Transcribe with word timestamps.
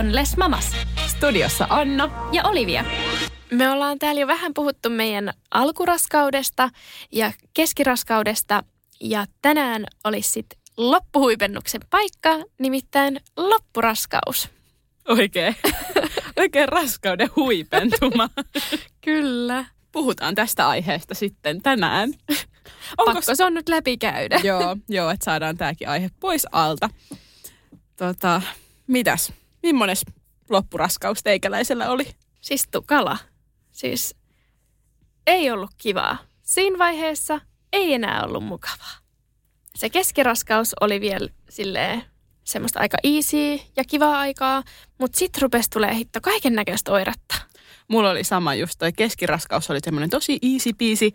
On 0.00 0.14
Les 0.14 0.36
Mamas. 0.36 0.76
Studiossa 1.06 1.66
Anna. 1.70 2.28
Ja 2.32 2.42
Olivia. 2.44 2.84
Me 3.50 3.70
ollaan 3.70 3.98
täällä 3.98 4.20
jo 4.20 4.26
vähän 4.26 4.54
puhuttu 4.54 4.90
meidän 4.90 5.32
alkuraskaudesta 5.50 6.70
ja 7.12 7.32
keskiraskaudesta. 7.54 8.64
Ja 9.00 9.26
tänään 9.42 9.84
olisi 10.04 10.30
sitten 10.30 10.58
loppuhuipennuksen 10.76 11.80
paikka, 11.90 12.30
nimittäin 12.58 13.20
loppuraskaus. 13.36 14.48
Oikein. 15.08 15.56
Oikein 16.40 16.68
raskauden 16.68 17.30
huipentuma. 17.36 18.30
Kyllä. 19.04 19.64
Puhutaan 19.92 20.34
tästä 20.34 20.68
aiheesta 20.68 21.14
sitten 21.14 21.62
tänään. 21.62 22.10
Onko 22.98 23.14
Pakko 23.14 23.34
se 23.34 23.44
on 23.44 23.54
nyt 23.54 23.68
läpikäydä. 23.68 24.40
joo, 24.44 24.76
joo, 24.88 25.10
että 25.10 25.24
saadaan 25.24 25.56
tämäkin 25.56 25.88
aihe 25.88 26.10
pois 26.20 26.46
alta. 26.52 26.90
Tota, 27.96 28.42
mitäs? 28.86 29.32
Mimmones 29.62 30.04
loppuraskaus 30.48 31.22
teikäläisellä 31.22 31.90
oli? 31.90 32.06
Siis 32.40 32.68
tukala. 32.70 33.18
Siis 33.70 34.16
ei 35.26 35.50
ollut 35.50 35.70
kivaa. 35.78 36.18
Siinä 36.42 36.78
vaiheessa 36.78 37.40
ei 37.72 37.94
enää 37.94 38.24
ollut 38.24 38.44
mukavaa. 38.44 38.94
Se 39.74 39.90
keskiraskaus 39.90 40.74
oli 40.80 41.00
vielä 41.00 41.28
silleen 41.48 42.02
semmoista 42.44 42.80
aika 42.80 42.96
easy 43.02 43.60
ja 43.76 43.84
kivaa 43.88 44.18
aikaa, 44.18 44.62
mutta 44.98 45.18
sitten 45.18 45.42
rupesi 45.42 45.70
tulee 45.70 45.94
hitto 45.94 46.20
kaiken 46.20 46.54
näköistä 46.54 46.92
oiretta. 46.92 47.34
Mulla 47.88 48.10
oli 48.10 48.24
sama 48.24 48.54
just, 48.54 48.78
toi 48.78 48.92
keskiraskaus 48.92 49.70
oli 49.70 49.78
semmoinen 49.84 50.10
tosi 50.10 50.38
easy 50.42 50.72
peasy, 50.72 51.10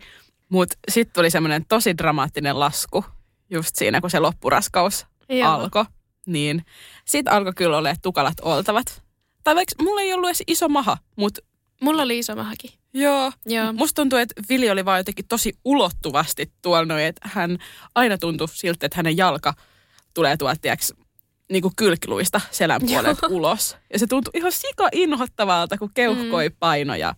mutta 0.48 0.76
sitten 0.88 1.14
tuli 1.14 1.30
semmoinen 1.30 1.66
tosi 1.66 1.98
dramaattinen 1.98 2.60
lasku 2.60 3.04
just 3.50 3.76
siinä, 3.76 4.00
kun 4.00 4.10
se 4.10 4.18
loppuraskaus 4.18 5.06
Joo. 5.28 5.50
alkoi. 5.50 5.84
Niin 6.26 6.64
sitten 7.04 7.32
alkoi 7.32 7.52
kyllä 7.56 7.76
olla 7.76 7.94
tukalat 8.02 8.40
oltavat. 8.42 9.02
Tai 9.44 9.54
vaikka 9.54 9.84
mulla 9.84 10.00
ei 10.00 10.12
ollut 10.12 10.28
edes 10.28 10.42
iso 10.46 10.68
maha, 10.68 10.98
mutta... 11.16 11.40
Mulla 11.82 12.02
oli 12.02 12.18
iso 12.18 12.36
mahakin. 12.36 12.70
Joo. 12.94 13.32
Joo. 13.46 13.72
Musta 13.72 13.94
tuntuu, 14.02 14.18
että 14.18 14.42
Vili 14.48 14.70
oli 14.70 14.84
vaan 14.84 15.00
jotenkin 15.00 15.28
tosi 15.28 15.58
ulottuvasti 15.64 16.52
tuolla 16.62 16.84
noin, 16.84 17.04
että 17.04 17.28
hän 17.32 17.58
aina 17.94 18.18
tuntui 18.18 18.48
siltä, 18.48 18.86
että 18.86 18.96
hänen 18.96 19.16
jalka 19.16 19.54
tulee 20.14 20.36
tuolta, 20.36 20.60
tiiäks, 20.60 20.94
niin 21.52 21.62
kuin 21.62 21.76
kylkiluista 21.76 22.40
selän 22.50 22.80
puolelta 22.86 23.26
ulos. 23.26 23.76
Ja 23.92 23.98
se 23.98 24.06
tuntui 24.06 24.30
ihan 24.34 24.52
sika 24.52 24.88
inhottavalta, 24.92 25.78
kun 25.78 25.90
keuhkoi 25.94 26.48
mm. 26.48 26.56
paino 26.58 26.94
ja 26.94 27.14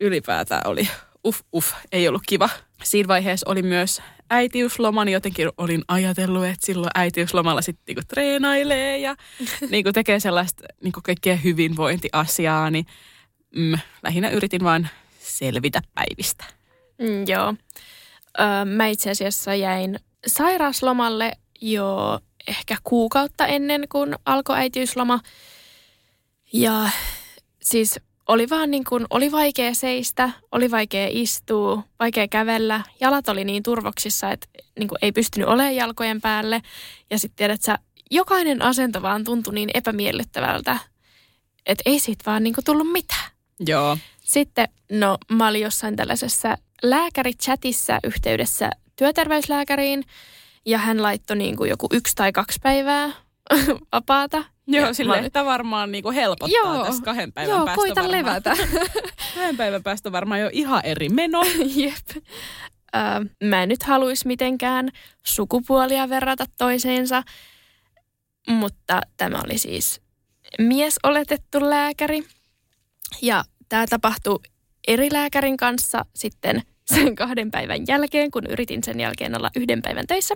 ylipäätään 0.00 0.62
oli 0.66 0.88
uff, 1.26 1.40
uff, 1.54 1.72
ei 1.92 2.08
ollut 2.08 2.22
kiva. 2.28 2.48
Siinä 2.82 3.08
vaiheessa 3.08 3.50
oli 3.50 3.62
myös 3.62 4.02
äitiysloman, 4.32 5.06
niin 5.06 5.12
jotenkin 5.12 5.48
olin 5.58 5.82
ajatellut, 5.88 6.44
että 6.44 6.66
silloin 6.66 6.90
äitiyslomalla 6.94 7.62
sitten 7.62 7.82
niinku 7.86 8.02
treenailee 8.08 8.98
ja 8.98 9.16
niinku 9.70 9.92
tekee 9.92 10.20
sellaista 10.20 10.64
niinku 10.82 11.00
kaikkea 11.02 11.36
hyvinvointiasiaa, 11.36 12.70
niin 12.70 12.86
mm, 13.56 13.78
lähinnä 14.02 14.30
yritin 14.30 14.64
vain 14.64 14.88
selvitä 15.18 15.82
päivistä. 15.94 16.44
Mm, 16.98 17.28
joo. 17.28 17.54
Ö, 18.40 18.64
mä 18.64 18.86
itse 18.86 19.10
asiassa 19.10 19.54
jäin 19.54 19.98
sairauslomalle 20.26 21.32
jo 21.60 22.20
ehkä 22.48 22.76
kuukautta 22.84 23.46
ennen 23.46 23.86
kuin 23.88 24.14
alkoi 24.24 24.56
äitiysloma. 24.56 25.20
Ja 26.52 26.88
siis 27.62 28.00
oli 28.28 28.50
vaan 28.50 28.70
niin 28.70 28.84
kuin, 28.84 29.06
oli 29.10 29.32
vaikea 29.32 29.74
seistä, 29.74 30.30
oli 30.52 30.70
vaikea 30.70 31.08
istua, 31.10 31.82
vaikea 32.00 32.28
kävellä. 32.28 32.80
Jalat 33.00 33.28
oli 33.28 33.44
niin 33.44 33.62
turvoksissa, 33.62 34.30
että 34.30 34.46
niin 34.78 34.88
kuin 34.88 34.98
ei 35.02 35.12
pystynyt 35.12 35.48
olemaan 35.48 35.76
jalkojen 35.76 36.20
päälle. 36.20 36.62
Ja 37.10 37.18
sitten 37.18 37.36
tiedät 37.36 37.62
sä, 37.62 37.78
jokainen 38.10 38.62
asento 38.62 39.02
vaan 39.02 39.24
tuntui 39.24 39.54
niin 39.54 39.70
epämiellyttävältä, 39.74 40.78
että 41.66 41.82
ei 41.86 42.00
siitä 42.00 42.24
vaan 42.26 42.42
niin 42.42 42.54
kuin 42.54 42.64
tullut 42.64 42.92
mitään. 42.92 43.30
Joo. 43.66 43.98
Sitten, 44.20 44.68
no 44.92 45.18
mä 45.32 45.48
olin 45.48 45.62
jossain 45.62 45.96
tällaisessa 45.96 46.58
lääkärichatissa 46.82 47.98
yhteydessä 48.04 48.70
työterveyslääkäriin– 48.96 50.04
ja 50.66 50.78
hän 50.78 51.02
laittoi 51.02 51.36
niin 51.36 51.56
kuin 51.56 51.70
joku 51.70 51.86
yksi 51.92 52.16
tai 52.16 52.32
kaksi 52.32 52.58
päivää 52.62 53.10
vapaata. 53.92 54.44
Joo, 54.66 54.94
sille, 54.94 55.20
mä... 55.20 55.26
että 55.26 55.44
varmaan 55.44 55.92
niin 55.92 56.02
kuin 56.02 56.14
helpottaa 56.14 56.72
joo, 56.74 56.84
tässä 56.84 57.02
kahden 57.02 57.32
päivän 57.32 57.56
joo, 57.56 57.64
päästä 57.64 57.76
koita 57.76 58.02
varmaan. 58.02 58.24
levätä. 58.24 58.56
kahden 59.34 59.56
päivän 59.56 59.82
päästä 59.82 60.12
varmaan 60.12 60.40
jo 60.40 60.50
ihan 60.52 60.80
eri 60.84 61.08
meno. 61.08 61.42
Jep. 61.76 62.24
Ö, 62.96 62.98
mä 63.44 63.62
en 63.62 63.68
nyt 63.68 63.82
haluaisi 63.82 64.26
mitenkään 64.26 64.88
sukupuolia 65.26 66.08
verrata 66.08 66.44
toiseensa, 66.58 67.22
mutta 68.48 69.00
tämä 69.16 69.40
oli 69.44 69.58
siis 69.58 70.00
mies 70.58 70.98
oletettu 71.02 71.70
lääkäri. 71.70 72.24
Ja 73.22 73.44
tämä 73.68 73.86
tapahtui 73.86 74.38
eri 74.88 75.08
lääkärin 75.12 75.56
kanssa 75.56 76.06
sitten 76.14 76.62
sen 76.86 77.14
kahden 77.14 77.50
päivän 77.50 77.86
jälkeen, 77.88 78.30
kun 78.30 78.46
yritin 78.46 78.84
sen 78.84 79.00
jälkeen 79.00 79.36
olla 79.36 79.50
yhden 79.56 79.82
päivän 79.82 80.06
töissä. 80.06 80.34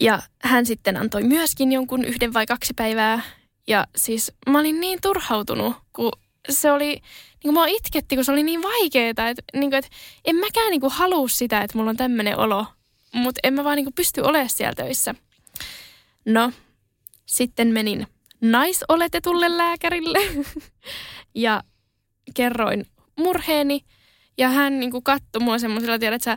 Ja 0.00 0.22
hän 0.42 0.66
sitten 0.66 0.96
antoi 0.96 1.22
myöskin 1.22 1.72
jonkun 1.72 2.04
yhden 2.04 2.32
vai 2.34 2.46
kaksi 2.46 2.74
päivää. 2.76 3.22
Ja 3.66 3.86
siis 3.96 4.32
mä 4.48 4.58
olin 4.58 4.80
niin 4.80 4.98
turhautunut, 5.02 5.76
kun 5.92 6.12
se 6.48 6.72
oli, 6.72 6.88
niin 6.88 7.02
kuin 7.42 7.54
mua 7.54 7.66
itketti, 7.66 8.14
kun 8.14 8.24
se 8.24 8.32
oli 8.32 8.42
niin 8.42 8.62
vaikeaa, 8.62 9.10
että, 9.10 9.34
niin 9.52 9.70
kuin, 9.70 9.74
että 9.74 9.90
en 10.24 10.36
mäkään 10.36 10.70
niin 10.70 10.80
kuin 10.80 10.92
halua 10.92 11.28
sitä, 11.28 11.60
että 11.60 11.78
mulla 11.78 11.90
on 11.90 11.96
tämmöinen 11.96 12.38
olo, 12.38 12.66
mutta 13.12 13.40
en 13.42 13.54
mä 13.54 13.64
vaan 13.64 13.76
niin 13.76 13.84
kuin 13.84 13.94
pysty 13.94 14.20
olemaan 14.20 14.48
siellä 14.48 14.74
töissä. 14.74 15.14
No, 16.24 16.52
sitten 17.26 17.68
menin 17.68 18.06
naisoletetulle 18.40 19.56
lääkärille 19.56 20.18
ja 21.34 21.62
kerroin 22.34 22.86
murheeni– 23.16 23.84
ja 24.38 24.48
hän 24.48 24.80
niin 24.80 24.90
kuin 24.90 25.04
katsoi 25.04 25.40
mua 25.40 25.58
semmoisella, 25.58 25.98
tiedät 25.98 26.22
sä, 26.22 26.36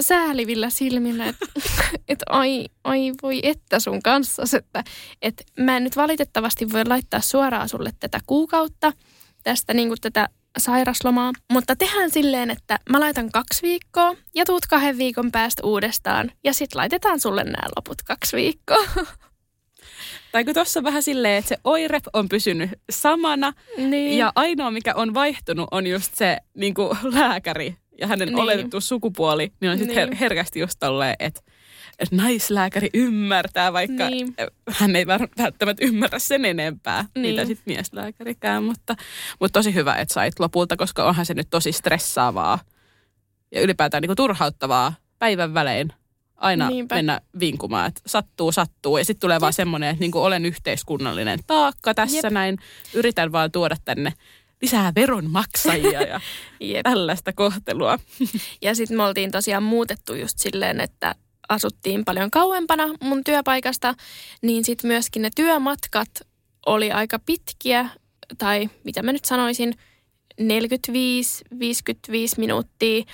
säälivillä 0.00 0.70
silmillä, 0.70 1.26
että 1.26 1.46
et, 2.08 2.18
ai, 2.28 2.66
ai 2.84 3.12
voi 3.22 3.40
että 3.42 3.80
sun 3.80 4.02
kanssa, 4.02 4.42
että 4.58 4.84
et 5.22 5.44
mä 5.58 5.76
en 5.76 5.84
nyt 5.84 5.96
valitettavasti 5.96 6.72
voi 6.72 6.84
laittaa 6.88 7.20
suoraan 7.20 7.68
sulle 7.68 7.92
tätä 8.00 8.20
kuukautta, 8.26 8.92
tästä 9.42 9.74
niin 9.74 9.88
kuin 9.88 10.00
tätä 10.00 10.28
sairaslomaa, 10.58 11.32
mutta 11.52 11.76
tehdään 11.76 12.10
silleen, 12.10 12.50
että 12.50 12.78
mä 12.90 13.00
laitan 13.00 13.32
kaksi 13.32 13.62
viikkoa 13.62 14.14
ja 14.34 14.44
tuut 14.44 14.66
kahden 14.66 14.98
viikon 14.98 15.32
päästä 15.32 15.62
uudestaan 15.66 16.32
ja 16.44 16.52
sitten 16.52 16.78
laitetaan 16.78 17.20
sulle 17.20 17.44
nämä 17.44 17.68
loput 17.76 18.02
kaksi 18.02 18.36
viikkoa. 18.36 18.84
Tai 20.32 20.44
kun 20.44 20.54
tuossa 20.54 20.80
on 20.80 20.84
vähän 20.84 21.02
silleen, 21.02 21.38
että 21.38 21.48
se 21.48 21.56
oire 21.64 22.00
on 22.12 22.28
pysynyt 22.28 22.70
samana 22.90 23.52
niin. 23.76 24.18
ja 24.18 24.32
ainoa 24.34 24.70
mikä 24.70 24.94
on 24.94 25.14
vaihtunut 25.14 25.68
on 25.70 25.86
just 25.86 26.14
se 26.14 26.38
niin 26.54 26.74
kuin 26.74 26.98
lääkäri 27.02 27.76
ja 28.00 28.06
hänen 28.06 28.28
niin. 28.28 28.38
oletettu 28.38 28.80
sukupuoli, 28.80 29.52
niin 29.60 29.70
on 29.70 29.78
sitten 29.78 29.96
niin. 29.96 30.08
her- 30.08 30.16
herkästi 30.20 30.60
just 30.60 30.76
tolleen, 30.80 31.16
että 31.18 31.40
naislääkäri 32.10 32.90
ymmärtää, 32.94 33.72
vaikka 33.72 34.10
niin. 34.10 34.34
hän 34.68 34.96
ei 34.96 35.06
välttämättä 35.06 35.84
ymmärrä 35.84 36.18
sen 36.18 36.44
enempää, 36.44 37.04
niin. 37.14 37.34
mitä 37.34 37.44
sitten 37.44 37.74
mieslääkärikään. 37.74 38.64
Mutta, 38.64 38.96
mutta 39.40 39.58
tosi 39.58 39.74
hyvä, 39.74 39.94
että 39.94 40.14
sait 40.14 40.38
lopulta, 40.38 40.76
koska 40.76 41.04
onhan 41.04 41.26
se 41.26 41.34
nyt 41.34 41.50
tosi 41.50 41.72
stressaavaa 41.72 42.58
ja 43.52 43.60
ylipäätään 43.60 44.00
niin 44.00 44.08
kuin 44.08 44.16
turhauttavaa 44.16 44.94
päivän 45.18 45.54
välein 45.54 45.92
aina 46.36 46.68
Niinpä. 46.68 46.94
mennä 46.94 47.20
vinkumaan, 47.40 47.88
että 47.88 48.00
sattuu, 48.06 48.52
sattuu. 48.52 48.98
Ja 48.98 49.04
sitten 49.04 49.20
tulee 49.20 49.34
Jep. 49.34 49.40
vaan 49.40 49.52
semmoinen, 49.52 49.88
että 49.88 50.00
niinku 50.00 50.22
olen 50.22 50.46
yhteiskunnallinen 50.46 51.38
taakka 51.46 51.94
tässä 51.94 52.26
Jep. 52.26 52.32
näin. 52.32 52.58
Yritän 52.94 53.32
vaan 53.32 53.52
tuoda 53.52 53.76
tänne 53.84 54.12
lisää 54.62 54.92
veronmaksajia 54.94 56.02
ja 56.02 56.20
Jep. 56.60 56.82
tällaista 56.82 57.32
kohtelua. 57.32 57.98
Ja 58.62 58.74
sitten 58.74 58.96
me 58.96 59.02
oltiin 59.02 59.30
tosiaan 59.30 59.62
muutettu 59.62 60.14
just 60.14 60.38
silleen, 60.38 60.80
että 60.80 61.14
asuttiin 61.48 62.04
paljon 62.04 62.30
kauempana 62.30 62.84
mun 63.00 63.24
työpaikasta, 63.24 63.94
niin 64.42 64.64
sitten 64.64 64.88
myöskin 64.88 65.22
ne 65.22 65.30
työmatkat 65.36 66.08
oli 66.66 66.92
aika 66.92 67.18
pitkiä, 67.18 67.88
tai 68.38 68.70
mitä 68.84 69.02
mä 69.02 69.12
nyt 69.12 69.24
sanoisin, 69.24 69.74
45-55 70.42 70.46
minuuttia. 72.36 73.04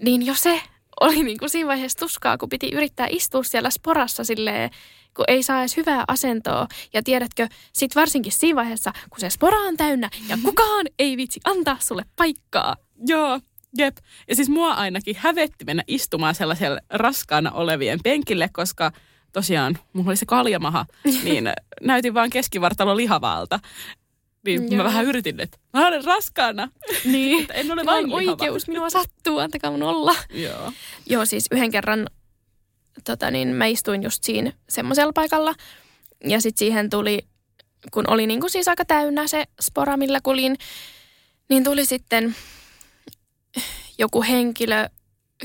Niin 0.00 0.26
jo 0.26 0.34
se 0.36 0.62
oli 1.00 1.22
niin 1.22 1.38
kuin 1.38 1.50
siinä 1.50 1.68
vaiheessa 1.68 1.98
tuskaa, 1.98 2.38
kun 2.38 2.48
piti 2.48 2.70
yrittää 2.72 3.06
istua 3.10 3.42
siellä 3.42 3.70
sporassa 3.70 4.24
silleen 4.24 4.70
kun 5.16 5.24
ei 5.28 5.42
saa 5.42 5.60
edes 5.60 5.76
hyvää 5.76 6.04
asentoa. 6.08 6.68
Ja 6.92 7.02
tiedätkö, 7.02 7.48
sit 7.72 7.94
varsinkin 7.96 8.32
siinä 8.32 8.56
vaiheessa, 8.56 8.92
kun 9.10 9.20
se 9.20 9.30
spora 9.30 9.58
on 9.58 9.76
täynnä 9.76 10.10
ja 10.28 10.38
kukaan 10.44 10.86
ei 10.98 11.16
vitsi 11.16 11.40
antaa 11.44 11.76
sulle 11.80 12.04
paikkaa. 12.16 12.76
Joo, 13.06 13.40
jep. 13.78 13.96
Ja 14.28 14.36
siis 14.36 14.48
mua 14.48 14.72
ainakin 14.72 15.16
hävetti 15.18 15.64
mennä 15.64 15.82
istumaan 15.86 16.34
sellaiselle 16.34 16.80
raskaana 16.90 17.50
olevien 17.50 18.00
penkille, 18.04 18.48
koska 18.52 18.92
tosiaan 19.32 19.78
mulla 19.92 20.10
oli 20.10 20.16
se 20.16 20.26
kaljamaha, 20.26 20.86
niin 21.24 21.52
näytin 21.82 22.14
vaan 22.14 22.30
keskivartalo 22.30 22.96
lihavalta. 22.96 23.60
Niin 24.46 24.72
Joo. 24.72 24.76
mä 24.76 24.84
vähän 24.84 25.04
yritin, 25.04 25.40
että 25.40 25.58
mä 25.72 25.86
olen 25.86 26.04
raskaana. 26.04 26.68
Niin. 27.04 27.46
en 27.54 27.72
ole 27.72 27.84
vain 27.84 28.12
oikeus, 28.12 28.68
minua 28.68 28.90
sattuu, 28.90 29.38
antakaa 29.38 29.70
mun 29.70 29.82
olla. 29.82 30.14
Joo. 30.30 30.72
Joo, 31.06 31.24
siis 31.24 31.46
yhden 31.50 31.70
kerran 31.70 32.06
tota 33.04 33.30
niin, 33.30 33.48
mä 33.48 33.66
istuin 33.66 34.02
just 34.02 34.24
siinä 34.24 34.52
semmoisella 34.68 35.12
paikalla. 35.12 35.54
Ja 36.24 36.40
sitten 36.40 36.58
siihen 36.58 36.90
tuli, 36.90 37.26
kun 37.92 38.04
oli 38.10 38.26
niin 38.26 38.40
kuin 38.40 38.50
siis 38.50 38.68
aika 38.68 38.84
täynnä 38.84 39.26
se 39.26 39.44
spora, 39.60 39.96
millä 39.96 40.20
kulin, 40.22 40.56
niin 41.48 41.64
tuli 41.64 41.86
sitten 41.86 42.34
joku 43.98 44.22
henkilö, 44.22 44.88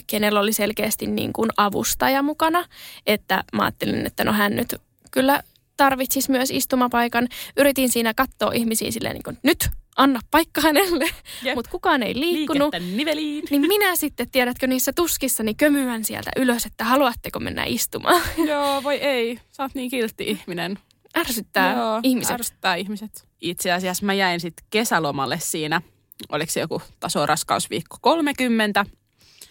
kenellä 0.08 0.40
oli 0.40 0.54
selkeästi 0.54 1.08
niin 1.08 1.34
kuin 1.34 1.50
avustaja 1.58 2.22
mukana. 2.22 2.66
Että 3.06 3.44
mä 3.54 3.64
ajattelin, 3.64 4.06
että 4.06 4.24
no 4.24 4.34
hän 4.34 4.56
nyt 4.56 4.76
kyllä 5.12 5.44
tarvitsisi 5.78 6.32
myös 6.32 6.52
istumapaikan. 6.52 7.28
Yritin 7.58 7.90
siinä 7.90 8.14
katsoa 8.14 8.52
ihmisiä 8.54 8.92
silleen 8.92 9.14
niin 9.14 9.24
kuin, 9.24 9.38
nyt 9.44 9.70
anna 10.00 10.20
paikka 10.32 10.62
hänelle, 10.62 11.10
mutta 11.56 11.72
kukaan 11.72 12.04
ei 12.04 12.20
liikkunut. 12.20 12.76
niveliin. 12.96 13.44
Niin 13.50 13.62
minä 13.62 13.96
sitten, 13.96 14.32
tiedätkö, 14.32 14.68
niissä 14.68 14.94
tuskissani 14.94 15.54
kömyän 15.54 16.04
sieltä 16.04 16.32
ylös, 16.36 16.66
että 16.66 16.84
haluatteko 16.84 17.40
mennä 17.40 17.64
istumaan. 17.64 18.22
Joo, 18.50 18.84
voi 18.84 18.96
ei. 18.96 19.40
Sä 19.52 19.64
oot 19.64 19.76
niin 19.76 19.90
kiltti 19.90 20.24
ihminen. 20.24 20.80
Ärsyttää 21.18 21.76
Joo, 21.76 22.00
ihmiset. 22.04 22.34
Ärsyttää 22.34 22.76
ihmiset. 22.76 23.28
Itse 23.42 23.72
asiassa 23.72 24.06
mä 24.06 24.14
jäin 24.14 24.40
sitten 24.40 24.66
kesälomalle 24.70 25.40
siinä, 25.40 25.82
oliko 26.30 26.52
se 26.52 26.60
joku 26.60 26.82
tasoraskausviikko 27.00 27.98
30. 28.02 28.86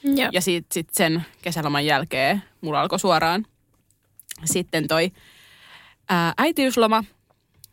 Joo. 0.04 0.28
Ja 0.32 0.40
sitten 0.40 0.74
sit 0.74 0.88
sen 0.92 1.26
kesäloman 1.42 1.86
jälkeen 1.86 2.42
mulla 2.60 2.80
alkoi 2.80 2.98
suoraan 2.98 3.46
sitten 4.44 4.88
toi 4.88 5.12
ää, 6.08 6.34
äitiysloma, 6.38 7.04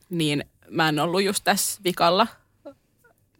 niin 0.09 0.45
mä 0.69 0.89
en 0.89 0.99
ollut 0.99 1.23
just 1.23 1.43
tässä 1.43 1.81
vikalla 1.83 2.27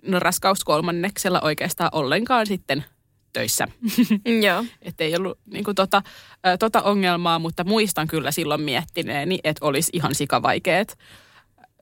no 0.05 0.19
raskauskolmanneksella 0.19 1.41
oikeastaan 1.41 1.89
ollenkaan 1.93 2.47
sitten 2.47 2.85
töissä. 3.33 3.67
Joo. 4.47 4.65
Että 4.81 5.03
ei 5.03 5.15
ollut 5.15 5.39
niin 5.45 5.63
kuin, 5.63 5.75
tota, 5.75 6.01
ä, 6.47 6.57
tota 6.57 6.81
ongelmaa, 6.81 7.39
mutta 7.39 7.63
muistan 7.63 8.07
kyllä 8.07 8.31
silloin 8.31 8.61
miettineeni, 8.61 9.39
että 9.43 9.65
olisi 9.65 9.89
ihan 9.93 10.15
sikavaikeet, 10.15 10.97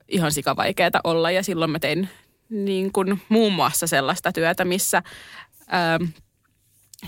ihan 0.08 0.32
sikavaikeeta 0.32 1.00
olla. 1.04 1.30
Ja 1.30 1.42
silloin 1.42 1.70
mä 1.70 1.78
tein 1.78 2.08
niin 2.48 2.92
kuin, 2.92 3.22
muun 3.28 3.52
muassa 3.52 3.86
sellaista 3.86 4.32
työtä, 4.32 4.64
missä 4.64 4.96
ä, 4.96 5.02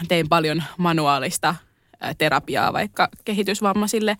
tein 0.08 0.28
paljon 0.28 0.62
manuaalista 0.78 1.54
terapiaa 2.18 2.72
vaikka 2.72 3.08
kehitysvammaisille 3.24 4.16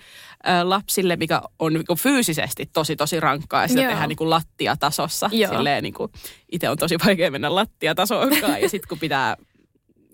lapsille, 0.62 1.16
mikä 1.16 1.42
on 1.58 1.72
niin 1.72 1.86
kuin 1.86 1.98
fyysisesti 1.98 2.70
tosi 2.72 2.96
tosi 2.96 3.20
rankkaa 3.20 3.62
ja 3.62 3.68
sitä 3.68 3.80
Joo. 3.80 3.90
tehdään 3.90 4.08
niin 4.08 4.16
kuin 4.16 4.30
lattiatasossa. 4.30 5.30
Joo. 5.32 5.52
Silleen, 5.52 5.82
niin 5.82 5.94
kuin, 5.94 6.12
itse 6.52 6.70
on 6.70 6.78
tosi 6.78 6.96
vaikea 7.06 7.30
mennä 7.30 7.54
lattiatasoonkaan 7.54 8.62
ja 8.62 8.68
sitten 8.68 8.88
kun 8.88 8.98
pitää 8.98 9.36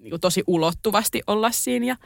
niin 0.00 0.10
kuin 0.10 0.20
tosi 0.20 0.44
ulottuvasti 0.46 1.22
olla 1.26 1.50
siinä 1.50 1.86
ja 1.86 1.96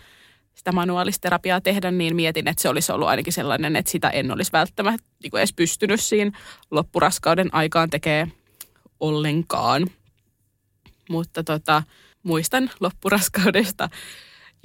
sitä 0.55 0.73
manuaalisterapiaa 0.73 1.61
tehdä, 1.61 1.91
niin 1.91 2.17
mietin, 2.17 2.49
että 2.49 2.63
se 2.63 2.69
olisi 2.69 2.93
ollut 2.93 3.09
ainakin 3.09 3.33
sellainen, 3.33 3.77
että 3.77 3.91
sitä 3.91 4.11
en 4.11 4.31
olisi 4.31 4.53
välttämättä 4.53 5.07
niin 5.23 5.31
kuin 5.31 5.39
edes 5.39 5.53
pystynyt 5.53 6.01
siinä 6.01 6.39
loppuraskauden 6.71 7.55
aikaan 7.55 7.91
tekemään 7.91 8.33
ollenkaan. 9.01 9.87
Mutta 11.09 11.45
tota, 11.45 11.83
muistan 12.23 12.71
loppuraskaudesta 12.81 13.89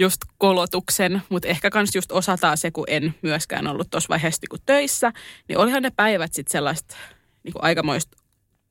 just 0.01 0.21
kolotuksen, 0.37 1.21
mutta 1.29 1.47
ehkä 1.47 1.69
kans 1.69 1.95
just 1.95 2.11
osataan 2.11 2.57
se, 2.57 2.71
kun 2.71 2.83
en 2.87 3.15
myöskään 3.21 3.67
ollut 3.67 3.89
tuossa 3.89 4.09
vaiheessa 4.09 4.41
niin 4.51 4.61
töissä, 4.65 5.11
niin 5.47 5.57
olihan 5.57 5.83
ne 5.83 5.91
päivät 5.95 6.33
sitten 6.33 6.51
sellaista 6.51 6.95
niin 7.43 7.53
kuin 7.53 7.63
aikamoista 7.63 8.17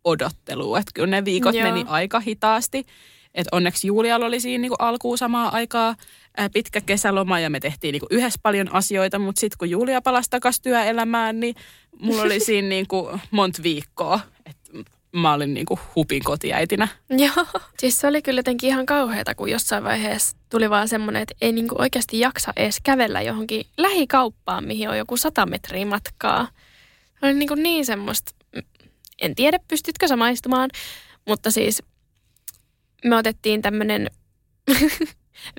odottelua, 0.04 0.78
että 0.78 0.90
kyllä 0.94 1.10
ne 1.10 1.24
viikot 1.24 1.54
Joo. 1.54 1.64
Meni 1.64 1.84
aika 1.88 2.20
hitaasti. 2.20 2.86
Et 3.34 3.46
onneksi 3.52 3.86
Julialla 3.86 4.26
oli 4.26 4.40
siinä 4.40 4.62
niinku 4.62 4.76
alkuun 4.78 5.18
samaa 5.18 5.48
aikaa 5.54 5.94
ää, 6.36 6.50
pitkä 6.50 6.80
kesäloma 6.80 7.40
ja 7.40 7.50
me 7.50 7.60
tehtiin 7.60 7.92
niinku 7.92 8.06
yhdessä 8.10 8.40
paljon 8.42 8.74
asioita, 8.74 9.18
mutta 9.18 9.40
sitten 9.40 9.58
kun 9.58 9.70
Julia 9.70 10.02
palasi 10.02 10.30
takaisin 10.30 10.62
työelämään, 10.62 11.40
niin 11.40 11.54
mulla 12.00 12.22
oli 12.22 12.40
siinä 12.46 12.68
niinku 12.68 13.10
monta 13.30 13.62
viikkoa. 13.62 14.20
Mä 15.12 15.32
olin 15.32 15.54
niinku 15.54 15.78
hupin 15.96 16.24
kotiäitinä. 16.24 16.88
Joo. 17.10 17.46
Siis 17.80 18.00
se 18.00 18.06
oli 18.06 18.22
kyllä 18.22 18.38
jotenkin 18.38 18.68
ihan 18.68 18.86
kauheata, 18.86 19.34
kun 19.34 19.50
jossain 19.50 19.84
vaiheessa 19.84 20.36
tuli 20.50 20.70
vaan 20.70 20.88
semmoinen, 20.88 21.22
että 21.22 21.34
ei 21.40 21.52
niinku 21.52 21.74
oikeasti 21.78 22.20
jaksa 22.20 22.52
edes 22.56 22.76
kävellä 22.82 23.22
johonkin 23.22 23.64
lähikauppaan, 23.78 24.64
mihin 24.64 24.88
on 24.90 24.98
joku 24.98 25.16
sata 25.16 25.46
metriä 25.46 25.86
matkaa. 25.86 26.48
Se 27.20 27.26
oli 27.26 27.34
niinku 27.34 27.54
niin 27.54 27.86
semmoista, 27.86 28.32
en 29.22 29.34
tiedä 29.34 29.58
pystytkö 29.68 30.08
samaistumaan, 30.08 30.70
mutta 31.28 31.50
siis 31.50 31.82
me 33.04 33.16
otettiin 33.16 33.62
tämmöinen 33.62 34.10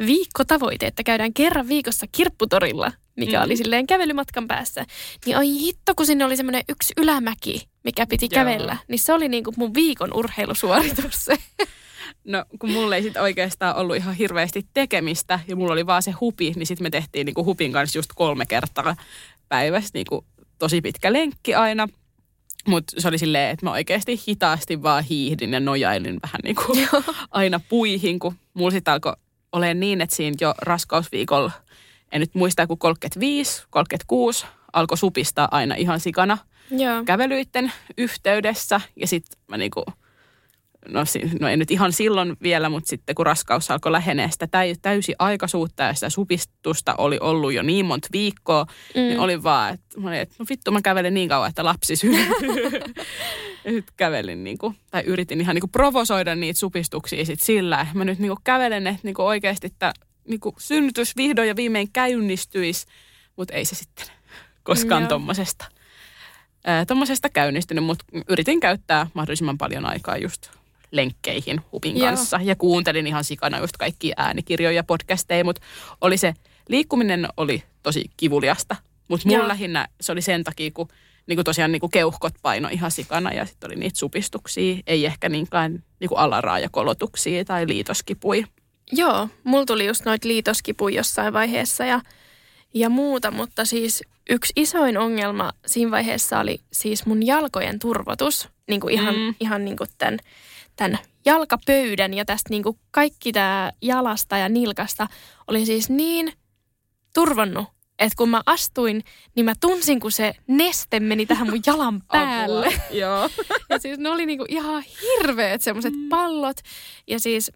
viikkotavoite, 0.08 0.88
että 0.88 1.04
käydään 1.04 1.34
kerran 1.34 1.68
viikossa 1.68 2.06
kirpputorilla, 2.12 2.92
mikä 3.16 3.38
Mm. 3.40 3.46
oli 3.46 3.58
silleen 3.58 3.88
kävelymatkan 3.88 4.48
päässä. 4.48 4.86
Niin 5.26 5.38
ai 5.38 5.48
hitto, 5.48 5.96
kun 5.96 6.06
sinne 6.06 6.26
oli 6.26 6.38
semmoinen 6.38 6.64
yksi 6.70 6.94
ylämäki, 6.98 7.70
mikä 7.84 8.08
piti 8.08 8.26
Joo. 8.32 8.44
kävellä. 8.44 8.78
Niin 8.88 9.00
se 9.00 9.14
oli 9.14 9.28
niinku 9.28 9.54
mun 9.58 9.74
viikon 9.74 10.14
urheilusuoritus 10.14 11.26
se. 11.26 11.38
No 12.24 12.46
kun 12.60 12.72
mulla 12.72 12.96
ei 12.96 13.04
sitten 13.04 13.22
oikeastaan 13.22 13.76
ollut 13.76 13.96
ihan 13.96 14.16
hirveästi 14.16 14.66
tekemistä 14.74 15.40
ja 15.48 15.56
mulla 15.56 15.74
oli 15.74 15.86
vaan 15.86 16.04
se 16.04 16.12
hupi, 16.12 16.54
niin 16.56 16.68
sitten 16.68 16.86
me 16.86 16.90
tehtiin 16.90 17.26
niinku 17.26 17.46
hupin 17.46 17.72
kanssa 17.72 17.98
just 17.98 18.12
kolme 18.16 18.46
kertaa 18.46 18.96
päivässä 19.50 19.90
niinku 19.94 20.26
tosi 20.60 20.82
pitkä 20.82 21.14
lenkki 21.14 21.56
aina. 21.56 21.88
Mutta 22.68 23.02
se 23.02 23.08
oli 23.08 23.18
silleen, 23.18 23.50
että 23.50 23.66
mä 23.66 23.72
oikeasti 23.72 24.22
hitaasti 24.28 24.84
vaan 24.84 25.04
hiihdin 25.04 25.54
ja 25.54 25.60
nojailin 25.60 26.20
vähän 26.24 26.40
niin 26.44 26.56
kuin 26.56 26.88
aina 27.32 27.60
puihin, 27.70 28.20
kun 28.20 28.36
mulla 28.54 28.72
sitten 28.72 28.94
alkoi 28.94 29.14
olemaan 29.52 29.80
niin, 29.80 30.02
että 30.02 30.16
siinä 30.16 30.38
jo 30.42 30.54
raskausviikolla, 30.58 31.52
en 32.12 32.20
nyt 32.20 32.36
muista, 32.36 32.68
kun 32.68 32.78
35, 32.78 33.64
36, 33.70 34.46
alkoi 34.74 34.98
supistaa 34.98 35.48
aina 35.52 35.76
ihan 35.76 36.00
sikana 36.00 36.38
Joo. 36.72 37.04
kävelyitten 37.06 37.72
yhteydessä. 37.98 38.82
Ja 38.96 39.08
sitten 39.08 39.40
mä 39.48 39.58
niinku, 39.58 39.84
no, 40.88 41.04
no 41.40 41.48
en 41.48 41.60
nyt 41.60 41.72
ihan 41.72 41.92
silloin 41.92 42.38
vielä, 42.42 42.70
mutta 42.70 42.90
sitten 42.90 43.16
kun 43.16 43.26
raskaus 43.26 43.72
alkoi 43.72 43.92
lähenee 43.92 44.32
sitä 44.32 44.46
täy- 44.46 44.80
täysi 44.82 45.14
aikaisuutta 45.20 45.84
ja 45.84 45.94
sitä 45.94 46.10
supistusta 46.10 46.96
oli 46.98 47.18
ollut 47.22 47.54
jo 47.54 47.64
niin 47.64 47.86
monta 47.86 48.08
viikkoa, 48.12 48.66
mm. 48.96 49.02
niin 49.02 49.20
oli 49.20 49.44
vaan, 49.44 49.74
että, 49.74 50.22
että 50.22 50.36
no 50.40 50.46
vittu 50.50 50.72
mä 50.72 50.82
kävelen 50.82 51.14
niin 51.14 51.30
kauan, 51.30 51.50
että 51.50 51.66
lapsi 51.66 51.96
syntyy. 51.96 52.64
ja 53.66 53.72
sitten 53.72 53.94
kävelin 53.98 54.44
niinku, 54.44 54.76
tai 54.92 55.04
yritin 55.06 55.42
ihan 55.42 55.56
niinku 55.56 55.68
provosoida 55.68 56.36
niitä 56.36 56.60
supistuksia 56.60 57.26
sit 57.26 57.42
sillä, 57.42 57.82
että 57.82 57.98
mä 57.98 58.06
nyt 58.06 58.20
niinku 58.20 58.42
kävelen, 58.44 58.88
että 58.88 59.02
niinku 59.04 59.22
oikeasti 59.22 59.74
tämä 59.80 59.94
niinku 60.28 60.56
synnytys 60.58 61.18
vihdoin 61.18 61.48
ja 61.48 61.56
viimein 61.56 61.92
käynnistyisi, 61.94 62.86
mutta 63.36 63.54
ei 63.54 63.66
se 63.66 63.76
sitten 63.76 64.06
koskaan 64.64 65.02
Joo. 65.02 65.10
tommosesta 65.10 65.66
tuommoisesta 66.88 67.30
käynnistynyt, 67.30 67.84
mutta 67.84 68.06
yritin 68.30 68.60
käyttää 68.60 69.08
mahdollisimman 69.14 69.58
paljon 69.58 69.86
aikaa 69.86 70.18
just 70.18 70.50
lenkkeihin 70.92 71.62
hupin 71.72 71.98
Joo. 71.98 72.08
kanssa. 72.08 72.40
Ja 72.44 72.56
kuuntelin 72.56 73.08
ihan 73.08 73.24
sikana 73.24 73.60
just 73.60 73.78
kaikkia 73.78 74.16
äänikirjoja 74.18 74.76
ja 74.76 74.84
podcasteja, 74.84 75.44
mutta 75.44 75.62
oli 76.02 76.18
se, 76.18 76.34
liikkuminen 76.68 77.28
oli 77.38 77.64
tosi 77.84 78.06
kivuliasta. 78.18 78.76
Mutta 79.08 79.28
mulla 79.28 79.40
Joo. 79.40 79.48
lähinnä 79.48 79.88
se 80.02 80.12
oli 80.12 80.22
sen 80.22 80.44
takia, 80.44 80.72
kun 80.74 80.88
niinku 81.28 81.44
tosiaan 81.44 81.72
niinku 81.72 81.90
keuhkot 81.90 82.34
paino 82.42 82.70
ihan 82.72 82.92
sikana 82.92 83.34
ja 83.34 83.46
sitten 83.46 83.68
oli 83.68 83.76
niitä 83.76 84.00
supistuksia. 84.00 84.78
Ei 84.88 85.06
ehkä 85.06 85.30
niinkään 85.30 85.84
niinku 86.00 86.16
alaraajakolotuksia 86.16 87.46
tai 87.46 87.68
liitoskipui. 87.68 88.46
Joo, 88.92 89.30
mulla 89.44 89.66
tuli 89.66 89.86
just 89.86 90.06
noita 90.06 90.28
liitoskipuja 90.28 90.96
jossain 90.96 91.34
vaiheessa 91.34 91.86
ja, 91.86 92.02
ja 92.74 92.90
muuta, 92.90 93.32
mutta 93.32 93.66
siis 93.66 94.04
yksi 94.32 94.54
isoin 94.56 94.98
ongelma 94.98 95.52
siinä 95.66 95.92
vaiheessa 95.92 96.40
oli 96.40 96.60
siis 96.74 97.06
mun 97.06 97.26
jalkojen 97.26 97.80
turvotus. 97.80 98.50
Niin 98.70 98.82
kuin 98.82 98.94
ihan, 98.94 99.16
Mm. 99.16 99.22
mm. 99.22 99.36
ihan 99.40 99.66
niin 99.66 99.78
kuin 99.78 99.90
tämän, 99.98 100.20
tämän 100.76 101.00
jalkapöydän 101.26 102.14
ja 102.14 102.26
tästä 102.26 102.50
niin 102.50 102.64
kuin 102.64 102.80
kaikki 102.92 103.32
tämä 103.32 103.72
jalasta 103.82 104.38
ja 104.38 104.50
nilkasta 104.50 105.08
oli 105.48 105.66
siis 105.66 105.90
niin 105.90 106.34
turvonnut, 107.14 107.66
että 108.00 108.16
kun 108.18 108.30
mä 108.30 108.42
astuin, 108.46 109.04
niin 109.36 109.46
mä 109.46 109.54
tunsin, 109.62 110.00
kun 110.00 110.12
se 110.12 110.34
neste 110.48 111.00
meni 111.00 111.26
tähän 111.26 111.50
mun 111.50 111.62
jalan 111.66 112.02
päälle. 112.12 112.68
Apua. 112.68 112.82
Joo. 113.02 113.30
Ja 113.70 113.80
siis 113.80 114.00
ne 114.00 114.10
oli 114.10 114.26
niinku 114.26 114.46
ihan 114.50 114.84
hirveät 115.02 115.62
semmoiset 115.62 115.94
pallot. 116.10 116.58
Ja 117.08 117.20
siis 117.20 117.52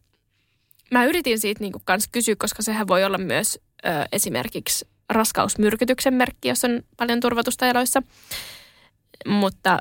mä 0.91 1.05
yritin 1.05 1.39
siitä 1.39 1.61
niinku 1.61 1.81
kans 1.85 2.07
kysyä, 2.11 2.35
koska 2.39 2.61
sehän 2.61 2.87
voi 2.87 3.03
olla 3.03 3.17
myös 3.17 3.59
ö, 3.85 3.89
esimerkiksi 4.11 4.87
raskausmyrkytyksen 5.09 6.13
merkki, 6.13 6.47
jos 6.47 6.63
on 6.63 6.81
paljon 6.97 7.19
turvatusta 7.19 7.67
eloissa. 7.67 8.01
Mutta 9.27 9.79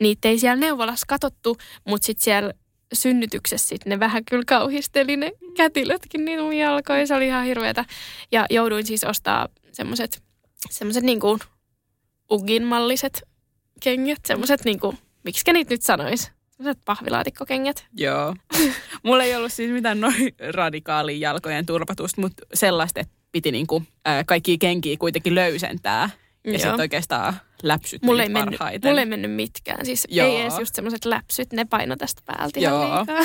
niitä 0.00 0.28
ei 0.28 0.38
siellä 0.38 0.60
neuvolassa 0.60 1.06
katottu, 1.08 1.56
mutta 1.86 2.06
sitten 2.06 2.24
siellä 2.24 2.52
synnytyksessä 2.92 3.68
sit 3.68 3.86
ne 3.86 4.00
vähän 4.00 4.24
kyllä 4.24 4.44
kauhisteli 4.46 5.16
ne 5.16 5.32
kätilötkin 5.56 6.24
niin 6.24 6.40
mun 6.42 6.56
jalkoja. 6.56 7.06
Se 7.06 7.14
oli 7.14 7.26
ihan 7.26 7.44
hirveätä. 7.44 7.84
Ja 8.32 8.46
jouduin 8.50 8.86
siis 8.86 9.04
ostaa 9.04 9.48
semmoiset 9.72 10.22
semmoset 10.70 11.04
niinku 11.04 11.38
Ugin 12.30 12.64
malliset 12.64 13.22
kengät. 13.82 14.18
Semmoiset 14.26 14.64
niinku, 14.64 14.94
miksi 15.24 15.52
niitä 15.52 15.74
nyt 15.74 15.82
sanois? 15.82 16.30
Semmoiset 16.50 16.84
pahvilaatikkokengät. 16.84 17.86
Joo. 17.96 18.34
Mulla 19.02 19.24
ei 19.24 19.36
ollut 19.36 19.52
siis 19.52 19.70
mitään 19.70 20.00
noin 20.00 20.34
radikaalin 20.52 21.20
jalkojen 21.20 21.66
turvatusta, 21.66 22.20
mutta 22.20 22.46
sellaista, 22.54 23.00
että 23.00 23.14
piti 23.32 23.52
niinku, 23.52 23.82
ää, 24.04 24.24
kaikki 24.24 24.58
kenkiä 24.58 24.96
kuitenkin 24.96 25.34
löysentää. 25.34 26.10
Ja 26.44 26.58
sitten 26.58 26.80
oikeastaan 26.80 27.34
läpsyt 27.62 28.02
mulle 28.02 28.22
ei, 28.22 28.28
mennyt, 28.28 28.60
mulle 28.84 29.00
ei 29.00 29.06
mennyt 29.06 29.32
mitkään. 29.32 29.86
Siis 29.86 30.06
Joo. 30.10 30.28
ei 30.28 30.40
edes 30.40 30.58
just 30.58 30.74
semmoiset 30.74 31.04
läpsyt, 31.04 31.52
ne 31.52 31.64
paino 31.64 31.96
tästä 31.96 32.22
päältä 32.26 32.60
Joo. 32.60 32.82
ihan 32.84 32.98
liikaa. 32.98 33.24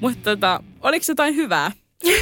Mutta 0.00 0.30
tota, 0.30 0.62
oliko 0.80 1.04
jotain 1.08 1.36
hyvää? 1.36 1.72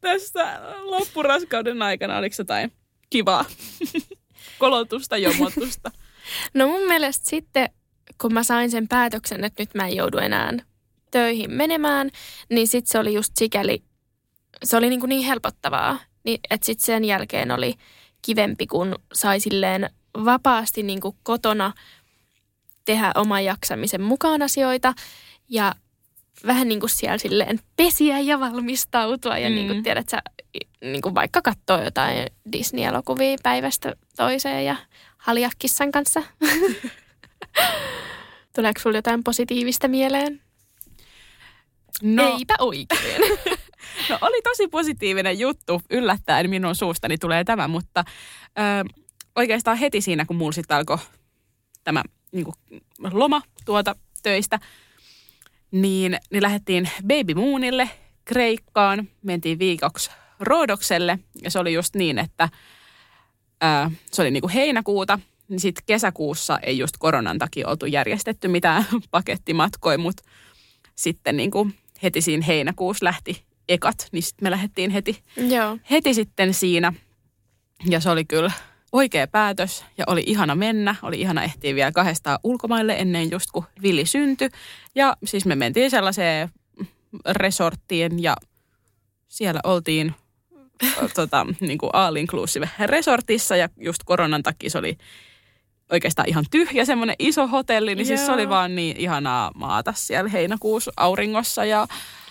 Tästä 0.00 0.60
loppuraskauden 0.82 1.82
aikana 1.82 2.18
oliko 2.18 2.34
jotain 2.38 2.72
kivaa? 3.10 3.44
Kolotusta, 4.58 5.16
jomotusta? 5.16 5.90
No 6.54 6.66
mun 6.66 6.88
mielestä 6.88 7.30
sitten, 7.30 7.70
kun 8.20 8.34
mä 8.34 8.42
sain 8.42 8.70
sen 8.70 8.88
päätöksen, 8.88 9.44
että 9.44 9.62
nyt 9.62 9.74
mä 9.74 9.86
en 9.86 9.96
joudu 9.96 10.18
enää 10.18 10.52
töihin 11.10 11.50
menemään, 11.50 12.10
niin 12.50 12.68
sitten 12.68 12.92
se 12.92 12.98
oli 12.98 13.14
just 13.14 13.32
sikäli, 13.38 13.82
se 14.64 14.76
oli 14.76 14.88
niin, 14.88 15.00
kuin 15.00 15.08
niin 15.08 15.26
helpottavaa, 15.26 15.98
niin 16.24 16.40
että 16.50 16.66
sitten 16.66 16.86
sen 16.86 17.04
jälkeen 17.04 17.50
oli 17.50 17.74
kivempi, 18.22 18.66
kun 18.66 18.94
sai 19.14 19.40
silleen 19.40 19.90
vapaasti 20.24 20.82
niin 20.82 21.00
kuin 21.00 21.16
kotona 21.22 21.72
tehdä 22.84 23.12
oman 23.14 23.44
jaksamisen 23.44 24.02
mukaan 24.02 24.42
asioita 24.42 24.94
ja 25.48 25.74
vähän 26.46 26.68
niin 26.68 26.80
kuin 26.80 26.90
siellä 26.90 27.18
silleen 27.18 27.60
pesiä 27.76 28.20
ja 28.20 28.40
valmistautua 28.40 29.38
ja 29.38 29.48
mm. 29.48 29.54
niin 29.54 29.66
kuin 29.66 29.82
tiedät 29.82 30.08
sä, 30.08 30.22
niin 30.80 31.02
kuin 31.02 31.14
vaikka 31.14 31.42
katsoa 31.42 31.84
jotain 31.84 32.26
Disney-elokuvia 32.52 33.36
päivästä 33.42 33.94
toiseen 34.16 34.64
ja 34.64 34.76
haljakissan 35.18 35.92
kanssa. 35.92 36.22
Tuleeko 38.56 38.80
sulla 38.80 38.98
jotain 38.98 39.24
positiivista 39.24 39.88
mieleen? 39.88 40.42
No, 42.02 42.36
Eipä 42.38 42.54
oikein. 42.58 43.22
no 44.10 44.18
oli 44.20 44.42
tosi 44.42 44.68
positiivinen 44.68 45.38
juttu. 45.38 45.82
Yllättäen 45.90 46.50
minun 46.50 46.74
suustani 46.74 47.18
tulee 47.18 47.44
tämä, 47.44 47.68
mutta 47.68 48.04
ö, 48.58 48.94
oikeastaan 49.36 49.76
heti 49.76 50.00
siinä, 50.00 50.24
kun 50.24 50.36
mulla 50.36 50.52
sitten 50.52 50.76
alkoi 50.76 50.98
tämä 51.84 52.02
niin 52.32 52.44
kuin, 52.44 52.54
loma 53.12 53.42
tuota 53.64 53.96
töistä, 54.22 54.58
niin, 55.70 56.18
niin 56.30 56.42
lähdettiin 56.42 56.88
Baby 57.02 57.34
Moonille 57.34 57.90
Kreikkaan. 58.24 59.08
Mentiin 59.22 59.58
viikoksi 59.58 60.10
Roodokselle 60.40 61.18
ja 61.42 61.50
se 61.50 61.58
oli 61.58 61.72
just 61.72 61.94
niin, 61.94 62.18
että 62.18 62.48
ö, 63.64 63.90
se 64.12 64.22
oli 64.22 64.30
niin 64.30 64.40
kuin 64.40 64.52
heinäkuuta. 64.52 65.18
Niin 65.48 65.60
sitten 65.60 65.84
kesäkuussa 65.86 66.58
ei 66.58 66.78
just 66.78 66.94
koronan 66.98 67.38
takia 67.38 67.68
oltu 67.68 67.86
järjestetty 67.86 68.48
mitään 68.48 68.86
pakettimatkoja, 69.10 69.98
mutta 69.98 70.22
sitten 70.94 71.36
niin 71.36 71.50
kuin 71.50 71.74
heti 72.02 72.20
siinä 72.20 72.44
heinäkuussa 72.46 73.04
lähti 73.04 73.44
ekat, 73.68 74.08
niin 74.12 74.22
sitten 74.22 74.46
me 74.46 74.50
lähdettiin 74.50 74.90
heti, 74.90 75.22
Joo. 75.36 75.78
heti 75.90 76.14
sitten 76.14 76.54
siinä. 76.54 76.92
Ja 77.88 78.00
se 78.00 78.10
oli 78.10 78.24
kyllä 78.24 78.50
oikea 78.92 79.26
päätös 79.26 79.84
ja 79.98 80.04
oli 80.06 80.22
ihana 80.26 80.54
mennä. 80.54 80.94
Oli 81.02 81.20
ihana 81.20 81.42
ehtiä 81.42 81.74
vielä 81.74 81.92
kahdestaan 81.92 82.38
ulkomaille 82.44 82.96
ennen 82.98 83.30
just 83.30 83.50
kun 83.50 83.64
Villi 83.82 84.06
syntyi. 84.06 84.48
Ja 84.94 85.16
siis 85.24 85.46
me 85.46 85.54
mentiin 85.54 85.90
sellaiseen 85.90 86.48
resorttiin 87.30 88.22
ja 88.22 88.36
siellä 89.28 89.60
oltiin 89.64 90.14
tota, 91.14 91.46
niin 91.60 91.78
kuin 91.78 91.90
all 91.92 92.16
inclusive 92.16 92.70
resortissa 92.86 93.56
ja 93.56 93.68
just 93.76 94.02
koronan 94.04 94.42
takia 94.42 94.70
se 94.70 94.78
oli 94.78 94.98
oikeastaan 95.92 96.28
ihan 96.28 96.44
tyhjä 96.50 96.84
semmoinen 96.84 97.16
iso 97.18 97.46
hotelli, 97.46 97.94
niin 97.94 98.08
Joo. 98.08 98.16
siis 98.16 98.26
se 98.26 98.32
oli 98.32 98.48
vaan 98.48 98.74
niin 98.74 98.96
ihanaa 98.96 99.50
maata 99.54 99.92
siellä 99.96 100.30
heinäkuussa 100.30 100.92
auringossa 100.96 101.64
ja, 101.64 101.86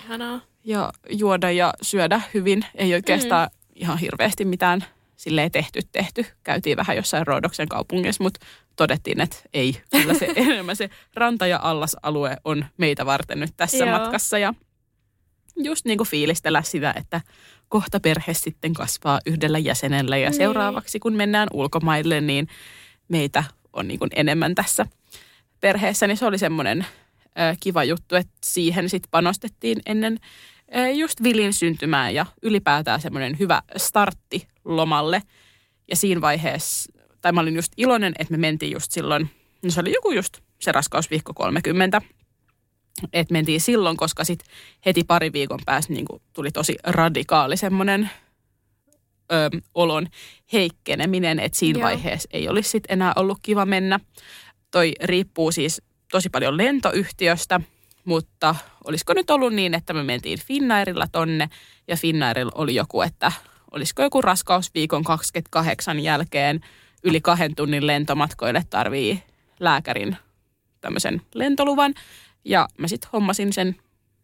ihanaa. 0.06 0.42
ja 0.64 0.94
juoda 1.10 1.52
ja 1.52 1.74
syödä 1.82 2.22
hyvin. 2.34 2.66
Ei 2.76 2.94
oikeastaan 2.94 3.50
mm. 3.54 3.72
ihan 3.76 3.98
hirveästi 3.98 4.46
mitään 4.46 4.86
silleen 5.16 5.52
tehty 5.52 5.80
tehty. 5.92 6.26
Käytiin 6.44 6.78
vähän 6.78 6.96
jossain 6.96 7.28
Rodoksen 7.28 7.68
kaupungissa, 7.68 8.24
mutta 8.24 8.46
todettiin, 8.76 9.22
että 9.22 9.38
ei. 9.54 9.82
Kyllä 9.92 10.14
se 10.14 10.28
enemmän 10.36 10.76
se 10.76 10.90
ranta- 11.16 11.48
ja 11.48 11.60
allasalue 11.64 12.38
on 12.46 12.66
meitä 12.78 13.06
varten 13.06 13.40
nyt 13.40 13.54
tässä 13.58 13.86
Joo. 13.86 14.00
matkassa. 14.00 14.38
Ja 14.38 14.54
just 15.56 15.86
niin 15.86 15.98
kuin 15.98 16.08
fiilistellä 16.08 16.62
sitä, 16.62 16.94
että 16.98 17.22
kohta 17.70 18.00
perhe 18.00 18.34
sitten 18.34 18.74
kasvaa 18.74 19.20
yhdellä 19.26 19.60
jäsenellä 19.60 20.18
ja 20.18 20.30
niin. 20.30 20.38
seuraavaksi 20.38 21.00
kun 21.00 21.14
mennään 21.14 21.48
ulkomaille, 21.54 22.22
niin 22.22 22.48
meitä 23.14 23.44
on 23.74 23.88
niin 23.88 24.00
kuin 24.00 24.12
enemmän 24.16 24.56
tässä 24.56 24.86
perheessä, 25.60 26.08
niin 26.08 26.18
se 26.18 26.26
oli 26.26 26.38
semmoinen 26.38 26.86
kiva 27.60 27.84
juttu, 27.84 28.16
että 28.16 28.34
siihen 28.44 28.90
sitten 28.90 29.12
panostettiin 29.12 29.82
ennen 29.86 30.20
just 30.94 31.24
Vilin 31.24 31.54
syntymää 31.54 32.10
ja 32.10 32.26
ylipäätään 32.42 33.02
semmoinen 33.02 33.40
hyvä 33.40 33.62
startti 33.78 34.48
lomalle. 34.66 35.22
Ja 35.90 35.96
siinä 35.96 36.22
vaiheessa, 36.22 36.94
tai 37.22 37.32
mä 37.32 37.42
olin 37.42 37.56
just 37.56 37.74
iloinen, 37.78 38.14
että 38.20 38.32
me 38.32 38.38
mentiin 38.38 38.72
just 38.72 38.92
silloin, 38.92 39.30
no 39.64 39.72
se 39.72 39.80
oli 39.80 39.94
joku 39.94 40.12
just 40.12 40.38
se 40.62 40.72
raskausviikko 40.72 41.34
30, 41.34 42.02
että 43.14 43.32
mentiin 43.34 43.62
silloin, 43.62 43.98
koska 43.98 44.24
sitten 44.24 44.48
heti 44.86 45.04
pari 45.04 45.34
viikon 45.34 45.60
päästä 45.66 45.94
niin 45.94 46.06
tuli 46.34 46.52
tosi 46.52 46.76
radikaali 46.84 47.58
semmoinen 47.58 48.10
ö, 49.34 49.50
olon 49.74 50.08
heikkeneminen, 50.54 51.40
että 51.40 51.58
siinä 51.58 51.80
Joo. 51.80 51.86
vaiheessa 51.86 52.30
ei 52.32 52.50
olisi 52.50 52.70
sit 52.70 52.84
enää 52.90 53.14
ollut 53.16 53.38
kiva 53.42 53.66
mennä. 53.66 54.00
Toi 54.72 54.94
riippuu 55.04 55.52
siis 55.52 55.82
tosi 56.12 56.30
paljon 56.30 56.58
lentoyhtiöstä, 56.58 57.62
mutta 58.06 58.56
olisiko 58.84 59.14
nyt 59.14 59.30
ollut 59.30 59.54
niin, 59.54 59.74
että 59.74 59.94
me 59.94 60.04
mentiin 60.04 60.40
Finnairilla 60.40 61.08
tonne 61.12 61.50
ja 61.88 61.98
Finnairilla 61.98 62.52
oli 62.56 62.76
joku, 62.76 63.02
että 63.02 63.32
olisiko 63.72 64.02
joku 64.02 64.22
raskausviikon 64.22 65.04
28 65.04 66.00
jälkeen 66.00 66.60
yli 67.04 67.22
kahden 67.22 67.56
tunnin 67.56 67.88
lentomatkoille 67.88 68.64
tarvii 68.70 69.24
lääkärin 69.60 70.18
tämmöisen 70.82 71.22
lentoluvan. 71.34 71.94
Ja 72.46 72.68
mä 72.78 72.88
sitten 72.88 73.10
hommasin 73.14 73.54
sen 73.54 73.76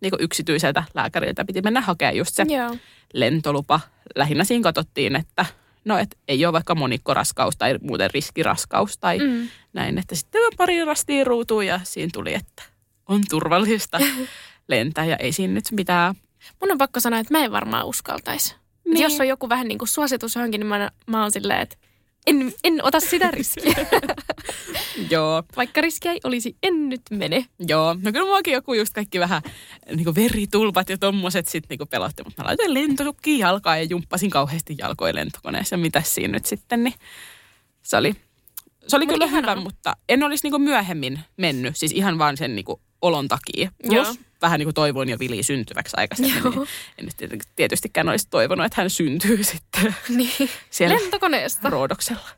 niin 0.02 0.12
yksityiseltä 0.20 0.84
lääkäriltä. 0.94 1.46
Piti 1.46 1.62
mennä 1.62 1.82
hakemaan 1.82 2.18
just 2.18 2.36
se 2.36 2.46
Joo. 2.48 2.78
lentolupa. 3.14 3.80
Lähinnä 4.16 4.44
siinä 4.44 4.64
katsottiin, 4.64 5.16
että 5.16 5.46
no 5.86 5.98
et 5.98 6.18
ei 6.28 6.46
ole 6.46 6.54
vaikka 6.54 6.76
monikkoraskaus 6.76 7.58
tai 7.58 7.76
muuten 7.82 8.10
riskiraskaus 8.14 8.98
tai 8.98 9.20
mm. 9.20 9.48
näin. 9.74 9.98
Että 9.98 10.16
sitten 10.16 10.42
pari 10.58 10.86
rastiin 10.86 11.28
ruutuun 11.28 11.66
ja 11.66 11.80
siinä 11.84 12.10
tuli, 12.14 12.34
että 12.34 12.64
on 13.08 13.22
turvallista 13.30 14.00
lentää 14.68 15.06
ja 15.06 15.16
ei 15.16 15.32
siinä 15.32 15.54
nyt 15.54 15.72
mitään. 15.72 16.16
Mun 16.62 16.72
on 16.72 16.78
pakko 16.78 17.00
sanoa, 17.00 17.20
että 17.20 17.38
mä 17.38 17.46
en 17.46 17.52
varmaan 17.52 17.86
uskaltaisi. 17.86 18.56
Niin. 18.86 19.04
Jos 19.04 19.20
on 19.20 19.28
joku 19.28 19.50
vähän 19.50 19.68
niin 19.68 19.78
kuin 19.78 19.90
suositus 19.90 20.36
johonkin, 20.36 20.60
niin 20.60 20.68
mä, 20.68 20.92
mä 21.08 21.22
oon 21.22 21.32
silleen, 21.32 21.62
että 21.62 21.78
en, 22.30 22.54
en 22.64 22.84
ota 22.84 23.00
sitä 23.00 23.32
riskiä. 23.32 23.76
Joo. 25.12 25.44
Vaikka 25.56 25.82
riskiä 25.82 26.12
ei 26.12 26.20
olisi, 26.24 26.56
en 26.64 26.90
nyt 26.90 27.02
mene. 27.12 27.46
Joo. 27.68 27.96
No 28.02 28.12
kyllä 28.12 28.26
muakin 28.26 28.54
joku 28.54 28.74
just 28.74 28.94
kaikki 28.94 29.20
vähän 29.20 29.42
niin 29.88 30.04
kuin 30.04 30.16
veritulpat 30.16 30.90
ja 30.90 30.98
tommoset 30.98 31.48
sitten 31.48 31.78
niin 31.78 31.88
pelotti. 31.88 32.24
Mutta 32.24 32.44
mä 32.44 32.48
laitoin 32.48 32.74
lentosukkiin 32.74 33.40
jalkaa 33.40 33.78
ja 33.78 33.84
jumppasin 33.84 34.30
kauheasti 34.30 34.76
jalkoja 34.78 35.16
lentokoneessa. 35.16 35.78
Mitä 35.78 36.02
siinä 36.06 36.32
nyt 36.32 36.46
sitten, 36.46 36.84
niin 36.84 36.94
se 37.82 37.98
oli, 37.98 38.16
se 38.88 38.96
oli 38.96 39.08
kyllä 39.08 39.28
hyvä, 39.28 39.56
mutta 39.56 39.96
en 40.10 40.24
olisi 40.24 40.46
niin 40.46 40.52
kuin 40.52 40.62
myöhemmin 40.62 41.20
mennyt. 41.38 41.78
Siis 41.78 41.92
ihan 41.92 42.18
vaan 42.18 42.38
sen 42.38 42.56
niin 42.56 42.66
kuin 42.66 42.82
olon 43.02 43.28
takia. 43.28 43.72
Plus 43.88 44.08
Joo. 44.08 44.29
Vähän 44.42 44.60
niin 44.60 44.66
kuin 44.66 44.74
toivoin 44.74 45.10
jo 45.10 45.20
Vili 45.20 45.44
syntyväksi 45.44 45.96
aikaisemmin. 45.98 46.44
Niin 46.44 46.68
en 46.98 47.06
nyt 47.32 47.48
tietystikään 47.56 48.10
olisi 48.10 48.28
toivonut, 48.30 48.66
että 48.66 48.82
hän 48.82 48.90
syntyy 48.90 49.44
sitten 49.52 49.96
niin. 50.10 50.50
siellä 50.70 50.96
lentokoneesta. 50.96 51.70
Roodoksella. 51.70 52.30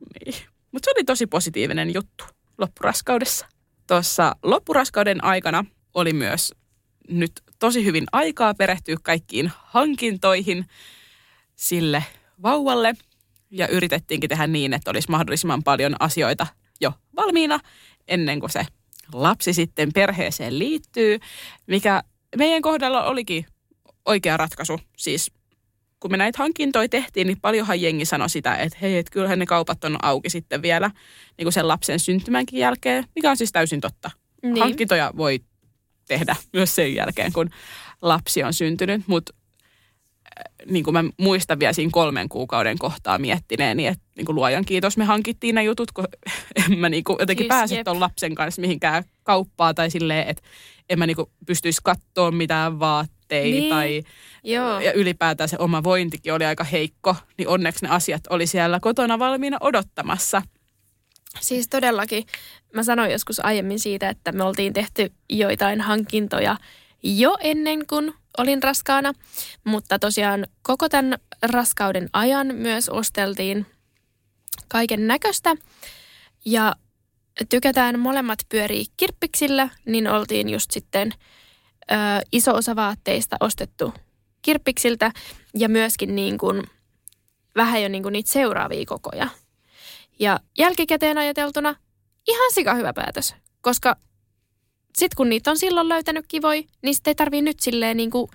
Niin. 0.00 0.34
Mutta 0.72 0.86
se 0.86 0.90
oli 0.96 1.04
tosi 1.04 1.26
positiivinen 1.26 1.94
juttu 1.94 2.24
loppuraskaudessa. 2.58 3.46
Tuossa 3.86 4.36
loppuraskauden 4.42 5.24
aikana 5.24 5.64
oli 5.94 6.12
myös 6.12 6.54
nyt 7.08 7.32
tosi 7.58 7.84
hyvin 7.84 8.04
aikaa 8.12 8.54
perehtyä 8.54 8.96
kaikkiin 9.02 9.52
hankintoihin 9.56 10.66
sille 11.56 12.04
vauvalle. 12.42 12.94
Ja 13.50 13.68
yritettiinkin 13.68 14.28
tehdä 14.28 14.46
niin, 14.46 14.72
että 14.72 14.90
olisi 14.90 15.10
mahdollisimman 15.10 15.62
paljon 15.62 15.96
asioita 16.00 16.46
jo 16.80 16.92
valmiina 17.16 17.60
ennen 18.08 18.40
kuin 18.40 18.50
se 18.50 18.66
lapsi 19.12 19.52
sitten 19.52 19.92
perheeseen 19.92 20.58
liittyy, 20.58 21.18
mikä 21.66 22.02
meidän 22.36 22.62
kohdalla 22.62 23.04
olikin 23.04 23.46
oikea 24.06 24.36
ratkaisu. 24.36 24.80
Siis 24.96 25.32
kun 26.00 26.10
me 26.10 26.16
näitä 26.16 26.38
hankintoja 26.38 26.88
tehtiin, 26.88 27.26
niin 27.26 27.40
paljonhan 27.40 27.80
jengi 27.80 28.04
sanoi 28.04 28.30
sitä, 28.30 28.56
että 28.56 28.78
hei, 28.82 28.98
että 28.98 29.12
kyllähän 29.12 29.38
ne 29.38 29.46
kaupat 29.46 29.84
on 29.84 30.04
auki 30.04 30.30
sitten 30.30 30.62
vielä 30.62 30.90
niin 31.38 31.44
kuin 31.44 31.52
sen 31.52 31.68
lapsen 31.68 32.00
syntymänkin 32.00 32.58
jälkeen, 32.58 33.04
mikä 33.14 33.30
on 33.30 33.36
siis 33.36 33.52
täysin 33.52 33.80
totta. 33.80 34.10
Niin. 34.42 34.58
Hankintoja 34.58 35.12
voi 35.16 35.40
tehdä 36.08 36.36
myös 36.52 36.74
sen 36.74 36.94
jälkeen, 36.94 37.32
kun 37.32 37.50
lapsi 38.02 38.42
on 38.42 38.54
syntynyt, 38.54 39.02
mutta 39.06 39.34
niin 40.70 40.84
kuin 40.84 40.92
mä 40.92 41.04
muistan 41.16 41.58
vielä 41.58 41.72
siinä 41.72 41.90
kolmen 41.92 42.28
kuukauden 42.28 42.78
kohtaa 42.78 43.18
miettineeni, 43.18 43.86
että 43.86 44.04
niin 44.16 44.26
kuin 44.26 44.36
luojan 44.36 44.64
kiitos 44.64 44.96
me 44.96 45.04
hankittiin 45.04 45.54
ne 45.54 45.62
jutut, 45.62 45.92
kun 45.92 46.04
en 46.64 46.78
mä 46.78 46.88
niin 46.88 47.04
kuin 47.04 47.16
jotenkin 47.20 47.44
siis, 47.44 47.48
pääse 47.48 47.84
tuon 47.84 48.00
lapsen 48.00 48.34
kanssa 48.34 48.60
mihinkään 48.60 49.04
kauppaa 49.22 49.74
tai 49.74 49.90
silleen, 49.90 50.28
että 50.28 50.42
en 50.90 50.98
mä 50.98 51.06
niin 51.06 51.16
kuin 51.16 51.30
pystyisi 51.46 51.80
katsoa 51.84 52.30
mitään 52.30 52.80
vaatteita 52.80 53.58
niin. 53.58 53.70
tai 53.70 54.02
Joo. 54.44 54.80
ja 54.80 54.92
ylipäätään 54.92 55.48
se 55.48 55.56
oma 55.58 55.82
vointikin 55.82 56.34
oli 56.34 56.44
aika 56.44 56.64
heikko, 56.64 57.16
niin 57.38 57.48
onneksi 57.48 57.84
ne 57.84 57.90
asiat 57.90 58.22
oli 58.30 58.46
siellä 58.46 58.80
kotona 58.80 59.18
valmiina 59.18 59.56
odottamassa. 59.60 60.42
Siis 61.40 61.68
todellakin. 61.68 62.24
Mä 62.74 62.82
sanoin 62.82 63.10
joskus 63.10 63.44
aiemmin 63.44 63.78
siitä, 63.78 64.08
että 64.08 64.32
me 64.32 64.44
oltiin 64.44 64.72
tehty 64.72 65.12
joitain 65.28 65.80
hankintoja 65.80 66.56
jo 67.02 67.36
ennen 67.40 67.86
kuin 67.86 68.12
olin 68.38 68.62
raskaana, 68.62 69.12
mutta 69.64 69.98
tosiaan 69.98 70.46
koko 70.62 70.88
tämän 70.88 71.18
raskauden 71.42 72.08
ajan 72.12 72.54
myös 72.54 72.88
osteltiin 72.88 73.66
kaiken 74.68 75.06
näköistä 75.06 75.56
ja 76.44 76.76
tykätään 77.48 77.98
molemmat 77.98 78.38
pyörii 78.48 78.84
kirppiksillä, 78.96 79.68
niin 79.86 80.08
oltiin 80.08 80.48
just 80.48 80.70
sitten 80.70 81.12
ö, 81.12 81.94
iso 82.32 82.54
osa 82.54 82.76
vaatteista 82.76 83.36
ostettu 83.40 83.94
kirppiksiltä 84.42 85.12
ja 85.54 85.68
myöskin 85.68 86.14
niin 86.14 86.38
kuin, 86.38 86.62
vähän 87.56 87.82
jo 87.82 87.88
niin 87.88 88.02
kuin 88.02 88.12
niitä 88.12 88.32
seuraavia 88.32 88.86
kokoja. 88.86 89.28
Ja 90.18 90.40
jälkikäteen 90.58 91.18
ajateltuna 91.18 91.74
ihan 92.28 92.52
sika 92.54 92.74
hyvä 92.74 92.92
päätös, 92.92 93.34
koska 93.60 93.96
sitten 94.96 95.16
kun 95.16 95.28
niitä 95.28 95.50
on 95.50 95.58
silloin 95.58 95.88
löytänyt 95.88 96.24
kivoi, 96.28 96.66
niin 96.82 96.94
sitten 96.94 97.10
ei 97.10 97.14
tarvii 97.14 97.42
nyt 97.42 97.60
silleen 97.60 97.96
niin 97.96 98.10
kuin... 98.10 98.30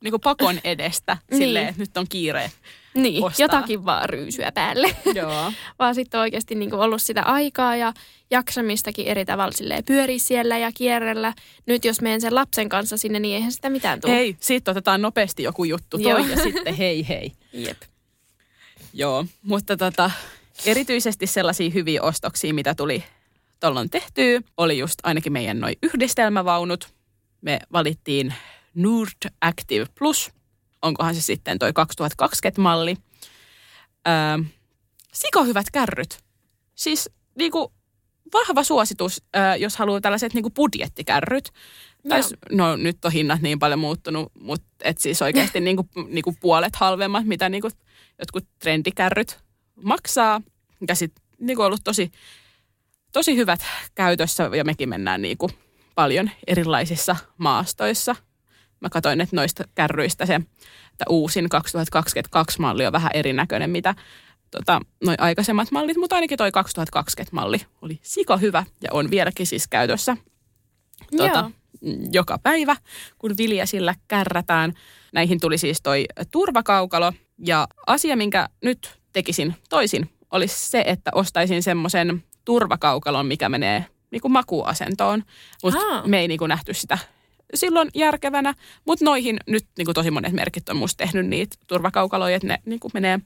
Niin 0.00 0.12
kuin 0.12 0.20
pakon 0.20 0.58
edestä, 0.64 1.16
silleen, 1.36 1.64
niin. 1.64 1.68
että 1.70 1.82
nyt 1.82 1.96
on 1.96 2.06
kiire 2.08 2.50
Niin, 2.94 3.24
ostaa. 3.24 3.44
jotakin 3.44 3.84
vaan 3.84 4.08
ryysyä 4.08 4.52
päälle. 4.52 4.96
Joo. 5.14 5.52
vaan 5.78 5.94
sitten 5.94 6.18
on 6.18 6.22
oikeasti 6.22 6.54
niin 6.54 6.70
kuin 6.70 6.80
ollut 6.80 7.02
sitä 7.02 7.22
aikaa 7.22 7.76
ja 7.76 7.92
jaksamistakin 8.30 9.06
eri 9.06 9.24
tavalla 9.24 9.52
silleen 9.52 9.84
pyörii 9.84 10.18
siellä 10.18 10.58
ja 10.58 10.72
kierrellä. 10.74 11.34
Nyt 11.66 11.84
jos 11.84 12.00
menen 12.00 12.20
sen 12.20 12.34
lapsen 12.34 12.68
kanssa 12.68 12.96
sinne, 12.96 13.20
niin 13.20 13.34
eihän 13.34 13.52
sitä 13.52 13.70
mitään 13.70 14.00
tule. 14.00 14.12
Hei, 14.12 14.36
siitä 14.40 14.70
otetaan 14.70 15.02
nopeasti 15.02 15.42
joku 15.42 15.64
juttu 15.64 15.98
toi 15.98 16.10
Joo. 16.10 16.18
ja 16.18 16.36
sitten 16.36 16.74
hei 16.74 17.08
hei. 17.08 17.32
Jep. 17.52 17.82
Joo, 18.94 19.26
mutta 19.42 19.76
tota, 19.76 20.10
erityisesti 20.66 21.26
sellaisia 21.26 21.70
hyviä 21.70 22.02
ostoksia, 22.02 22.54
mitä 22.54 22.74
tuli 22.74 23.04
tuolloin 23.62 23.90
tehtyä, 23.90 24.40
oli 24.56 24.78
just 24.78 24.98
ainakin 25.02 25.32
meidän 25.32 25.60
noin 25.60 25.74
yhdistelmävaunut. 25.82 26.94
Me 27.40 27.60
valittiin 27.72 28.34
Nord 28.74 29.32
Active 29.40 29.86
Plus. 29.98 30.32
Onkohan 30.82 31.14
se 31.14 31.20
sitten 31.20 31.58
toi 31.58 31.70
2020-malli. 31.70 32.96
Öö, 34.08 34.44
siko 35.12 35.44
hyvät 35.44 35.66
kärryt. 35.72 36.18
Siis 36.74 37.10
niinku 37.38 37.72
vahva 38.32 38.62
suositus, 38.62 39.22
öö, 39.36 39.54
jos 39.56 39.76
haluaa 39.76 40.00
tällaiset 40.00 40.34
niinku 40.34 40.50
budjettikärryt. 40.50 41.52
Tais, 42.08 42.34
no 42.52 42.76
nyt 42.76 43.04
on 43.04 43.12
hinnat 43.12 43.40
niin 43.40 43.58
paljon 43.58 43.80
muuttunut, 43.80 44.32
mutta 44.40 44.68
et 44.84 44.98
siis 44.98 45.22
oikeasti 45.22 45.60
niinku, 45.66 45.88
niinku 46.08 46.34
puolet 46.40 46.76
halvemmat, 46.76 47.26
mitä 47.26 47.48
niinku 47.48 47.70
jotkut 48.18 48.44
trendikärryt 48.58 49.40
maksaa. 49.82 50.42
Ja 50.88 50.94
sitten 50.94 51.24
niinku 51.38 51.62
ollut 51.62 51.84
tosi 51.84 52.12
tosi 53.12 53.36
hyvät 53.36 53.60
käytössä 53.94 54.50
ja 54.56 54.64
mekin 54.64 54.88
mennään 54.88 55.22
niin 55.22 55.38
kuin 55.38 55.52
paljon 55.94 56.30
erilaisissa 56.46 57.16
maastoissa. 57.38 58.16
Mä 58.80 58.90
katsoin, 58.90 59.20
että 59.20 59.36
noista 59.36 59.64
kärryistä 59.74 60.26
se 60.26 60.40
että 60.92 61.04
uusin 61.08 61.44
2022-malli 61.44 62.86
on 62.86 62.92
vähän 62.92 63.10
erinäköinen, 63.14 63.70
mitä 63.70 63.94
tota, 64.50 64.80
noi 65.04 65.14
aikaisemmat 65.18 65.70
mallit, 65.70 65.96
mutta 65.96 66.14
ainakin 66.14 66.38
toi 66.38 66.50
2020-malli 66.50 67.60
oli 67.82 67.98
siko 68.02 68.38
hyvä 68.38 68.64
ja 68.82 68.88
on 68.92 69.10
vieläkin 69.10 69.46
siis 69.46 69.68
käytössä 69.68 70.16
tota, 71.16 71.50
joka 72.12 72.38
päivä, 72.42 72.76
kun 73.18 73.34
sillä 73.64 73.94
kärrätään. 74.08 74.72
Näihin 75.12 75.40
tuli 75.40 75.58
siis 75.58 75.82
toi 75.82 76.04
turvakaukalo 76.30 77.12
ja 77.38 77.68
asia, 77.86 78.16
minkä 78.16 78.48
nyt 78.62 78.98
tekisin 79.12 79.54
toisin, 79.68 80.10
olisi 80.30 80.70
se, 80.70 80.84
että 80.86 81.10
ostaisin 81.14 81.62
semmoisen 81.62 82.24
turvakaukalon, 82.44 83.26
mikä 83.26 83.48
menee 83.48 83.86
niin 84.10 84.22
kuin 84.22 84.32
makuasentoon. 84.32 85.22
Mutta 85.62 85.78
me 86.06 86.20
ei 86.20 86.28
niin 86.28 86.38
kuin 86.38 86.48
nähty 86.48 86.74
sitä 86.74 86.98
silloin 87.54 87.88
järkevänä, 87.94 88.54
mutta 88.86 89.04
noihin 89.04 89.36
nyt 89.46 89.66
niin 89.78 89.84
kuin 89.84 89.94
tosi 89.94 90.10
monet 90.10 90.32
merkit 90.32 90.68
on 90.68 90.76
musta 90.76 91.04
tehnyt 91.04 91.26
niitä 91.26 91.56
turvakaukaloja, 91.66 92.36
että 92.36 92.48
ne 92.48 92.58
niin 92.64 92.80
kuin 92.80 92.90
menee 92.94 93.20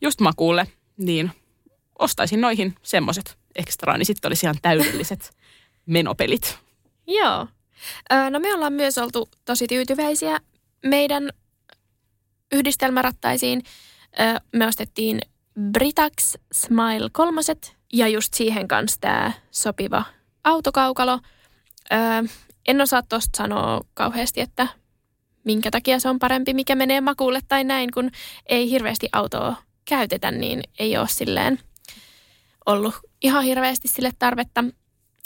just 0.00 0.20
makuulle, 0.20 0.66
niin 0.96 1.30
ostaisin 1.98 2.40
noihin 2.40 2.74
semmoiset 2.82 3.38
ekstraa, 3.54 3.98
niin 3.98 4.06
sitten 4.06 4.28
olisi 4.28 4.46
ihan 4.46 4.56
täydelliset 4.62 5.36
menopelit. 5.86 6.58
Joo. 7.06 7.46
No 8.30 8.38
me 8.38 8.54
ollaan 8.54 8.72
myös 8.72 8.98
oltu 8.98 9.28
tosi 9.44 9.66
tyytyväisiä 9.66 10.40
meidän 10.84 11.30
yhdistelmärattaisiin. 12.52 13.62
Me 14.52 14.66
ostettiin 14.66 15.20
Britax 15.72 16.34
Smile 16.52 17.08
kolmoset 17.12 17.76
ja 17.92 18.08
just 18.08 18.34
siihen 18.34 18.68
kanssa 18.68 19.00
tämä 19.00 19.32
sopiva 19.50 20.04
autokaukalo. 20.44 21.20
Öö, 21.92 21.98
en 22.68 22.80
osaa 22.80 23.02
tuosta 23.02 23.36
sanoa 23.36 23.80
kauheasti, 23.94 24.40
että 24.40 24.68
minkä 25.44 25.70
takia 25.70 26.00
se 26.00 26.08
on 26.08 26.18
parempi, 26.18 26.54
mikä 26.54 26.74
menee 26.74 27.00
makuulle 27.00 27.40
tai 27.48 27.64
näin, 27.64 27.90
kun 27.94 28.10
ei 28.46 28.70
hirveästi 28.70 29.08
autoa 29.12 29.56
käytetä, 29.84 30.30
niin 30.30 30.62
ei 30.78 30.96
ole 30.96 31.08
silleen 31.08 31.58
ollut 32.66 32.94
ihan 33.22 33.44
hirveästi 33.44 33.88
sille 33.88 34.10
tarvetta. 34.18 34.64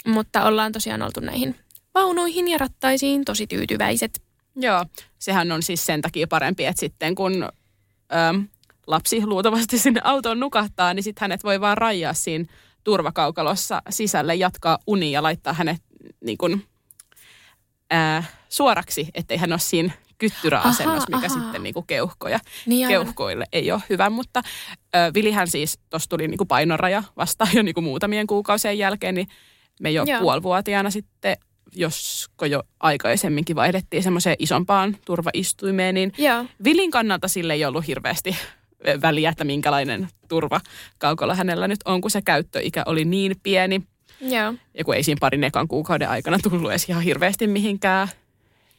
Mutta 0.07 0.43
ollaan 0.43 0.71
tosiaan 0.71 1.01
oltu 1.01 1.19
näihin 1.19 1.55
vaunuihin 1.93 2.47
ja 2.47 2.57
rattaisiin 2.57 3.25
tosi 3.25 3.47
tyytyväiset. 3.47 4.21
Joo, 4.55 4.85
sehän 5.19 5.51
on 5.51 5.63
siis 5.63 5.85
sen 5.85 6.01
takia 6.01 6.27
parempi, 6.27 6.65
että 6.65 6.79
sitten 6.79 7.15
kun 7.15 7.43
ö, 7.43 7.47
lapsi 8.87 9.25
luultavasti 9.25 9.77
sinne 9.77 10.01
autoon 10.03 10.39
nukahtaa, 10.39 10.93
niin 10.93 11.03
sitten 11.03 11.21
hänet 11.21 11.43
voi 11.43 11.61
vaan 11.61 11.77
rajaa 11.77 12.13
siinä 12.13 12.45
turvakaukalossa 12.83 13.81
sisälle, 13.89 14.35
jatkaa 14.35 14.79
unia 14.87 15.11
ja 15.11 15.23
laittaa 15.23 15.53
hänet 15.53 15.81
niin 16.21 16.37
kuin, 16.37 16.63
ää, 17.89 18.23
suoraksi, 18.49 19.07
ettei 19.13 19.37
hän 19.37 19.51
ole 19.51 19.59
siinä 19.59 19.93
kyttyräasennossa, 20.17 21.15
mikä 21.15 21.27
aha. 21.27 21.39
sitten 21.39 21.63
niin 21.63 21.73
kuin 21.73 21.87
keuhkoja, 21.87 22.39
niin 22.65 22.87
keuhkoille 22.87 23.45
ei 23.53 23.71
ole 23.71 23.81
hyvä. 23.89 24.09
Mutta 24.09 24.41
ö, 24.95 25.11
Vilihän 25.13 25.47
siis, 25.47 25.79
tuossa 25.89 26.09
tuli 26.09 26.27
niin 26.27 26.37
kuin 26.37 26.47
painoraja 26.47 27.03
vastaan 27.17 27.49
jo 27.53 27.63
niin 27.63 27.73
kuin 27.73 27.83
muutamien 27.83 28.27
kuukausien 28.27 28.77
jälkeen, 28.77 29.15
niin 29.15 29.27
me 29.81 29.91
jo 29.91 30.03
Joo. 30.03 30.19
puolivuotiaana 30.19 30.91
sitten 30.91 31.37
josko 31.75 32.45
jo 32.45 32.63
aikaisemminkin 32.79 33.55
vaihdettiin 33.55 34.03
semmoiseen 34.03 34.35
isompaan 34.39 34.97
turvaistuimeen, 35.05 35.95
niin 35.95 36.13
Joo. 36.17 36.45
Vilin 36.63 36.91
kannalta 36.91 37.27
sille 37.27 37.53
ei 37.53 37.65
ollut 37.65 37.87
hirveästi 37.87 38.37
väliä, 39.01 39.29
että 39.29 39.43
minkälainen 39.43 40.07
turva 40.27 40.61
kaukolla 40.97 41.35
hänellä 41.35 41.67
nyt 41.67 41.79
on, 41.85 42.01
kun 42.01 42.11
se 42.11 42.21
käyttöikä 42.21 42.83
oli 42.85 43.05
niin 43.05 43.35
pieni. 43.43 43.83
Joo. 44.21 44.53
Ja 44.73 44.83
kun 44.85 44.95
ei 44.95 45.03
siinä 45.03 45.17
parin 45.21 45.43
ekan 45.43 45.67
kuukauden 45.67 46.09
aikana 46.09 46.39
tullut 46.43 46.71
edes 46.71 46.89
ihan 46.89 47.03
hirveästi 47.03 47.47
mihinkään 47.47 48.07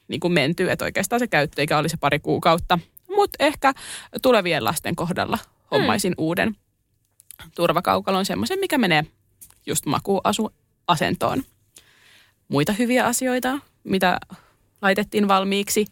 niin 0.09 0.21
kuin 0.21 0.33
menty, 0.33 0.71
että 0.71 0.85
oikeastaan 0.85 1.21
se 1.21 1.27
käyttöikä 1.27 1.79
oli 1.79 1.89
se 1.89 1.97
pari 1.97 2.19
kuukautta. 2.19 2.79
Mutta 3.09 3.45
ehkä 3.45 3.73
tulevien 4.23 4.65
lasten 4.65 4.97
kohdalla 4.97 5.39
hommaisin 5.71 6.13
mm. 6.13 6.25
uuden 6.25 6.57
turvakaukalon, 7.55 8.27
semmoisen, 8.27 8.59
mikä 8.59 8.79
menee 8.79 9.05
just 9.67 9.87
makuasentoon. 9.87 11.43
Muita 12.49 12.73
hyviä 12.73 13.07
asioita, 13.07 13.59
mitä 13.85 14.19
laitettiin 14.83 15.29
valmiiksi, 15.29 15.87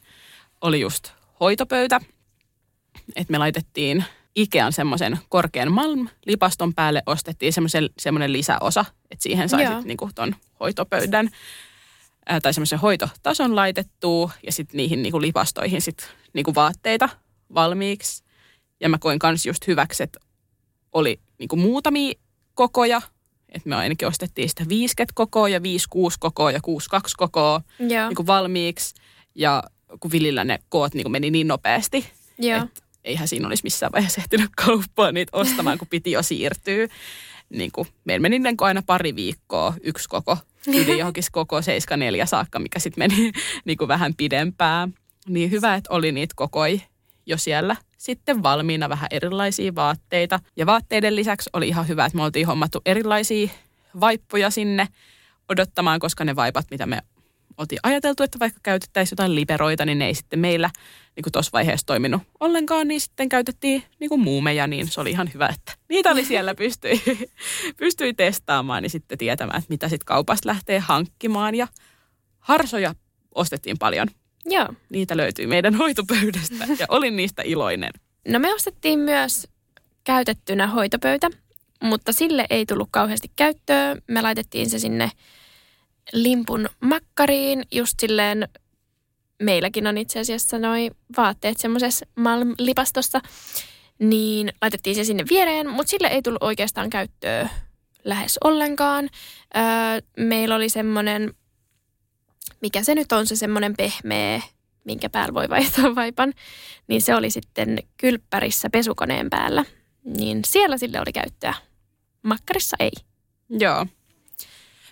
oli 0.61 0.81
just 0.81 1.13
hoitopöytä– 1.41 2.01
että 3.17 3.31
me 3.31 3.39
laitettiin 3.39 4.05
Ikean 4.37 4.73
semmoisen 4.73 5.19
korkean 5.29 5.69
Malm-lipaston 5.69 6.75
päälle, 6.75 7.03
ostettiin 7.07 7.53
semmoinen 7.99 8.33
lisäosa, 8.33 8.85
että 9.11 9.23
siihen 9.23 9.49
sai 9.49 9.67
sitten 9.67 9.85
niinku 9.85 10.11
ton 10.15 10.37
hoitopöydän 10.61 11.29
ää, 12.27 12.41
tai 12.41 12.55
semmoisen 12.55 12.79
hoitotason 12.79 13.57
laitettua 13.57 14.31
ja 14.47 14.53
sitten 14.53 14.77
niihin 14.77 15.03
niinku 15.03 15.21
lipastoihin 15.21 15.83
sitten 15.83 16.09
niinku 16.33 16.55
vaatteita 16.55 17.09
valmiiksi. 17.55 18.25
Ja 18.81 18.89
mä 18.89 18.99
koin 18.99 19.19
kans 19.19 19.47
just 19.47 19.67
hyväksi, 19.67 20.03
että 20.03 20.19
oli 20.93 21.21
niinku 21.39 21.57
muutamia 21.57 22.15
kokoja, 22.55 23.03
että 23.49 23.69
me 23.69 23.77
ainakin 23.77 24.09
ostettiin 24.09 24.49
sitä 24.49 24.65
50 24.69 25.13
kokoa 25.15 25.49
ja 25.49 25.63
56 25.63 26.17
kokoa 26.21 26.53
ja 26.53 26.61
62 26.61 27.17
kokoa 27.17 27.61
Joo. 27.79 28.09
niin 28.09 28.17
kuin 28.17 28.27
valmiiksi. 28.27 28.95
Ja 29.35 29.63
kun 30.01 30.11
Vilillä 30.13 30.45
ne 30.45 30.59
koot 30.69 30.95
niin 30.95 31.05
kuin 31.05 31.13
meni 31.13 31.31
niin 31.31 31.49
nopeasti, 31.49 32.07
Joo. 32.39 32.65
että 32.65 32.83
eihän 33.07 33.29
siinä 33.29 33.49
olisi 33.49 33.65
missään 33.65 33.93
vaiheessa 33.93 34.21
ehtinyt 34.21 34.51
kauppaan 34.65 35.15
niitä 35.15 35.37
ostamaan, 35.37 35.79
kun 35.79 35.89
piti 35.89 36.11
jo 36.11 36.23
siirtyä. 36.23 36.89
Niin 37.51 37.73
kuin, 37.73 37.89
meillä 38.05 38.23
meni 38.23 38.39
niin 38.39 38.57
kuin 38.57 38.67
aina 38.67 38.83
pari 38.87 39.17
viikkoa 39.17 39.75
yksi 39.83 40.09
koko 40.09 40.39
yli 40.67 40.99
johonkin 40.99 41.25
koko 41.33 41.63
74 41.63 42.27
saakka, 42.27 42.59
mikä 42.59 42.79
sitten 42.79 43.03
meni 43.03 43.33
niin 43.65 43.79
kuin 43.79 43.89
vähän 43.89 44.15
pidempään. 44.15 44.95
Niin 45.29 45.51
hyvä, 45.51 45.75
että 45.75 45.93
oli 45.93 46.13
niitä 46.13 46.33
kokoi 46.37 46.81
jo 47.27 47.39
siellä 47.39 47.77
sitten 47.97 48.43
valmiina 48.43 48.89
vähän 48.89 49.09
erilaisia 49.11 49.75
vaatteita. 49.75 50.41
Ja 50.57 50.67
vaatteiden 50.67 51.17
lisäksi 51.17 51.51
oli 51.53 51.69
ihan 51.69 51.89
hyvä, 51.89 52.05
että 52.05 52.17
me 52.17 52.23
oltiin 52.23 52.47
hommattu 52.47 52.81
erilaisia 52.87 53.49
vaippoja 54.01 54.51
sinne 54.51 54.89
odottamaan, 55.49 56.01
koska 56.01 56.25
ne 56.25 56.37
vaipat, 56.37 56.67
mitä 56.71 56.87
me 56.87 57.03
oltiin 57.59 57.79
ajateltu, 57.83 58.23
että 58.23 58.39
vaikka 58.39 58.61
käytettäisiin 58.63 59.13
jotain 59.13 59.35
liberoita, 59.35 59.85
niin 59.85 59.99
ne 59.99 60.07
ei 60.07 60.15
sitten 60.15 60.39
meillä 60.39 60.71
niin 61.17 61.33
tuossa 61.33 61.51
vaiheessa 61.53 61.87
toiminut 61.87 62.23
ollenkaan, 62.41 62.89
niin 62.89 63.01
sitten 63.01 63.29
käytettiin 63.29 63.83
niin 64.01 64.09
kuin 64.09 64.21
muumeja, 64.21 64.67
niin 64.67 64.89
se 64.89 65.01
oli 65.01 65.11
ihan 65.11 65.31
hyvä, 65.35 65.47
että 65.47 65.73
niitä 65.89 66.11
oli 66.11 66.25
siellä, 66.25 66.55
pystyi, 66.65 67.03
pystyi 67.77 68.15
testaamaan, 68.15 68.83
niin 68.83 68.91
sitten 68.91 69.19
tietämään, 69.19 69.59
että 69.59 69.71
mitä 69.71 69.89
sitten 69.89 70.07
kaupasta 70.07 70.49
lähtee 70.49 70.79
hankkimaan. 70.79 71.55
Ja 71.55 71.69
harsoja 72.39 72.95
ostettiin 73.35 73.79
paljon. 73.79 74.09
Joo. 74.45 74.69
Niitä 74.89 75.17
löytyi 75.17 75.47
meidän 75.47 75.75
hoitopöydästä 75.75 76.67
ja 76.79 76.87
olin 76.89 77.17
niistä 77.17 77.43
iloinen. 77.43 77.91
No 78.29 78.39
me 78.39 78.55
ostettiin 78.55 78.99
myös 78.99 79.49
käytettynä 80.05 80.67
hoitopöytä, 80.67 81.31
mutta 81.83 82.13
sille 82.13 82.47
ei 82.51 82.67
tullut 82.67 82.89
kauheasti 82.91 83.31
käyttöä. 83.37 83.97
Me 84.09 84.23
laitettiin 84.23 84.71
se 84.71 84.79
sinne 84.79 85.11
limpun 86.13 86.69
makkariin 86.81 87.63
just 87.73 88.01
silleen, 88.01 88.49
meilläkin 89.43 89.87
on 89.87 89.99
itse 89.99 90.21
asiassa 90.21 90.59
noi 90.59 90.91
vaatteet 91.17 91.59
semmoisessa 91.59 92.07
Malm-lipastossa, 92.15 93.21
niin 93.99 94.53
laitettiin 94.63 94.97
se 94.97 95.05
sinne 95.05 95.25
viereen, 95.31 95.71
mutta 95.71 95.91
sille 95.91 96.09
ei 96.09 96.23
tullut 96.23 96.43
oikeastaan 96.43 96.91
käyttöä 96.91 97.49
lähes 98.05 98.39
ollenkaan. 98.45 99.09
Öö, 99.57 99.63
meillä 100.17 100.55
oli 100.57 100.69
semmoinen, 100.69 101.35
mikä 102.61 102.83
se 102.83 102.95
nyt 102.95 103.13
on 103.13 103.27
se 103.27 103.37
semmoinen 103.37 103.75
pehmeä, 103.77 104.43
minkä 104.85 105.11
päällä 105.11 105.35
voi 105.35 105.49
vaihtaa 105.49 105.95
vaipan, 105.95 106.33
niin 106.89 107.03
se 107.03 107.15
oli 107.15 107.31
sitten 107.31 107.79
kylppärissä 107.97 108.71
pesukoneen 108.71 109.31
päällä. 109.31 109.65
Niin 110.05 110.41
siellä 110.47 110.79
sille 110.79 111.01
oli 111.01 111.13
käyttöä. 111.13 111.55
Makkarissa 112.23 112.77
ei. 112.81 112.93
Joo. 113.49 113.87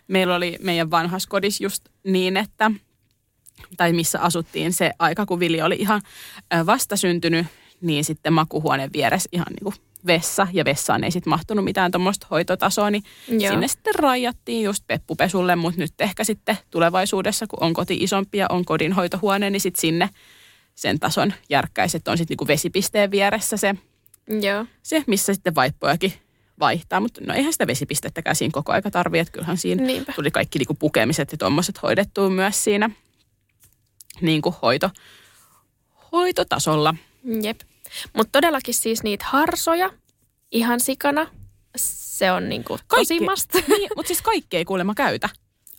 Meillä 0.08 0.34
oli 0.34 0.58
meidän 0.62 0.90
vanhassa 0.90 1.28
kodissa 1.28 1.64
just 1.64 1.84
niin, 2.04 2.36
että, 2.36 2.70
tai 3.76 3.92
missä 3.92 4.20
asuttiin 4.20 4.72
se 4.72 4.90
aika, 4.98 5.26
kun 5.26 5.40
Vili 5.40 5.62
oli 5.62 5.76
ihan 5.78 6.02
vastasyntynyt, 6.66 7.46
niin 7.80 8.04
sitten 8.04 8.32
makuhuoneen 8.32 8.90
vieressä 8.92 9.28
ihan 9.32 9.46
niin 9.50 9.64
kuin 9.64 9.74
vessa, 10.06 10.46
ja 10.52 10.64
vessaan 10.64 11.04
ei 11.04 11.10
sitten 11.10 11.30
mahtunut 11.30 11.64
mitään 11.64 11.90
tuommoista 11.90 12.26
hoitotasoa, 12.30 12.90
niin 12.90 13.02
Joo. 13.28 13.52
sinne 13.52 13.68
sitten 13.68 13.94
rajattiin 13.94 14.64
just 14.64 14.84
peppupesulle, 14.86 15.56
mutta 15.56 15.80
nyt 15.80 15.92
ehkä 16.00 16.24
sitten 16.24 16.58
tulevaisuudessa, 16.70 17.46
kun 17.46 17.62
on 17.62 17.74
koti 17.74 17.96
isompi 18.00 18.38
ja 18.38 18.46
on 18.50 18.64
kodinhoitohuone, 18.64 19.50
niin 19.50 19.60
sitten 19.60 19.80
sinne 19.80 20.10
sen 20.74 21.00
tason 21.00 21.32
järkkäiset 21.50 22.08
on 22.08 22.18
sitten 22.18 22.32
niinku 22.32 22.46
vesipisteen 22.46 23.10
vieressä 23.10 23.56
se, 23.56 23.74
Joo. 24.40 24.66
se, 24.82 25.04
missä 25.06 25.34
sitten 25.34 25.54
vaippojakin 25.54 26.12
vaihtaa. 26.60 27.00
Mutta 27.00 27.20
no 27.26 27.34
eihän 27.34 27.52
sitä 27.52 27.66
vesipistettäkään 27.66 28.36
siinä 28.36 28.52
koko 28.52 28.72
aika 28.72 28.90
tarvitse, 28.90 29.20
että 29.20 29.32
kyllähän 29.32 29.56
siinä 29.56 29.82
Niinpä. 29.82 30.12
tuli 30.12 30.30
kaikki 30.30 30.58
niinku 30.58 30.74
pukemiset 30.74 31.32
ja 31.32 31.38
tuommoiset 31.38 31.82
hoidettua 31.82 32.30
myös 32.30 32.64
siinä 32.64 32.90
niin 34.20 34.42
kuin 34.42 34.54
hoito, 34.62 34.90
hoitotasolla. 36.12 36.94
Jep. 37.42 37.60
Mutta 38.12 38.32
todellakin 38.32 38.74
siis 38.74 39.02
niitä 39.02 39.24
harsoja 39.28 39.90
ihan 40.50 40.80
sikana. 40.80 41.26
Se 41.76 42.32
on 42.32 42.48
niinku 42.48 42.78
tosi 42.88 43.20
must. 43.20 43.54
Niin, 43.68 43.90
mutta 43.96 44.06
siis 44.08 44.22
kaikki 44.22 44.56
ei 44.56 44.64
kuulemma 44.64 44.94
käytä. 44.94 45.28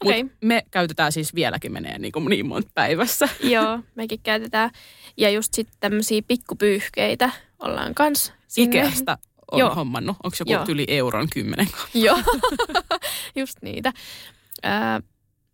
Okei. 0.01 0.23
Mut 0.23 0.33
me 0.41 0.65
käytetään 0.71 1.11
siis 1.11 1.35
vieläkin 1.35 1.71
menee 1.71 1.99
niin, 1.99 2.11
kuin 2.11 2.25
niin 2.25 2.45
monta 2.45 2.69
päivässä. 2.73 3.29
Joo, 3.53 3.79
mekin 3.95 4.19
käytetään. 4.23 4.69
Ja 5.17 5.29
just 5.29 5.53
sitten 5.53 5.77
tämmöisiä 5.79 6.21
pikkupyyhkeitä 6.27 7.29
ollaan 7.59 7.95
kans 7.95 8.33
sinne. 8.47 8.79
Ikeasta 8.79 9.17
on 9.51 9.59
Joo. 9.59 9.75
Hommannut. 9.75 10.17
Onko 10.23 10.35
joku 10.39 10.51
Joo. 10.51 10.65
yli 10.67 10.85
euron 10.87 11.27
kymmenen? 11.33 11.67
Joo, 11.93 12.17
just 13.35 13.57
niitä. 13.61 13.93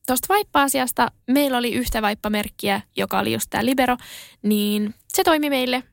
Tuosta 0.08 0.26
vaippa-asiasta 0.30 1.12
meillä 1.28 1.58
oli 1.58 1.74
yhtä 1.74 2.02
vaippamerkkiä, 2.02 2.82
joka 2.96 3.20
oli 3.20 3.34
just 3.34 3.48
tämä 3.50 3.66
Libero, 3.66 3.98
niin 4.42 4.96
se 5.08 5.24
toimi 5.24 5.50
meille. 5.50 5.84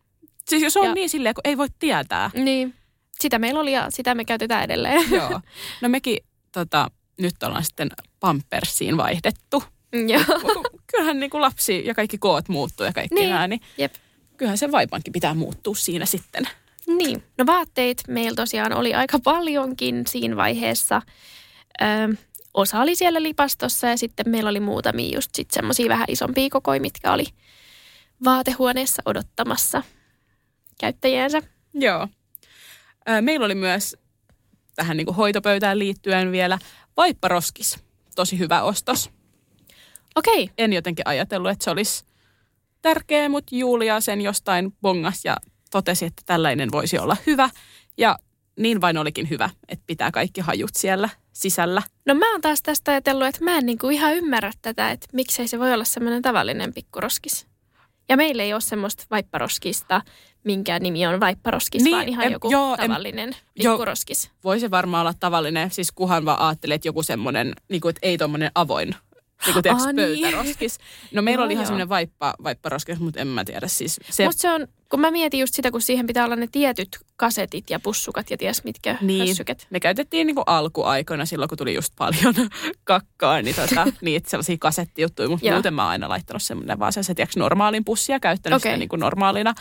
Siis 0.48 0.62
jos 0.62 0.76
on 0.76 0.84
Ja- 0.86 0.94
niin 0.94 1.08
silleen, 1.10 1.34
kun 1.34 1.42
ei 1.44 1.56
voi 1.58 1.66
tietää. 1.78 2.30
Niin 2.34 2.74
sitä 3.20 3.38
meillä 3.38 3.60
oli 3.60 3.72
ja 3.72 3.86
sitä 3.90 4.14
me 4.14 4.24
käytetään 4.24 4.64
edelleen. 4.64 5.10
Joo. 5.16 5.40
No 5.82 5.88
mekin 5.88 6.18
tota, 6.52 6.90
nyt 7.20 7.42
ollaan 7.42 7.64
sitten 7.64 7.90
Pampersiin 8.20 8.96
vaihdettu. 8.96 9.62
Joo. 10.08 10.62
Kyllähän 10.86 11.20
niin 11.20 11.30
kuin 11.30 11.40
lapsi 11.40 11.82
ja 11.86 11.94
kaikki 11.94 12.18
koot 12.18 12.48
muuttuu 12.48 12.86
ja 12.86 12.92
kaikki 12.92 13.14
Niin. 13.14 13.30
nämä, 13.30 13.48
niin 13.48 13.60
Jep. 13.78 13.94
kyllähän 14.36 14.58
se 14.58 14.72
vaipankin 14.72 15.12
pitää 15.12 15.34
muuttua 15.34 15.74
siinä 15.74 16.06
sitten. 16.06 16.48
Niin, 16.88 17.22
no 17.38 17.46
vaatteet 17.46 18.02
meillä 18.08 18.36
tosiaan 18.36 18.72
oli 18.72 18.94
aika 18.94 19.18
paljonkin 19.18 20.06
siinä 20.06 20.36
vaiheessa. 20.36 21.02
Ö, 21.82 21.84
osa 22.54 22.80
oli 22.80 22.96
siellä 22.96 23.22
lipastossa 23.22 23.86
ja 23.86 23.98
sitten 23.98 24.28
meillä 24.30 24.50
oli 24.50 24.60
muutamia 24.60 25.14
just 25.16 25.34
sit 25.34 25.50
semmoisia 25.50 25.88
vähän 25.88 26.06
isompia 26.08 26.48
kokoja, 26.50 26.80
mitkä 26.80 27.12
oli 27.12 27.24
vaatehuoneessa 28.24 29.02
odottamassa 29.04 29.82
käyttäjiensä. 30.80 31.42
Joo. 31.74 32.08
Meillä 33.20 33.46
oli 33.46 33.54
myös 33.54 33.96
tähän 34.74 34.96
niin 34.96 35.04
kuin 35.04 35.16
hoitopöytään 35.16 35.78
liittyen 35.78 36.32
vielä 36.32 36.58
vaipparoskis. 36.96 37.78
Tosi 38.16 38.38
hyvä 38.38 38.62
ostos. 38.62 39.10
Okei, 40.14 40.50
En 40.58 40.72
jotenkin 40.72 41.06
ajatellut, 41.08 41.50
että 41.50 41.64
se 41.64 41.70
olisi 41.70 42.04
tärkeä, 42.82 43.28
mutta 43.28 43.56
Julia 43.56 44.00
sen 44.00 44.20
jostain 44.20 44.72
bongas 44.82 45.24
ja 45.24 45.36
totesi, 45.70 46.04
että 46.04 46.22
tällainen 46.26 46.72
voisi 46.72 46.98
olla 46.98 47.16
hyvä. 47.26 47.50
Ja 47.98 48.18
niin 48.58 48.80
vain 48.80 48.98
olikin 48.98 49.30
hyvä, 49.30 49.50
että 49.68 49.84
pitää 49.86 50.10
kaikki 50.10 50.40
hajut 50.40 50.70
siellä 50.74 51.08
sisällä. 51.32 51.82
no 52.06 52.14
mä 52.14 52.32
oon 52.32 52.40
taas 52.40 52.62
tästä 52.62 52.90
ajatellut, 52.90 53.26
että 53.28 53.44
mä 53.44 53.58
en 53.58 53.66
niinku 53.66 53.88
ihan 53.88 54.14
ymmärrä 54.14 54.52
tätä, 54.62 54.90
että 54.90 55.06
miksei 55.12 55.48
se 55.48 55.58
voi 55.58 55.74
olla 55.74 55.84
semmoinen 55.84 56.22
tavallinen 56.22 56.74
pikkuroskis. 56.74 57.46
Ja 58.08 58.16
meillä 58.16 58.42
ei 58.42 58.52
ole 58.52 58.60
semmoista 58.60 59.04
vaipparoskista, 59.10 60.02
minkä 60.44 60.78
nimi 60.78 61.06
on 61.06 61.20
vaipparoskis, 61.20 61.82
Niin, 61.82 61.96
vaan 61.96 62.08
ihan 62.08 62.26
em- 62.26 62.32
joku 62.32 62.50
joo, 62.50 62.76
tavallinen 62.76 63.36
joo. 63.56 63.74
pikkuroskis. 63.74 64.30
Voi 64.44 64.60
se 64.60 64.70
varmaan 64.70 65.00
olla 65.00 65.14
tavallinen, 65.20 65.70
siis 65.70 65.92
kuhan 65.92 66.24
vaan 66.24 66.38
ajattelee, 66.40 66.74
että 66.74 66.88
joku 66.88 67.02
semmoinen, 67.02 67.52
niin 67.68 67.80
kuin, 67.80 67.90
että 67.90 68.00
ei 68.02 68.18
tuommoinen 68.18 68.50
avoin 68.54 68.94
niin 69.46 69.54
kuin 69.62 69.96
niin. 69.96 69.96
pöytäroskis. 69.96 70.78
No 71.12 71.22
meillä 71.22 71.40
Joo, 71.40 71.44
oli 71.44 71.52
ihan 71.52 71.66
semmoinen 71.66 71.88
vaippa, 71.88 72.34
vaipparoskis, 72.42 72.98
mutta 72.98 73.20
en 73.20 73.26
mä 73.26 73.44
tiedä. 73.44 73.68
Siis 73.68 74.00
se, 74.10 74.24
Mutta 74.24 74.40
se 74.40 74.50
on, 74.50 74.66
kun 74.88 75.00
mä 75.00 75.10
mietin 75.10 75.40
just 75.40 75.54
sitä, 75.54 75.70
kun 75.70 75.80
siihen 75.80 76.06
pitää 76.06 76.24
olla 76.24 76.36
ne 76.36 76.48
tietyt 76.52 76.88
kasetit 77.16 77.70
ja 77.70 77.80
pussukat 77.80 78.30
ja 78.30 78.36
ties 78.36 78.64
mitkä 78.64 78.98
Niin. 79.00 79.28
hössyket. 79.28 79.66
Me 79.70 79.80
käytettiin 79.80 80.26
niin 80.26 80.36
alkuaikoina 80.46 81.26
silloin, 81.26 81.48
kun 81.48 81.58
tuli 81.58 81.74
just 81.74 81.92
paljon 81.98 82.34
kakkaa, 82.84 83.42
niin 83.42 83.56
tota, 83.56 83.86
niitä 84.00 84.30
sellaisia 84.30 84.56
kasettijuttuja, 84.60 85.28
mutta 85.28 85.52
muuten 85.52 85.74
mä 85.74 85.82
oon 85.82 85.90
aina 85.90 86.08
laittanut 86.08 86.42
semmoinen 86.42 86.78
vaan 86.78 86.92
se 86.92 87.14
tiedätkö, 87.14 87.40
normaalin 87.40 87.84
pussia 87.84 88.20
käyttänyt 88.20 88.56
Okei. 88.56 88.70
sitä 88.70 88.78
niin 88.78 88.88
kuin 88.88 89.00
normaalina 89.00 89.54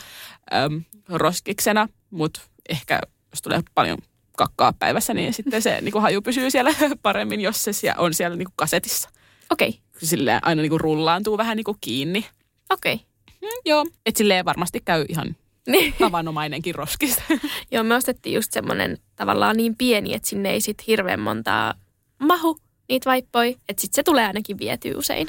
äm, 0.54 0.84
roskiksena, 1.08 1.88
mutta 2.10 2.40
ehkä 2.68 3.00
jos 3.32 3.42
tulee 3.42 3.60
paljon 3.74 3.98
kakkaa 4.36 4.72
päivässä, 4.78 5.14
niin 5.14 5.34
sitten 5.34 5.62
se 5.62 5.78
niin 5.80 5.92
kuin 5.92 6.02
haju 6.02 6.22
pysyy 6.22 6.50
siellä 6.50 6.74
paremmin, 7.02 7.40
jos 7.40 7.64
se 7.64 7.70
on 7.98 8.14
siellä 8.14 8.36
niin 8.36 8.46
kuin 8.46 8.56
kasetissa. 8.56 9.10
Okei, 9.52 9.68
okay. 9.68 9.80
Silleen 10.02 10.40
aina 10.42 10.62
niin 10.62 10.70
kuin 10.70 10.80
rullaantuu 10.80 11.38
vähän 11.38 11.56
niin 11.56 11.64
kuin 11.64 11.78
kiinni. 11.80 12.26
okei. 12.70 12.94
Okay. 12.94 13.06
Mm, 13.42 13.60
joo, 13.64 13.86
että 14.06 14.18
silleen 14.18 14.44
varmasti 14.44 14.80
käy 14.84 15.04
ihan 15.08 15.36
Niin. 15.68 15.94
tavanomainenkin 15.98 16.74
roskis. 16.74 17.16
Joo, 17.72 17.84
me 17.84 17.94
ostettiin 17.94 18.34
just 18.34 18.52
semmoinen 18.52 18.98
tavallaan 19.16 19.56
niin 19.56 19.76
pieni, 19.76 20.14
että 20.14 20.28
sinne 20.28 20.50
ei 20.50 20.60
sit 20.60 20.86
hirveän 20.86 21.20
montaa 21.20 21.74
mahu 22.18 22.58
niitä 22.88 23.10
vaippoi, 23.10 23.56
että 23.68 23.80
sit 23.80 23.92
se 23.92 24.02
tulee 24.02 24.26
ainakin 24.26 24.58
vietyä 24.58 24.92
usein. 24.96 25.28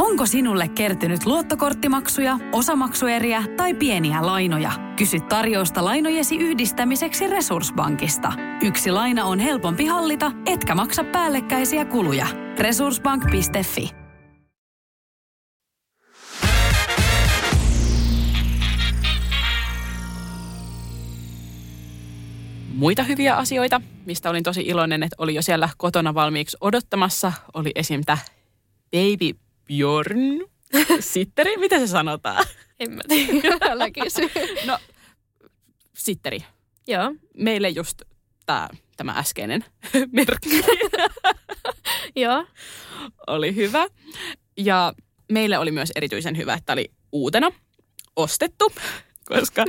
Onko 0.00 0.26
sinulle 0.26 0.68
kertynyt 0.68 1.26
luottokorttimaksuja, 1.26 2.38
osamaksueriä 2.52 3.44
tai 3.56 3.74
pieniä 3.74 4.26
lainoja? 4.26 4.72
Kysy 4.96 5.20
tarjousta 5.20 5.84
lainojesi 5.84 6.36
yhdistämiseksi 6.36 7.26
Resurssbankista. 7.26 8.32
Yksi 8.62 8.90
laina 8.90 9.24
on 9.24 9.38
helpompi 9.38 9.86
hallita, 9.86 10.32
etkä 10.46 10.74
maksa 10.74 11.04
päällekkäisiä 11.04 11.84
kuluja. 11.84 12.26
Resurssbank.fi 12.58 13.90
Muita 22.74 23.02
hyviä 23.02 23.36
asioita, 23.36 23.80
mistä 24.06 24.30
olin 24.30 24.42
tosi 24.42 24.60
iloinen, 24.60 25.02
että 25.02 25.16
oli 25.18 25.34
jo 25.34 25.42
siellä 25.42 25.68
kotona 25.76 26.14
valmiiksi 26.14 26.56
odottamassa, 26.60 27.32
oli 27.54 27.70
esim. 27.74 28.00
Baby 28.90 29.49
Bjorn. 29.70 30.40
Sitteri, 31.00 31.56
miten 31.56 31.80
se 31.80 31.86
sanotaan? 31.86 32.46
En 32.80 32.92
mä 32.92 33.02
tiedä, 33.08 33.56
älä 33.70 33.90
kysy. 33.90 34.30
No, 34.66 34.78
sitteri. 35.94 36.38
Joo. 36.86 37.14
Meille 37.36 37.68
just 37.68 38.02
tää, 38.46 38.68
tämä 38.96 39.12
äskeinen 39.12 39.64
merkki 40.12 40.64
Joo. 42.22 42.46
oli 43.26 43.54
hyvä. 43.54 43.86
Ja 44.56 44.92
meille 45.32 45.58
oli 45.58 45.70
myös 45.70 45.92
erityisen 45.94 46.36
hyvä, 46.36 46.54
että 46.54 46.72
oli 46.72 46.90
uutena 47.12 47.50
ostettu, 48.16 48.72
koska 49.24 49.64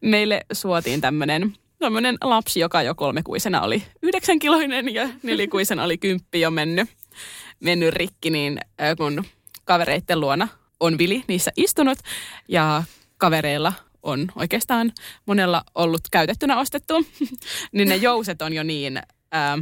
meille 0.00 0.40
suotiin 0.52 1.00
tämmöinen 1.00 1.56
tämmöinen 1.78 2.16
lapsi, 2.20 2.60
joka 2.60 2.82
jo 2.82 2.94
kolmekuisena 2.94 3.60
oli 3.60 3.82
yhdeksänkiloinen 4.02 4.94
ja 4.94 5.08
nelikuisena 5.22 5.84
oli 5.84 5.98
kymppi 5.98 6.40
jo 6.40 6.50
mennyt, 6.50 6.88
mennyt 7.60 7.94
rikki, 7.94 8.30
niin 8.30 8.60
äh, 8.80 8.96
kun 8.96 9.24
kavereitten 9.64 10.20
luona 10.20 10.48
on 10.80 10.98
Vili 10.98 11.24
niissä 11.28 11.50
istunut 11.56 11.98
ja 12.48 12.82
kavereilla 13.18 13.72
on 14.02 14.26
oikeastaan 14.36 14.92
monella 15.26 15.64
ollut 15.74 16.00
käytettynä 16.10 16.58
ostettu, 16.58 16.94
niin 17.72 17.88
ne 17.88 17.96
jouset 17.96 18.42
on 18.42 18.52
jo 18.52 18.62
niin 18.62 19.02
ää, 19.32 19.58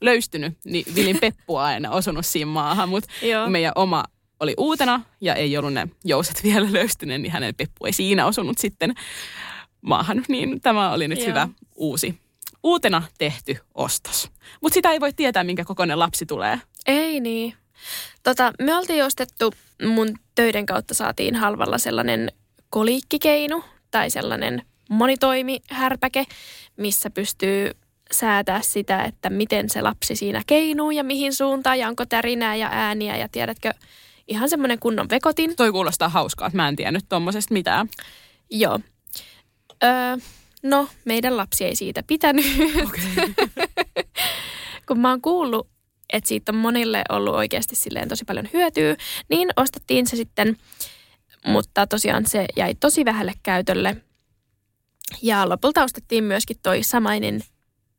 löystynyt, 0.00 0.58
niin 0.64 0.94
Vilin 0.94 1.20
peppu 1.24 1.56
on 1.56 1.62
aina 1.62 1.90
osunut 1.90 2.26
siinä 2.26 2.50
maahan, 2.50 2.88
mutta 2.88 3.08
meidän 3.48 3.72
oma 3.74 4.04
oli 4.40 4.54
uutena 4.58 5.02
ja 5.20 5.34
ei 5.34 5.58
ollut 5.58 5.72
ne 5.72 5.88
jouset 6.04 6.42
vielä 6.44 6.72
löystyneet, 6.72 7.22
niin 7.22 7.32
hänen 7.32 7.54
peppu 7.54 7.86
ei 7.86 7.92
siinä 7.92 8.26
osunut 8.26 8.58
sitten 8.58 8.94
maahan. 9.80 10.24
Niin 10.28 10.60
tämä 10.60 10.92
oli 10.92 11.08
nyt 11.08 11.18
Joo. 11.18 11.28
hyvä 11.28 11.48
uusi, 11.74 12.20
uutena 12.62 13.02
tehty 13.18 13.56
ostos. 13.74 14.30
Mutta 14.60 14.74
sitä 14.74 14.90
ei 14.90 15.00
voi 15.00 15.12
tietää, 15.12 15.44
minkä 15.44 15.64
kokoinen 15.64 15.98
lapsi 15.98 16.26
tulee. 16.26 16.60
Ei 16.86 17.20
niin. 17.20 17.54
Tota, 18.22 18.52
me 18.62 18.76
oltiin 18.76 19.04
ostettu, 19.04 19.54
mun 19.94 20.14
töiden 20.34 20.66
kautta 20.66 20.94
saatiin 20.94 21.34
halvalla 21.34 21.78
sellainen 21.78 22.32
koliikkikeinu 22.70 23.64
tai 23.90 24.10
sellainen 24.10 24.62
monitoimihärpäke, 24.90 26.26
missä 26.76 27.10
pystyy 27.10 27.70
säätää 28.12 28.62
sitä, 28.62 29.04
että 29.04 29.30
miten 29.30 29.70
se 29.70 29.82
lapsi 29.82 30.16
siinä 30.16 30.42
keinuu 30.46 30.90
ja 30.90 31.04
mihin 31.04 31.34
suuntaan 31.34 31.78
ja 31.78 31.88
onko 31.88 32.06
tärinää 32.06 32.56
ja 32.56 32.68
ääniä 32.72 33.16
ja 33.16 33.28
tiedätkö, 33.28 33.72
ihan 34.28 34.48
semmoinen 34.48 34.78
kunnon 34.78 35.10
vekotin. 35.10 35.56
Toi 35.56 35.72
kuulostaa 35.72 36.08
hauskaa, 36.08 36.46
että 36.46 36.56
mä 36.56 36.68
en 36.68 36.76
tiennyt 36.76 37.04
tuommoisesta 37.08 37.54
mitään. 37.54 37.88
Joo. 38.50 38.80
Öö, 39.84 40.16
no, 40.62 40.88
meidän 41.04 41.36
lapsi 41.36 41.64
ei 41.64 41.76
siitä 41.76 42.02
pitänyt. 42.06 42.46
Okay. 42.86 43.46
Kun 44.88 45.00
mä 45.00 45.10
oon 45.10 45.22
kuullut 45.22 45.68
että 46.12 46.28
siitä 46.28 46.52
on 46.52 46.56
monille 46.56 47.02
ollut 47.08 47.34
oikeasti 47.34 47.76
silleen 47.76 48.08
tosi 48.08 48.24
paljon 48.24 48.48
hyötyä, 48.52 48.96
niin 49.28 49.50
ostettiin 49.56 50.06
se 50.06 50.16
sitten, 50.16 50.56
mutta 51.46 51.86
tosiaan 51.86 52.26
se 52.26 52.46
jäi 52.56 52.74
tosi 52.74 53.04
vähälle 53.04 53.32
käytölle. 53.42 53.96
Ja 55.22 55.48
lopulta 55.48 55.84
ostettiin 55.84 56.24
myöskin 56.24 56.56
toi 56.62 56.82
samainen, 56.82 57.40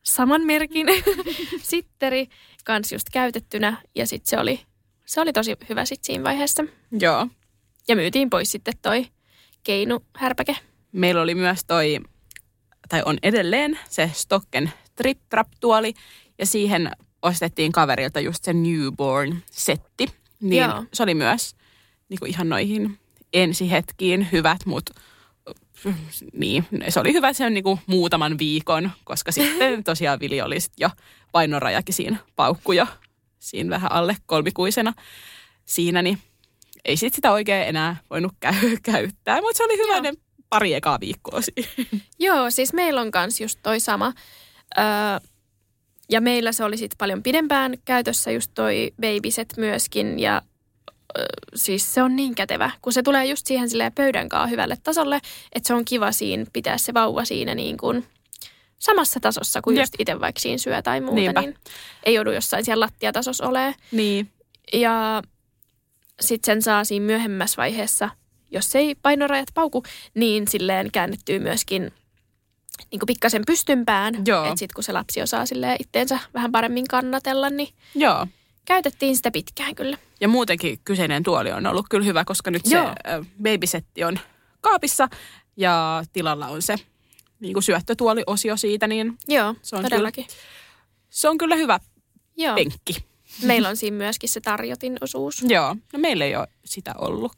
saman 0.03 0.45
merkin 0.45 0.87
sitteri 1.61 2.27
kans 2.65 2.91
just 2.91 3.07
käytettynä 3.11 3.81
ja 3.95 4.07
sitten 4.07 4.29
se 4.29 4.39
oli, 4.39 4.59
se 5.05 5.21
oli 5.21 5.33
tosi 5.33 5.55
hyvä 5.69 5.85
sitten 5.85 6.05
siinä 6.05 6.23
vaiheessa. 6.23 6.63
Joo. 6.99 7.27
Ja 7.87 7.95
myytiin 7.95 8.29
pois 8.29 8.51
sitten 8.51 8.73
toi 8.81 9.05
keinuhärpäke. 9.63 10.55
Meillä 10.91 11.21
oli 11.21 11.35
myös 11.35 11.59
toi, 11.67 11.99
tai 12.89 13.01
on 13.05 13.17
edelleen 13.23 13.79
se 13.89 14.11
Stocken 14.13 14.71
Trip 14.95 15.19
Trap 15.29 15.47
tuoli 15.59 15.93
ja 16.39 16.45
siihen 16.45 16.91
ostettiin 17.21 17.71
kaverilta 17.71 18.19
just 18.19 18.43
se 18.43 18.53
newborn-setti. 18.53 20.07
Niin 20.41 20.63
Joo. 20.63 20.83
se 20.93 21.03
oli 21.03 21.13
myös 21.15 21.55
niin 22.09 22.19
kuin 22.19 22.29
ihan 22.29 22.49
noihin 22.49 22.99
ensihetkiin 23.33 24.27
hyvät, 24.31 24.65
mutta 24.65 24.93
niin, 26.33 26.65
se 26.89 26.99
oli 26.99 27.13
hyvä 27.13 27.33
sen 27.33 27.53
niin 27.53 27.63
kuin 27.63 27.79
muutaman 27.85 28.37
viikon, 28.37 28.91
koska 29.03 29.31
sitten 29.31 29.83
tosiaan 29.83 30.19
Vili 30.19 30.41
oli 30.41 30.59
sit 30.59 30.73
jo 30.77 30.89
painorajakin 31.31 31.95
siinä 31.95 32.17
paukkuja 32.35 32.87
siinä 33.39 33.69
vähän 33.69 33.91
alle 33.91 34.17
kolmikuisena 34.25 34.93
siinä, 35.65 36.01
niin 36.01 36.17
ei 36.85 36.97
sit 36.97 37.13
sitä 37.13 37.31
oikein 37.31 37.67
enää 37.67 37.95
voinut 38.09 38.33
käy- 38.45 38.77
käyttää, 38.83 39.41
mutta 39.41 39.57
se 39.57 39.63
oli 39.63 39.77
hyvä 39.77 40.01
ne 40.01 40.13
pari 40.49 40.73
ekaa 40.73 40.99
viikkoa 40.99 41.41
siinä. 41.41 42.03
Joo, 42.19 42.51
siis 42.51 42.73
meillä 42.73 43.01
on 43.01 43.11
kans 43.11 43.41
just 43.41 43.59
toi 43.63 43.79
sama. 43.79 44.13
Öö, 44.77 44.83
ja 46.09 46.21
meillä 46.21 46.51
se 46.51 46.63
oli 46.63 46.77
sitten 46.77 46.97
paljon 46.97 47.23
pidempään 47.23 47.73
käytössä 47.85 48.31
just 48.31 48.51
toi 48.53 48.91
babyset 49.01 49.53
myöskin 49.57 50.19
ja 50.19 50.41
siis 51.55 51.93
se 51.93 52.03
on 52.03 52.15
niin 52.15 52.35
kätevä, 52.35 52.71
kun 52.81 52.93
se 52.93 53.03
tulee 53.03 53.25
just 53.25 53.47
siihen 53.47 53.69
silleen 53.69 53.93
pöydän 53.93 54.29
kanssa 54.29 54.47
hyvälle 54.47 54.77
tasolle, 54.83 55.19
että 55.53 55.67
se 55.67 55.73
on 55.73 55.85
kiva 55.85 56.11
siinä 56.11 56.45
pitää 56.53 56.77
se 56.77 56.93
vauva 56.93 57.25
siinä 57.25 57.55
niin 57.55 57.77
kuin 57.77 58.05
samassa 58.79 59.19
tasossa 59.19 59.61
kuin 59.61 59.75
Jep. 59.75 59.81
just 59.83 59.93
itse 59.99 60.19
vaikka 60.19 60.39
siinä 60.39 60.57
syö 60.57 60.81
tai 60.81 61.01
muuta, 61.01 61.15
Niinpä. 61.15 61.41
niin 61.41 61.55
ei 62.03 62.13
joudu 62.13 62.31
jossain 62.31 62.65
siellä 62.65 62.85
lattiatasossa 62.85 63.47
olemaan. 63.47 63.73
Niin. 63.91 64.29
Ja 64.73 65.21
sitten 66.21 66.45
sen 66.45 66.61
saa 66.61 66.83
siinä 66.83 67.05
myöhemmässä 67.05 67.57
vaiheessa, 67.57 68.09
jos 68.51 68.75
ei 68.75 68.95
painorajat 68.95 69.49
pauku, 69.53 69.83
niin 70.13 70.47
silleen 70.47 70.91
käännettyy 70.91 71.39
myöskin 71.39 71.91
niin 72.91 73.01
pikkasen 73.07 73.43
pystympään. 73.47 74.15
Että 74.15 74.49
sitten 74.55 74.75
kun 74.75 74.83
se 74.83 74.91
lapsi 74.93 75.21
osaa 75.21 75.43
itteensä 75.79 76.19
vähän 76.33 76.51
paremmin 76.51 76.87
kannatella, 76.87 77.49
niin 77.49 77.69
Joo. 77.95 78.27
käytettiin 78.65 79.15
sitä 79.15 79.31
pitkään 79.31 79.75
kyllä. 79.75 79.97
Ja 80.21 80.27
muutenkin 80.27 80.79
kyseinen 80.85 81.23
tuoli 81.23 81.51
on 81.51 81.67
ollut 81.67 81.85
kyllä 81.89 82.05
hyvä, 82.05 82.25
koska 82.25 82.51
nyt 82.51 82.61
Joo. 82.65 82.83
se 82.85 83.25
babysetti 83.43 84.03
on 84.03 84.19
kaapissa 84.61 85.09
ja 85.57 86.03
tilalla 86.13 86.47
on 86.47 86.61
se 86.61 86.75
niin 87.39 87.53
kuin 87.53 87.63
syöttötuoli-osio 87.63 88.57
siitä, 88.57 88.87
niin 88.87 89.17
Joo, 89.27 89.55
se 89.61 89.75
on 89.75 89.83
todellakin. 89.83 90.25
Kyllä, 90.25 90.39
se 91.09 91.29
on 91.29 91.37
kyllä 91.37 91.55
hyvä 91.55 91.79
Joo. 92.37 92.55
penkki. 92.55 93.05
Meillä 93.43 93.69
on 93.69 93.77
siinä 93.77 93.97
myöskin 93.97 94.29
se 94.29 94.41
tarjotin 94.41 94.97
osuus. 95.01 95.45
Joo, 95.47 95.75
no 95.93 95.99
meillä 95.99 96.25
ei 96.25 96.35
ole 96.35 96.47
sitä 96.65 96.93
ollut, 96.97 97.31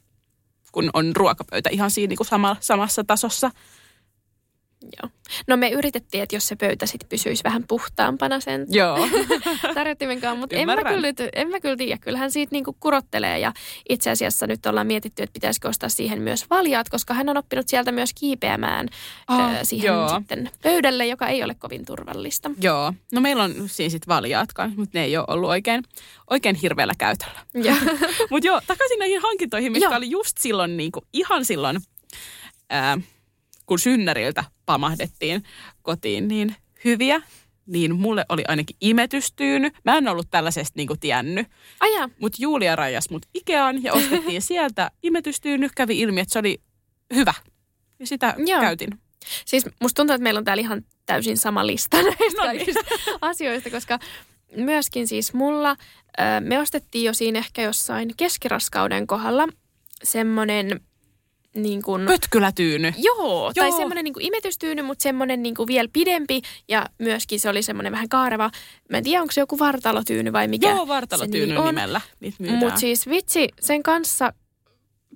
kun 0.72 0.90
on 0.92 1.16
ruokapöytä 1.16 1.70
ihan 1.70 1.90
siinä 1.90 2.08
niin 2.08 2.16
kuin 2.16 2.26
sama, 2.26 2.56
samassa 2.60 3.04
tasossa. 3.04 3.50
Joo. 4.82 5.10
No 5.48 5.56
me 5.56 5.70
yritettiin, 5.70 6.22
että 6.22 6.36
jos 6.36 6.48
se 6.48 6.56
pöytä 6.56 6.86
sitten 6.86 7.08
pysyisi 7.08 7.44
vähän 7.44 7.64
puhtaampana 7.68 8.40
sen 8.40 8.66
Joo. 8.68 9.08
tarjottimen 9.74 10.20
kanssa, 10.20 10.40
mutta 10.40 10.56
en 10.56 10.66
mä, 10.66 10.76
kyllä, 10.76 11.08
en 11.32 11.48
mä 11.48 11.60
kyllä 11.60 11.76
tiedä. 11.76 11.98
Kyllähän 11.98 12.30
siitä 12.30 12.52
niinku 12.52 12.76
kurottelee 12.80 13.38
ja 13.38 13.52
itse 13.88 14.10
asiassa 14.10 14.46
nyt 14.46 14.66
ollaan 14.66 14.86
mietitty, 14.86 15.22
että 15.22 15.32
pitäisikö 15.32 15.68
ostaa 15.68 15.88
siihen 15.88 16.22
myös 16.22 16.50
valjaat, 16.50 16.88
koska 16.88 17.14
hän 17.14 17.28
on 17.28 17.36
oppinut 17.36 17.68
sieltä 17.68 17.92
myös 17.92 18.10
kiipeämään 18.14 18.88
oh, 19.28 19.40
äh, 19.40 19.58
siihen 19.62 19.86
joo. 19.86 20.08
sitten 20.08 20.50
pöydälle, 20.62 21.06
joka 21.06 21.28
ei 21.28 21.44
ole 21.44 21.54
kovin 21.54 21.84
turvallista. 21.84 22.50
Joo, 22.60 22.92
no 23.12 23.20
meillä 23.20 23.42
on 23.42 23.54
siinä 23.66 23.90
sitten 23.90 24.14
valjaat 24.14 24.52
kanssa, 24.52 24.78
mutta 24.78 24.98
ne 24.98 25.04
ei 25.04 25.16
ole 25.16 25.24
ollut 25.28 25.50
oikein, 25.50 25.82
oikein 26.30 26.56
hirveällä 26.56 26.94
käytöllä. 26.98 27.40
mutta 28.30 28.46
joo, 28.46 28.60
takaisin 28.66 28.98
näihin 28.98 29.22
hankintoihin, 29.22 29.72
mitkä 29.72 29.88
joo. 29.88 29.96
oli 29.96 30.10
just 30.10 30.38
silloin, 30.38 30.76
niinku, 30.76 31.00
ihan 31.12 31.44
silloin... 31.44 31.80
Ää, 32.70 32.98
kun 33.72 33.78
synnäriltä 33.78 34.44
pamahdettiin 34.66 35.42
kotiin, 35.82 36.28
niin 36.28 36.56
hyviä. 36.84 37.22
Niin 37.66 37.96
mulle 37.96 38.24
oli 38.28 38.44
ainakin 38.48 38.76
imetystyyny. 38.80 39.70
Mä 39.84 39.98
en 39.98 40.08
ollut 40.08 40.26
tällaisesta 40.30 40.72
niinku 40.76 40.96
tiennyt. 40.96 41.46
Mutta 42.20 42.36
Julia 42.40 42.76
rajas 42.76 43.10
mut 43.10 43.26
Ikeaan 43.34 43.82
ja 43.82 43.92
ostettiin 43.92 44.42
sieltä 44.52 44.90
imetystyyny. 45.02 45.68
Kävi 45.76 46.00
ilmi, 46.00 46.20
että 46.20 46.32
se 46.32 46.38
oli 46.38 46.60
hyvä. 47.14 47.34
Ja 47.98 48.06
sitä 48.06 48.34
Joo. 48.38 48.60
käytin. 48.60 48.88
Siis 49.44 49.64
musta 49.80 49.96
tuntuu, 49.96 50.14
että 50.14 50.22
meillä 50.22 50.38
on 50.38 50.44
täällä 50.44 50.60
ihan 50.60 50.84
täysin 51.06 51.36
sama 51.36 51.66
lista 51.66 51.96
näistä 52.02 52.44
No 52.46 52.52
niin. 52.52 52.74
asioista, 53.20 53.70
koska 53.70 53.98
myöskin 54.56 55.08
siis 55.08 55.34
mulla, 55.34 55.76
me 56.40 56.58
ostettiin 56.58 57.04
jo 57.04 57.14
siinä 57.14 57.38
ehkä 57.38 57.62
jossain 57.62 58.14
keskiraskauden 58.16 59.06
kohdalla 59.06 59.48
semmoinen 60.02 60.80
niin 61.56 61.82
kuin, 61.82 62.06
Pötkylätyyny. 62.06 62.92
Joo, 62.98 63.16
Joo, 63.26 63.52
tai 63.54 63.72
semmoinen 63.72 64.04
niin 64.04 64.14
imetystyyny, 64.20 64.82
mutta 64.82 65.02
semmoinen 65.02 65.42
niin 65.42 65.54
vielä 65.66 65.88
pidempi 65.92 66.42
ja 66.68 66.86
myöskin 66.98 67.40
se 67.40 67.48
oli 67.48 67.62
semmoinen 67.62 67.92
vähän 67.92 68.08
kaareva. 68.08 68.50
Mä 68.90 68.96
en 68.96 69.04
tiedä, 69.04 69.22
onko 69.22 69.32
se 69.32 69.40
joku 69.40 69.58
vartalotyyny 69.58 70.32
vai 70.32 70.48
mikä 70.48 70.70
Joo, 70.70 70.84
se 70.84 70.88
vartalotyynyn 70.88 71.48
nimi 71.48 71.60
on. 71.60 71.66
nimellä. 71.66 72.00
Mutta 72.58 72.80
siis 72.80 73.08
vitsi, 73.08 73.48
sen 73.60 73.82
kanssa 73.82 74.32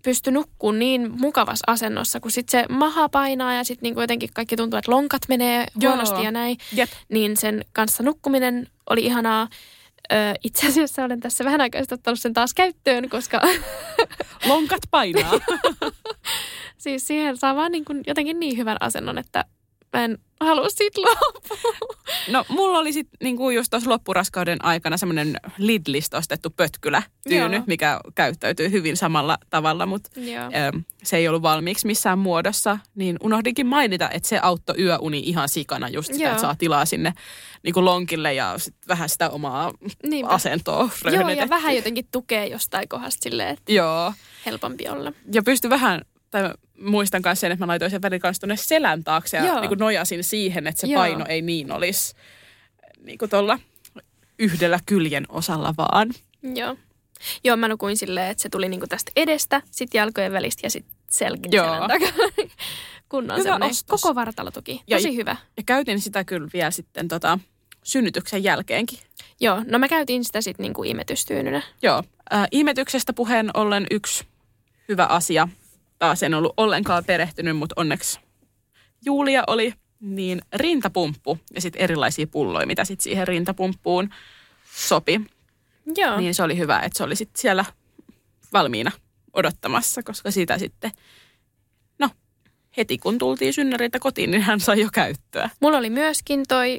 pysty 0.03 0.31
nukkuun 0.31 0.79
niin 0.79 1.11
mukavassa 1.21 1.65
asennossa, 1.67 2.21
kun 2.21 2.31
sitten 2.31 2.61
se 2.61 2.75
maha 2.75 3.09
painaa 3.09 3.55
ja 3.55 3.65
sitten 3.65 3.83
niinku 3.83 4.01
jotenkin 4.01 4.31
kaikki 4.35 4.57
tuntuu, 4.57 4.79
että 4.79 4.91
lonkat 4.91 5.23
menee 5.29 5.67
Joo. 5.81 5.93
huonosti 5.93 6.23
ja 6.25 6.31
näin. 6.31 6.57
Jep. 6.73 6.91
Niin 7.09 7.37
sen 7.37 7.65
kanssa 7.73 8.03
nukkuminen 8.03 8.67
oli 8.91 9.05
ihanaa. 9.05 9.49
Ö, 10.13 10.17
itse 10.45 10.67
asiassa 10.67 11.05
olen 11.05 11.21
tässä 11.21 11.45
vähän 11.45 11.61
aikaa 11.61 11.83
ottanut 11.93 12.21
sen 12.21 12.33
taas 12.33 12.55
käyttöön, 12.55 13.09
koska 13.09 13.41
Lonkat 14.49 14.83
painaa. 14.91 15.33
siis 16.79 17.07
siihen 17.07 17.37
saa 17.37 17.57
vaan 17.57 17.73
niin 17.73 17.85
kuin 17.85 18.03
jotenkin 18.07 18.41
niin 18.41 18.57
hyvän 18.57 18.77
asennon, 18.81 19.19
että 19.19 19.45
mä 19.93 20.05
en 20.05 20.19
halua 20.41 20.69
siitä 20.69 21.01
luopua. 21.01 21.96
No 22.31 22.45
mulla 22.49 22.79
oli 22.79 22.93
sitten 22.93 23.17
niinku 23.23 23.51
just 23.51 23.71
tuossa 23.71 23.91
loppuraskauden 23.91 24.65
aikana 24.65 24.97
semmoinen 24.97 25.37
Lidlistä 25.59 26.19
ostettu 26.19 26.51
pötkylätyyny, 26.51 27.57
Joo. 27.57 27.65
mikä 27.67 28.01
käyttäytyy 28.15 28.71
hyvin 28.71 28.97
samalla 28.97 29.39
tavalla, 29.51 29.87
mutta 29.87 30.21
Joo. 30.21 30.51
se 31.03 31.17
ei 31.17 31.29
ollut 31.29 31.43
valmiiksi 31.43 31.87
missään 31.87 32.19
muodossa. 32.19 32.79
Niin 32.95 33.17
unohdinkin 33.23 33.67
mainita, 33.67 34.11
että 34.11 34.29
se 34.29 34.39
auttoi 34.43 34.77
yöuni 34.79 35.19
ihan 35.19 35.49
sikana 35.49 35.89
just 35.89 36.13
sitä, 36.13 36.25
Joo. 36.25 36.31
että 36.31 36.41
saa 36.41 36.55
tilaa 36.55 36.85
sinne 36.85 37.13
niinku 37.63 37.85
lonkille 37.85 38.35
ja 38.35 38.55
sit 38.59 38.75
vähän 38.89 39.09
sitä 39.09 39.31
omaa 39.31 39.73
Niinpä. 40.07 40.33
asentoa 40.33 40.89
Joo, 41.05 41.29
ja 41.29 41.49
vähän 41.49 41.77
jotenkin 41.77 42.09
tukee 42.13 42.47
jostain 42.47 42.89
kohdasta 42.89 43.23
silleen, 43.23 43.49
että 43.49 43.73
Joo. 43.73 44.13
helpompi 44.47 44.89
olla. 44.89 45.13
Ja 45.33 45.43
pystyi 45.43 45.71
vähän, 45.71 46.01
tai 46.31 46.51
muistan 46.81 47.23
myös 47.25 47.41
sen, 47.41 47.53
että 47.53 47.63
mä 47.63 47.71
laitoin 47.71 47.91
sen 47.91 48.03
välillä 48.03 48.21
kanssa 48.23 48.41
tuonne 48.41 48.57
selän 48.57 49.05
taakse 49.05 49.37
ja 49.37 49.45
Joo. 49.45 49.61
niin 49.61 49.69
kuin 49.69 49.79
nojasin 49.79 50.25
siihen, 50.25 50.67
että 50.67 50.81
se 50.81 50.87
Joo. 50.87 51.01
paino 51.03 51.25
ei 51.29 51.43
niin 51.43 51.73
olisi 51.73 52.15
niin 53.05 53.19
kuin 53.19 53.31
tuolla 53.31 53.59
yhdellä 54.39 54.81
kyljen 54.87 55.25
osalla 55.29 55.75
vaan. 55.79 56.09
Joo. 56.55 56.77
Joo, 57.45 57.57
mä 57.57 57.69
nukuin 57.69 57.97
silleen, 57.97 58.31
että 58.31 58.43
se 58.43 58.49
tuli 58.49 58.69
niinku 58.69 58.87
tästä 58.87 59.13
edestä, 59.17 59.63
sitten 59.71 59.99
jalkojen 59.99 60.33
välistä 60.33 60.67
ja 60.67 60.71
sitten 60.71 60.97
selkä 61.11 61.49
Joo. 61.53 61.67
Kunnon 63.09 63.37
Hyvä 63.39 63.43
semmoinen 63.43 63.71
ostos. 63.71 64.01
koko 64.03 64.15
vartalotuki. 64.15 64.83
Ja- 64.87 64.97
Tosi 64.97 65.17
hyvä. 65.17 65.37
Ja 65.57 65.63
käytin 65.67 66.01
sitä 66.01 66.25
kyllä 66.25 66.49
vielä 66.53 66.71
sitten 66.71 67.09
tota, 67.09 67.39
synnytyksen 67.85 68.45
jälkeenkin. 68.45 68.99
Joo, 69.41 69.63
no 69.67 69.79
mä 69.79 69.89
käytin 69.89 70.25
sitä 70.25 70.41
sitten 70.41 70.65
niinku 70.65 70.83
imetystyynynä. 70.85 71.63
Joo. 71.83 72.03
Äh, 72.35 72.47
imetyksestä 72.51 73.13
puheen 73.13 73.51
ollen 73.55 73.87
yksi 73.91 74.25
hyvä 74.89 75.05
asia. 75.07 75.49
Taas 75.99 76.23
en 76.23 76.35
ollut 76.35 76.55
ollenkaan 76.57 77.05
perehtynyt, 77.05 77.57
mutta 77.57 77.75
onneksi 77.79 78.21
Julia 79.05 79.45
oli 79.47 79.73
niin 80.01 80.43
rintapumppu 80.55 81.39
ja 81.55 81.61
sitten 81.61 81.83
erilaisia 81.83 82.27
pulloja, 82.27 82.67
mitä 82.67 82.85
sitten 82.85 83.03
siihen 83.03 83.29
rintapumppuun 83.29 84.11
sopi. 84.75 85.21
Joo. 85.97 86.21
Niin 86.21 86.35
se 86.35 86.43
oli 86.43 86.59
hyvä, 86.59 86.81
että 86.81 86.99
se 86.99 87.05
oli 87.05 87.17
sitten 87.17 87.41
siellä 87.41 87.65
valmiina 88.53 88.91
odottamassa, 89.33 90.03
koska 90.03 90.31
sitä 90.31 90.59
sitten, 90.59 90.93
no 91.99 92.11
heti 92.77 92.99
kun 92.99 93.19
tultiin 93.19 93.53
synnyriltä 93.53 93.99
kotiin, 93.99 94.31
niin 94.31 94.43
hän 94.43 94.61
sai 94.61 94.81
jo 94.81 94.89
käyttöä. 94.93 95.51
Mulla 95.61 95.79
oli 95.79 95.91
myöskin 95.91 96.43
toi 96.49 96.79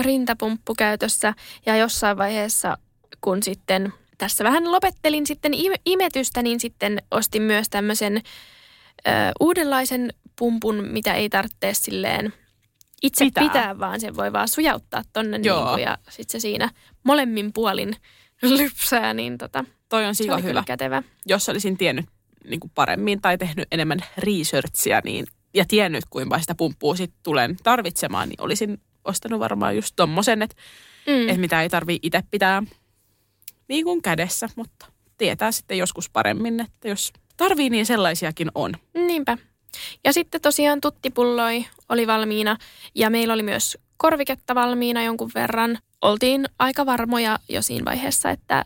rintapumppu 0.00 0.74
käytössä 0.74 1.34
ja 1.66 1.76
jossain 1.76 2.18
vaiheessa, 2.18 2.78
kun 3.20 3.42
sitten 3.42 3.92
tässä 4.18 4.44
vähän 4.44 4.72
lopettelin 4.72 5.26
sitten 5.26 5.52
im- 5.54 5.80
imetystä, 5.86 6.42
niin 6.42 6.60
sitten 6.60 7.02
ostin 7.10 7.42
myös 7.42 7.68
tämmöisen 7.70 8.16
ö, 8.16 9.10
uudenlaisen 9.40 10.12
pumpun, 10.38 10.84
mitä 10.90 11.14
ei 11.14 11.28
tarvitse 11.28 11.70
silleen 11.74 12.32
itse 13.02 13.24
Pitää. 13.24 13.44
pitää, 13.44 13.78
vaan 13.78 14.00
sen 14.00 14.16
voi 14.16 14.32
vaan 14.32 14.48
sujauttaa 14.48 15.02
tonne 15.12 15.40
Joo. 15.42 15.58
niin 15.58 15.68
kuin, 15.68 15.82
ja 15.82 15.98
sitten 16.10 16.40
se 16.40 16.42
siinä 16.42 16.70
molemmin 17.04 17.52
puolin 17.52 17.96
lypsää, 18.42 19.14
niin 19.14 19.38
tota, 19.38 19.64
Toi 19.88 20.04
on 20.04 20.14
oli 20.34 20.42
hyvä. 20.42 20.62
kätevä. 20.66 21.02
Jos 21.26 21.48
olisin 21.48 21.76
tiennyt 21.78 22.06
niin 22.44 22.60
kuin 22.60 22.70
paremmin 22.74 23.20
tai 23.20 23.38
tehnyt 23.38 23.68
enemmän 23.72 23.98
researchia 24.18 25.00
niin, 25.04 25.26
ja 25.54 25.64
tiennyt, 25.68 26.04
kuinka 26.10 26.38
sitä 26.40 26.54
pumppua 26.54 26.96
sitten 26.96 27.20
tulen 27.22 27.56
tarvitsemaan, 27.62 28.28
niin 28.28 28.40
olisin 28.42 28.80
ostanut 29.04 29.40
varmaan 29.40 29.76
just 29.76 29.92
tommosen, 29.96 30.42
että 30.42 30.56
Mm. 31.06 31.28
et 31.28 31.36
mitä 31.40 31.62
ei 31.62 31.68
tarvii 31.68 31.98
itse 32.02 32.20
pitää 32.30 32.62
niin 33.68 33.84
kuin 33.84 34.02
kädessä, 34.02 34.48
mutta 34.56 34.86
tietää 35.18 35.52
sitten 35.52 35.78
joskus 35.78 36.10
paremmin, 36.10 36.60
että 36.60 36.88
jos 36.88 37.12
tarvii, 37.36 37.70
niin 37.70 37.86
sellaisiakin 37.86 38.50
on. 38.54 38.74
Niinpä. 38.94 39.38
Ja 40.04 40.12
sitten 40.12 40.40
tosiaan 40.40 40.80
tuttipulloi 40.80 41.64
oli 41.88 42.06
valmiina 42.06 42.56
ja 42.94 43.10
meillä 43.10 43.34
oli 43.34 43.42
myös 43.42 43.78
korviketta 43.96 44.54
valmiina 44.54 45.02
jonkun 45.02 45.30
verran. 45.34 45.78
Oltiin 46.02 46.48
aika 46.58 46.86
varmoja 46.86 47.38
jo 47.48 47.62
siinä 47.62 47.84
vaiheessa, 47.84 48.30
että 48.30 48.64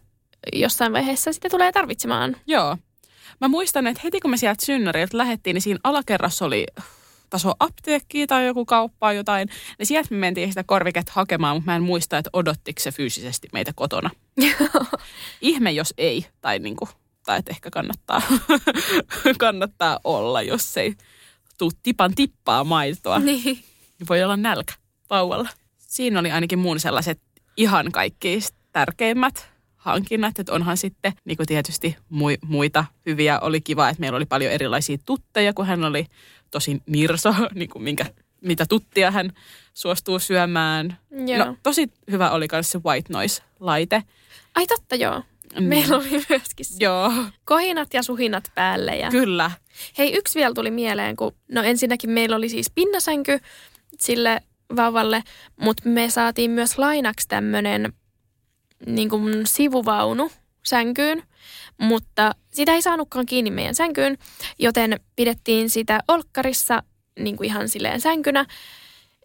jossain 0.53 0.93
vaiheessa 0.93 1.33
sitä 1.33 1.49
tulee 1.49 1.73
tarvitsemaan. 1.73 2.37
Joo. 2.47 2.77
Mä 3.41 3.49
muistan, 3.49 3.87
että 3.87 4.01
heti 4.05 4.21
kun 4.21 4.31
me 4.31 4.37
sieltä 4.37 4.67
synnyriltä 4.67 5.19
lähdettiin, 5.19 5.55
niin 5.55 5.63
siinä 5.63 5.81
alakerrassa 5.85 6.45
oli 6.45 6.67
taso 7.33 7.53
apteekkiä 7.61 8.27
tai 8.27 8.47
joku 8.47 8.65
kauppaa 8.65 9.13
jotain. 9.13 9.49
Niin 9.79 9.87
sieltä 9.87 10.09
me 10.11 10.17
mentiin 10.17 10.49
sitä 10.49 10.65
korviket 10.65 11.09
hakemaan, 11.09 11.57
mutta 11.57 11.71
mä 11.71 11.77
en 11.77 11.83
muista, 11.83 12.19
että 12.19 12.31
odottiko 12.33 12.81
se 12.81 12.93
fyysisesti 12.93 13.49
meitä 13.53 13.73
kotona. 13.75 14.11
Ihme, 15.41 15.73
jos 15.73 15.95
ei. 15.99 16.27
Tai, 16.41 16.59
niinku, 16.59 16.89
tai 17.27 17.39
että 17.39 17.51
ehkä 17.51 17.71
kannattaa, 17.71 18.23
kannattaa 19.39 20.01
olla, 20.05 20.43
jos 20.43 20.77
ei 20.77 20.95
tuu 21.59 21.71
tipan 21.83 22.15
tippaa 22.15 22.65
maitoa. 22.65 23.19
Niin. 23.19 23.45
niin 23.45 24.09
voi 24.09 24.23
olla 24.23 24.37
nälkä 24.37 24.75
vauvalla. 25.11 25.49
Siinä 25.79 26.21
oli 26.21 26.31
ainakin 26.31 26.59
mun 26.59 26.81
sellaiset 26.81 27.21
ihan 27.57 27.93
kaikki 27.93 28.39
tärkeimmät 28.73 29.53
hankinnat, 29.77 30.39
että 30.39 30.53
onhan 30.53 30.77
sitten 30.77 31.13
niin 31.25 31.37
kuin 31.37 31.47
tietysti 31.47 31.97
mui, 32.09 32.39
muita 32.45 32.85
hyviä. 33.07 33.41
Oli 33.41 33.61
kiva, 33.61 33.89
että 33.89 34.01
meillä 34.01 34.17
oli 34.17 34.27
paljon 34.27 34.53
erilaisia 34.53 34.99
tutteja, 35.07 35.53
kun 35.53 35.67
hän 35.67 35.85
oli 35.85 36.07
tosi 36.53 36.83
nirso, 36.87 37.35
niin 37.55 37.69
kuin 37.69 37.83
minkä, 37.83 38.07
mitä 38.41 38.67
tuttia 38.69 39.11
hän 39.11 39.33
suostuu 39.75 40.19
syömään. 40.19 40.99
Joo. 41.27 41.45
No, 41.45 41.57
tosi 41.63 41.93
hyvä 42.11 42.31
oli 42.31 42.47
myös 42.53 42.71
se 42.71 42.81
white 42.85 43.13
noise-laite. 43.13 44.03
Ai 44.55 44.67
totta 44.67 44.95
joo. 44.95 45.23
Mm. 45.61 45.65
Meillä 45.65 45.97
oli 45.97 46.25
myöskin 46.29 46.67
se. 46.67 46.75
Joo, 46.81 47.13
kohinat 47.45 47.95
ja 47.95 48.03
suhinat 48.03 48.45
päälle. 48.55 48.97
Ja... 48.97 49.11
kyllä. 49.11 49.51
Hei, 49.99 50.15
yksi 50.15 50.39
vielä 50.39 50.55
tuli 50.55 50.71
mieleen, 50.71 51.17
kun 51.17 51.35
no 51.49 51.63
ensinnäkin 51.63 52.11
meillä 52.11 52.37
oli 52.37 52.49
siis 52.49 52.71
pinnasänky 52.75 53.39
sille 53.99 54.41
vauvalle, 54.77 55.23
mutta 55.61 55.89
me 55.89 56.11
saatiin 56.11 56.51
myös 56.51 56.79
lainaksi 56.79 57.29
tämmöinen 57.29 57.93
niin 58.87 59.09
kuin 59.09 59.47
sivuvaunu 59.47 60.33
sänkyyn, 60.63 61.23
mutta 61.83 62.35
sitä 62.53 62.73
ei 62.73 62.83
saanutkaan 62.83 63.27
kiinni 63.27 63.51
meidän 63.51 63.75
sänkyyn, 63.75 64.19
joten 64.59 65.01
pidettiin 65.17 65.71
sitä 65.71 66.01
olkkarissa 66.09 66.83
niin 67.19 67.37
kuin 67.37 67.47
ihan 67.47 67.69
silleen 67.69 68.01
sänkynä. 68.01 68.47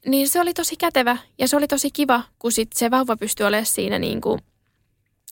Niin 0.06 0.30
se 0.30 0.42
oli 0.42 0.54
tosi 0.54 0.76
kätevä 0.76 1.18
ja 1.38 1.48
se 1.48 1.58
oli 1.58 1.68
tosi 1.68 1.92
kiva, 1.92 2.24
kun 2.40 2.52
sit 2.52 2.70
se 2.76 2.92
vauva 2.92 3.18
pystyi 3.18 3.46
olemaan 3.46 3.66
siinä 3.66 4.00
niin 4.00 4.22
kuin 4.22 4.40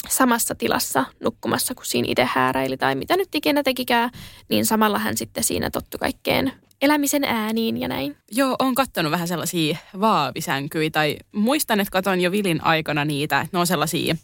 samassa 0.09 0.55
tilassa 0.55 1.05
nukkumassa, 1.23 1.75
kun 1.75 1.85
siinä 1.85 2.07
itse 2.11 2.25
hääräili 2.33 2.77
tai 2.77 2.95
mitä 2.95 3.17
nyt 3.17 3.35
ikinä 3.35 3.63
tekikään, 3.63 4.09
niin 4.49 4.65
samalla 4.65 4.99
hän 4.99 5.17
sitten 5.17 5.43
siinä 5.43 5.69
tottu 5.69 5.97
kaikkeen 5.97 6.51
elämisen 6.81 7.23
ääniin 7.23 7.81
ja 7.81 7.87
näin. 7.87 8.17
Joo, 8.31 8.55
on 8.59 8.75
kattonut 8.75 9.11
vähän 9.11 9.27
sellaisia 9.27 9.77
vaavisänkyjä 9.99 10.89
tai 10.89 11.17
muistan, 11.31 11.79
että 11.79 11.91
katon 11.91 12.21
jo 12.21 12.31
Vilin 12.31 12.63
aikana 12.63 13.05
niitä, 13.05 13.41
että 13.41 13.49
ne 13.57 13.59
on 13.59 13.67
sellaisia 13.67 14.15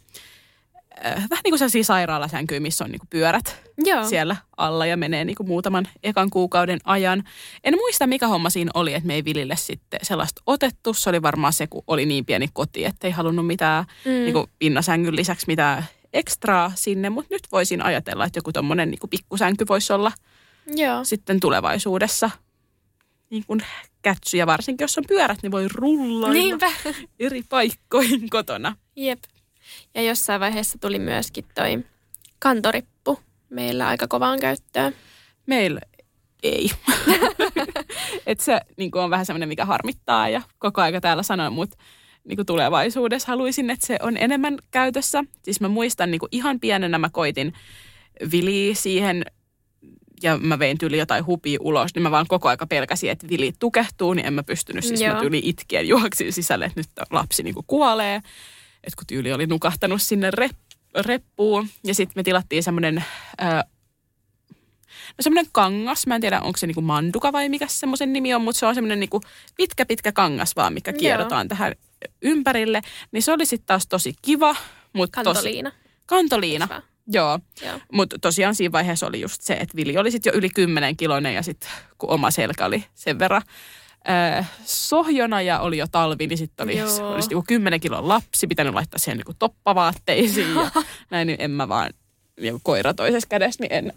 äh, 1.06 1.14
vähän 1.14 1.40
niin 1.44 1.50
kuin 1.50 1.58
sellaisia 1.58 1.84
sairaalasänkyjä, 1.84 2.60
missä 2.60 2.84
on 2.84 2.90
niin 2.90 2.98
kuin 2.98 3.08
pyörät 3.10 3.56
Joo. 3.84 4.04
siellä 4.04 4.36
alla 4.56 4.86
ja 4.86 4.96
menee 4.96 5.24
niin 5.24 5.36
kuin 5.36 5.46
muutaman 5.46 5.88
ekan 6.02 6.30
kuukauden 6.30 6.78
ajan. 6.84 7.24
En 7.64 7.74
muista, 7.74 8.06
mikä 8.06 8.26
homma 8.28 8.50
siinä 8.50 8.70
oli, 8.74 8.94
että 8.94 9.06
me 9.06 9.14
ei 9.14 9.24
Vilille 9.24 9.56
sitten 9.56 10.00
sellaista 10.02 10.42
otettu. 10.46 10.94
Se 10.94 11.10
oli 11.10 11.22
varmaan 11.22 11.52
se, 11.52 11.66
kun 11.66 11.84
oli 11.86 12.06
niin 12.06 12.24
pieni 12.24 12.48
koti, 12.52 12.84
että 12.84 13.06
ei 13.06 13.10
halunnut 13.10 13.46
mitään 13.46 13.84
mm. 14.04 14.10
niin 14.10 14.32
kuin 14.32 14.46
pinnasängyn 14.58 15.16
lisäksi 15.16 15.46
mitään 15.46 15.84
ekstraa 16.12 16.72
sinne, 16.74 17.10
mutta 17.10 17.34
nyt 17.34 17.42
voisin 17.52 17.82
ajatella, 17.82 18.24
että 18.24 18.38
joku 18.38 18.52
tommonen 18.52 18.90
niin 18.90 19.10
pikkusänky 19.10 19.64
voisi 19.68 19.92
olla 19.92 20.12
Joo. 20.66 21.04
sitten 21.04 21.40
tulevaisuudessa 21.40 22.30
niin 23.30 23.44
kuin 23.46 23.60
kätsy. 24.02 24.36
Ja 24.36 24.46
varsinkin, 24.46 24.84
jos 24.84 24.98
on 24.98 25.04
pyörät, 25.08 25.38
niin 25.42 25.52
voi 25.52 25.68
rullailla 25.74 26.32
Niinpä. 26.32 26.72
eri 27.20 27.42
paikkoihin 27.48 28.30
kotona. 28.30 28.76
Jep. 28.96 29.18
Ja 29.94 30.02
jossain 30.02 30.40
vaiheessa 30.40 30.78
tuli 30.78 30.98
myöskin 30.98 31.44
toi 31.54 31.84
kantorippu 32.38 33.18
meillä 33.50 33.88
aika 33.88 34.08
kovaan 34.08 34.40
käyttöön. 34.40 34.94
Meillä 35.46 35.80
ei. 36.42 36.70
että 38.26 38.44
se 38.44 38.60
niin 38.76 38.90
on 38.94 39.10
vähän 39.10 39.26
semmoinen, 39.26 39.48
mikä 39.48 39.64
harmittaa 39.64 40.28
ja 40.28 40.42
koko 40.58 40.80
aika 40.80 41.00
täällä 41.00 41.22
sanoin, 41.22 41.52
mutta 41.52 41.76
niin 42.24 42.36
kuin 42.36 42.46
tulevaisuudessa 42.46 43.28
haluaisin, 43.28 43.70
että 43.70 43.86
se 43.86 43.98
on 44.02 44.16
enemmän 44.16 44.58
käytössä. 44.70 45.24
Siis 45.42 45.60
mä 45.60 45.68
muistan 45.68 46.10
niin 46.10 46.18
kuin 46.18 46.28
ihan 46.32 46.60
pienenä 46.60 46.98
mä 46.98 47.10
koitin 47.12 47.52
vili 48.32 48.72
siihen 48.74 49.24
ja 50.22 50.38
mä 50.38 50.58
vein 50.58 50.78
tyyli 50.78 50.98
jotain 50.98 51.26
hupia 51.26 51.58
ulos, 51.60 51.94
niin 51.94 52.02
mä 52.02 52.10
vaan 52.10 52.26
koko 52.28 52.48
aika 52.48 52.66
pelkäsin, 52.66 53.10
että 53.10 53.28
vili 53.28 53.52
tukehtuu, 53.58 54.14
niin 54.14 54.26
en 54.26 54.32
mä 54.32 54.42
pystynyt. 54.42 54.84
Siis 54.84 55.00
Joo. 55.00 55.14
mä 55.14 55.20
tyyli 55.20 55.40
itkien 55.44 55.88
juoksin 55.88 56.32
sisälle, 56.32 56.64
että 56.64 56.80
nyt 56.80 56.88
lapsi 57.10 57.42
niin 57.42 57.54
kuin 57.54 57.66
kuolee. 57.66 58.20
Että 58.84 58.96
kun 58.96 59.06
tyyli 59.06 59.32
oli 59.32 59.46
nukahtanut 59.46 60.02
sinne 60.02 60.30
rep- 60.30 60.78
reppuun. 61.00 61.68
Ja 61.84 61.94
sitten 61.94 62.12
me 62.20 62.22
tilattiin 62.22 62.62
semmoinen 62.62 63.04
no 65.18 65.22
semmoinen 65.22 65.52
kangas, 65.52 66.06
mä 66.06 66.14
en 66.14 66.20
tiedä 66.20 66.40
onko 66.40 66.56
se 66.56 66.66
niinku 66.66 66.80
manduka 66.80 67.32
vai 67.32 67.48
mikä 67.48 67.66
semmoisen 67.68 68.12
nimi 68.12 68.34
on, 68.34 68.42
mutta 68.42 68.58
se 68.58 68.66
on 68.66 68.74
semmoinen 68.74 69.00
niinku 69.00 69.20
pitkä 69.56 69.86
pitkä 69.86 70.12
kangas 70.12 70.56
vaan, 70.56 70.72
mikä 70.72 70.92
kierrotaan 70.92 71.44
Joo. 71.44 71.48
tähän 71.48 71.74
ympärille. 72.22 72.80
Niin 73.12 73.22
se 73.22 73.32
oli 73.32 73.46
sitten 73.46 73.66
taas 73.66 73.86
tosi 73.86 74.14
kiva. 74.22 74.56
Mutta 74.92 75.22
kantoliina. 75.24 75.70
Tosi, 75.70 75.82
kantoliina. 76.06 76.66
Hyvä. 76.66 76.82
Joo, 77.06 77.38
Joo. 77.66 77.80
mutta 77.92 78.18
tosiaan 78.18 78.54
siinä 78.54 78.72
vaiheessa 78.72 79.06
oli 79.06 79.20
just 79.20 79.42
se, 79.42 79.52
että 79.52 79.76
Vili 79.76 79.98
oli 79.98 80.10
sitten 80.10 80.30
jo 80.30 80.38
yli 80.38 80.50
10 80.50 80.96
kiloinen 80.96 81.34
ja 81.34 81.42
sitten 81.42 81.70
kun 81.98 82.10
oma 82.10 82.30
selkä 82.30 82.66
oli 82.66 82.84
sen 82.94 83.18
verran 83.18 83.42
äh, 84.10 84.50
sohjona 84.64 85.42
ja 85.42 85.60
oli 85.60 85.78
jo 85.78 85.86
talvi, 85.92 86.26
niin 86.26 86.38
sitten 86.38 86.64
oli, 86.64 86.82
oli 86.82 87.22
sit 87.22 87.30
niinku 87.30 87.44
10 87.48 87.80
kilon 87.80 88.08
lapsi, 88.08 88.46
pitänyt 88.46 88.74
laittaa 88.74 88.98
siihen 88.98 89.16
niinku 89.16 89.34
toppavaatteisiin 89.38 90.54
ja 90.54 90.70
näin, 91.10 91.26
niin 91.26 91.40
en 91.40 91.50
mä 91.50 91.68
vaan 91.68 91.90
niinku 92.40 92.60
koira 92.62 92.94
toisessa 92.94 93.28
kädessä, 93.28 93.64
niin 93.64 93.72
en 93.72 93.92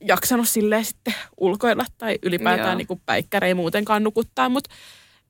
jaksanut 0.00 0.48
silleen 0.48 0.84
sitten 0.84 1.14
ulkoilla 1.36 1.84
tai 1.98 2.18
ylipäätään 2.22 2.78
niinku 2.78 3.00
päikkäri 3.06 3.46
ei 3.46 3.54
muutenkaan 3.54 4.04
nukuttaa, 4.04 4.48
mutta 4.48 4.74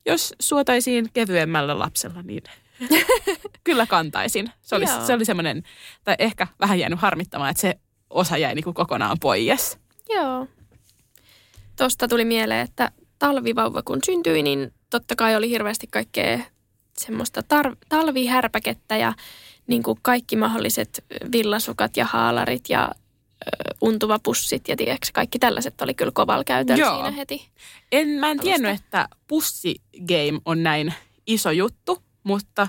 jos 0.06 0.34
suotaisiin 0.40 1.08
kevyemmällä 1.12 1.78
lapsella, 1.78 2.22
niin 2.22 2.42
kyllä 3.64 3.86
kantaisin. 3.86 4.50
Se 4.60 4.76
oli, 4.76 4.86
se 5.06 5.14
oli 5.14 5.24
semmoinen, 5.24 5.62
tai 6.04 6.14
ehkä 6.18 6.46
vähän 6.60 6.78
jäänyt 6.78 7.00
harmittamaan, 7.00 7.50
että 7.50 7.60
se 7.60 7.78
osa 8.10 8.36
jäi 8.36 8.54
niin 8.54 8.64
kuin 8.64 8.74
kokonaan 8.74 9.16
pois. 9.20 9.78
Joo. 10.08 10.46
Tuosta 11.76 12.08
tuli 12.08 12.24
mieleen, 12.24 12.60
että 12.60 12.90
talvivauva 13.20 13.82
kun 13.82 13.98
syntyi, 14.06 14.42
niin 14.42 14.72
totta 14.90 15.16
kai 15.16 15.36
oli 15.36 15.50
hirveästi 15.50 15.86
kaikkea 15.86 16.38
semmoista 16.98 17.40
tar- 17.40 17.76
talvihärpäkettä 17.88 18.96
ja 18.96 19.12
niin 19.66 19.82
kuin 19.82 19.98
kaikki 20.02 20.36
mahdolliset 20.36 21.04
villasukat 21.32 21.96
ja 21.96 22.04
haalarit 22.04 22.64
ja 22.68 22.92
untuvapussit 23.80 24.68
ja 24.68 24.76
tiedätkö, 24.76 25.06
kaikki 25.12 25.38
tällaiset 25.38 25.82
oli 25.82 25.94
kyllä 25.94 26.12
kovalla 26.14 26.44
käytöllä 26.44 26.80
Joo. 26.80 26.94
siinä 26.94 27.10
heti. 27.10 27.48
En, 27.92 28.08
mä 28.08 28.30
en 28.30 28.40
tiennyt, 28.40 28.80
että 28.80 29.08
pussigame 29.26 30.40
on 30.44 30.62
näin 30.62 30.94
iso 31.26 31.50
juttu, 31.50 32.02
mutta 32.22 32.68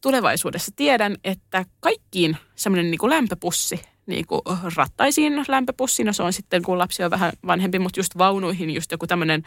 tulevaisuudessa 0.00 0.72
tiedän, 0.76 1.16
että 1.24 1.64
kaikkiin 1.80 2.36
semmoinen 2.54 2.90
niin 2.90 3.10
lämpöpussi, 3.10 3.80
niin 4.06 4.26
kuin 4.26 4.40
rattaisiin 4.76 5.44
lämpöpussina, 5.48 6.12
se 6.12 6.22
on 6.22 6.32
sitten 6.32 6.62
kun 6.62 6.78
lapsi 6.78 7.04
on 7.04 7.10
vähän 7.10 7.32
vanhempi, 7.46 7.78
mutta 7.78 8.00
just 8.00 8.18
vaunuihin 8.18 8.70
just 8.70 8.92
joku 8.92 9.06
tämmöinen 9.06 9.42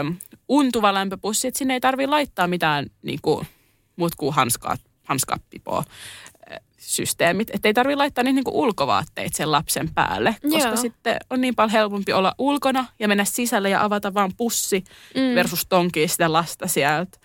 äm, 0.00 0.16
untuva 0.48 0.94
lämpöpussi, 0.94 1.48
että 1.48 1.58
sinne 1.58 1.74
ei 1.74 1.80
tarvitse 1.80 2.10
laittaa 2.10 2.46
mitään 2.46 2.86
niin 3.02 3.18
kuin, 3.22 3.46
muut 3.96 4.14
kuin 4.14 4.34
hanskaa, 4.34 4.76
hanskappipoa 5.04 5.84
systeemit, 6.78 7.50
että 7.52 7.68
ei 7.68 7.74
tarvitse 7.74 7.96
laittaa 7.96 8.24
niitä 8.24 8.34
niinku 8.34 8.62
ulkovaatteita 8.62 9.36
sen 9.36 9.52
lapsen 9.52 9.94
päälle, 9.94 10.36
koska 10.50 10.68
Joo. 10.68 10.76
sitten 10.76 11.16
on 11.30 11.40
niin 11.40 11.54
paljon 11.54 11.70
helpompi 11.70 12.12
olla 12.12 12.34
ulkona 12.38 12.86
ja 12.98 13.08
mennä 13.08 13.24
sisälle 13.24 13.70
ja 13.70 13.84
avata 13.84 14.14
vaan 14.14 14.32
pussi 14.36 14.84
mm. 15.14 15.34
versus 15.34 15.66
tonkia 15.68 16.08
sitä 16.08 16.32
lasta 16.32 16.66
sieltä 16.66 17.18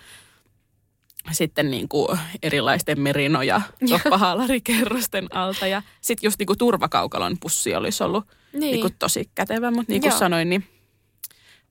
sitten 1.32 1.72
niin 1.72 1.88
kuin 1.90 2.20
erilaisten 2.44 3.00
merino- 3.00 3.42
ja 3.42 3.62
toppahaalarikerrosten 3.90 5.36
alta. 5.36 5.68
Ja 5.68 5.82
sitten 6.02 6.28
just 6.28 6.40
niin 6.40 6.48
kuin 6.48 6.58
turvakaukalon 6.58 7.38
pussi 7.40 7.76
olisi 7.76 8.04
ollut 8.04 8.28
niin. 8.54 8.60
Niin 8.60 8.82
kuin 8.82 8.96
tosi 9.00 9.30
kätevä. 9.36 9.72
Mutta 9.72 9.92
niin 9.92 10.02
kuin 10.02 10.10
Joo. 10.10 10.20
sanoin, 10.20 10.50
niin 10.50 10.66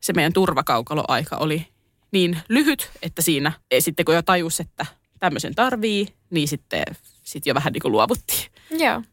se 0.01 0.13
meidän 0.13 0.33
turvakaukaloaika 0.33 1.37
oli 1.37 1.67
niin 2.13 2.39
lyhyt, 2.49 2.91
että 3.03 3.23
siinä 3.23 3.53
sitten 3.79 4.05
kun 4.05 4.15
jo 4.15 4.23
tajus, 4.23 4.61
että 4.61 4.87
tämmöisen 5.19 5.55
tarvii, 5.55 6.09
niin 6.31 6.49
sitten 6.49 6.85
sit 7.23 7.47
jo 7.47 7.55
vähän 7.55 7.73
niin 7.73 7.83
kuin 7.83 7.93
luovuttiin. 7.93 8.51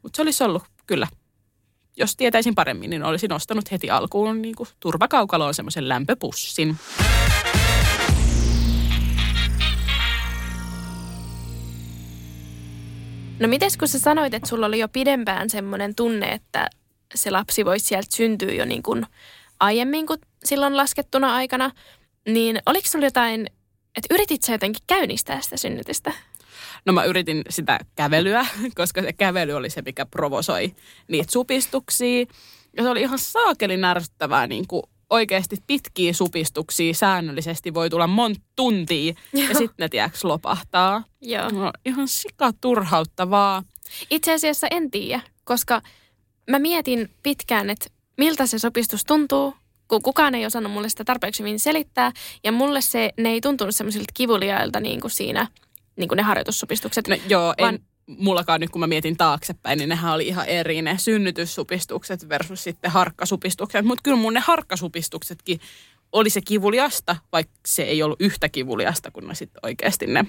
Mutta 0.04 0.18
se 0.18 0.22
olisi 0.22 0.44
ollut 0.44 0.64
kyllä, 0.88 1.08
jos 1.98 2.16
tietäisin 2.16 2.56
paremmin, 2.56 2.90
niin 2.90 3.04
olisin 3.04 3.34
ostanut 3.34 3.72
heti 3.72 3.90
alkuun 3.90 4.42
niin 4.42 4.56
kuin 4.56 4.70
turvakaukaloon 4.80 5.54
semmoisen 5.54 5.90
lämpöpussin. 5.90 6.78
No 13.40 13.48
mites 13.48 13.78
kun 13.78 13.88
sä 13.88 14.00
sanoit, 14.00 14.34
että 14.34 14.50
sulla 14.50 14.66
oli 14.66 14.80
jo 14.80 14.88
pidempään 14.88 15.50
semmoinen 15.50 15.96
tunne, 15.96 16.32
että 16.32 16.70
se 17.16 17.32
lapsi 17.32 17.66
voisi 17.66 17.86
sieltä 17.86 18.16
syntyä 18.16 18.52
jo 18.52 18.66
niin 18.66 18.84
kuin 18.84 19.06
aiemmin 19.60 20.08
kuin 20.08 20.20
silloin 20.46 20.78
laskettuna 20.78 21.36
aikana, 21.36 21.72
niin 22.26 22.62
oliko 22.66 22.88
sulla 22.88 23.06
jotain, 23.06 23.48
että 23.96 24.14
yritit 24.14 24.44
sä 24.44 24.52
jotenkin 24.52 24.84
käynnistää 24.88 25.42
sitä 25.42 25.58
synnytystä? 25.58 26.14
No 26.86 26.94
mä 26.94 27.04
yritin 27.04 27.42
sitä 27.50 27.80
kävelyä, 27.96 28.46
koska 28.76 29.02
se 29.02 29.14
kävely 29.14 29.54
oli 29.54 29.70
se, 29.70 29.82
mikä 29.82 30.06
provosoi 30.06 30.76
niitä 31.08 31.32
supistuksia. 31.32 32.26
Ja 32.78 32.84
se 32.84 32.90
oli 32.90 33.02
ihan 33.02 33.20
saakelin 33.20 33.84
ärsyttävää 33.84 34.48
niin 34.48 34.68
kuin 34.68 34.84
oikeasti 35.10 35.58
pitkiä 35.68 36.14
supistuksia 36.14 36.94
säännöllisesti 36.94 37.74
voi 37.74 37.90
tulla 37.90 38.08
monta 38.08 38.42
tuntia 38.56 39.14
Joo. 39.34 39.48
ja 39.50 39.56
sitten 39.56 39.76
ne 39.78 39.90
tiedäks 39.90 40.24
lopahtaa. 40.24 41.04
Joo. 41.22 41.50
No, 41.50 41.72
ihan 41.86 42.08
sika 42.08 42.52
turhauttavaa. 42.62 43.64
Itse 44.10 44.34
asiassa 44.34 44.68
en 44.72 44.92
tiedä, 44.92 45.22
koska 45.44 45.82
mä 46.50 46.60
mietin 46.60 47.10
pitkään, 47.24 47.70
että 47.70 47.90
miltä 48.18 48.46
se 48.46 48.60
sopistus 48.60 49.06
tuntuu, 49.06 49.54
kun 49.88 50.02
kukaan 50.02 50.36
ei 50.36 50.46
osannut 50.46 50.74
mulle 50.74 50.90
sitä 50.90 51.04
tarpeeksi 51.04 51.44
hyvin 51.44 51.60
selittää. 51.60 52.12
Ja 52.44 52.52
mulle 52.52 52.82
se, 52.82 53.14
ne 53.18 53.30
ei 53.30 53.42
tuntunut 53.42 53.76
semmoisilta 53.76 54.14
kivuliailta 54.14 54.80
niin 54.80 55.02
kuin 55.02 55.12
siinä, 55.12 55.48
niin 55.96 56.08
kuin 56.08 56.18
ne 56.18 56.24
harjoitussupistukset. 56.24 57.08
No, 57.08 57.16
joo, 57.30 57.54
vaan, 57.62 57.76
en, 57.76 57.82
mullakaan 58.18 58.62
nyt 58.62 58.70
kun 58.70 58.80
mä 58.80 58.88
mietin 58.88 59.18
taaksepäin, 59.18 59.78
niin 59.78 59.90
nehän 59.90 60.14
oli 60.14 60.28
ihan 60.28 60.46
eri 60.46 60.82
ne 60.82 60.98
synnytyssupistukset 60.98 62.30
versus 62.30 62.64
sitten 62.64 62.92
harkkasupistukset. 62.92 63.86
Mutta 63.86 64.02
kyllä 64.04 64.18
mun 64.18 64.34
ne 64.34 64.40
harkkasupistuksetkin 64.40 65.60
oli 66.12 66.30
se 66.30 66.42
kivuliasta, 66.42 67.16
vaikka 67.32 67.54
se 67.68 67.84
ei 67.84 68.04
ollut 68.04 68.22
yhtä 68.22 68.50
kivuliasta 68.50 69.12
kuin 69.12 69.28
ne 69.28 69.36
sitten 69.36 69.60
oikeasti 69.64 70.08
ne 70.08 70.26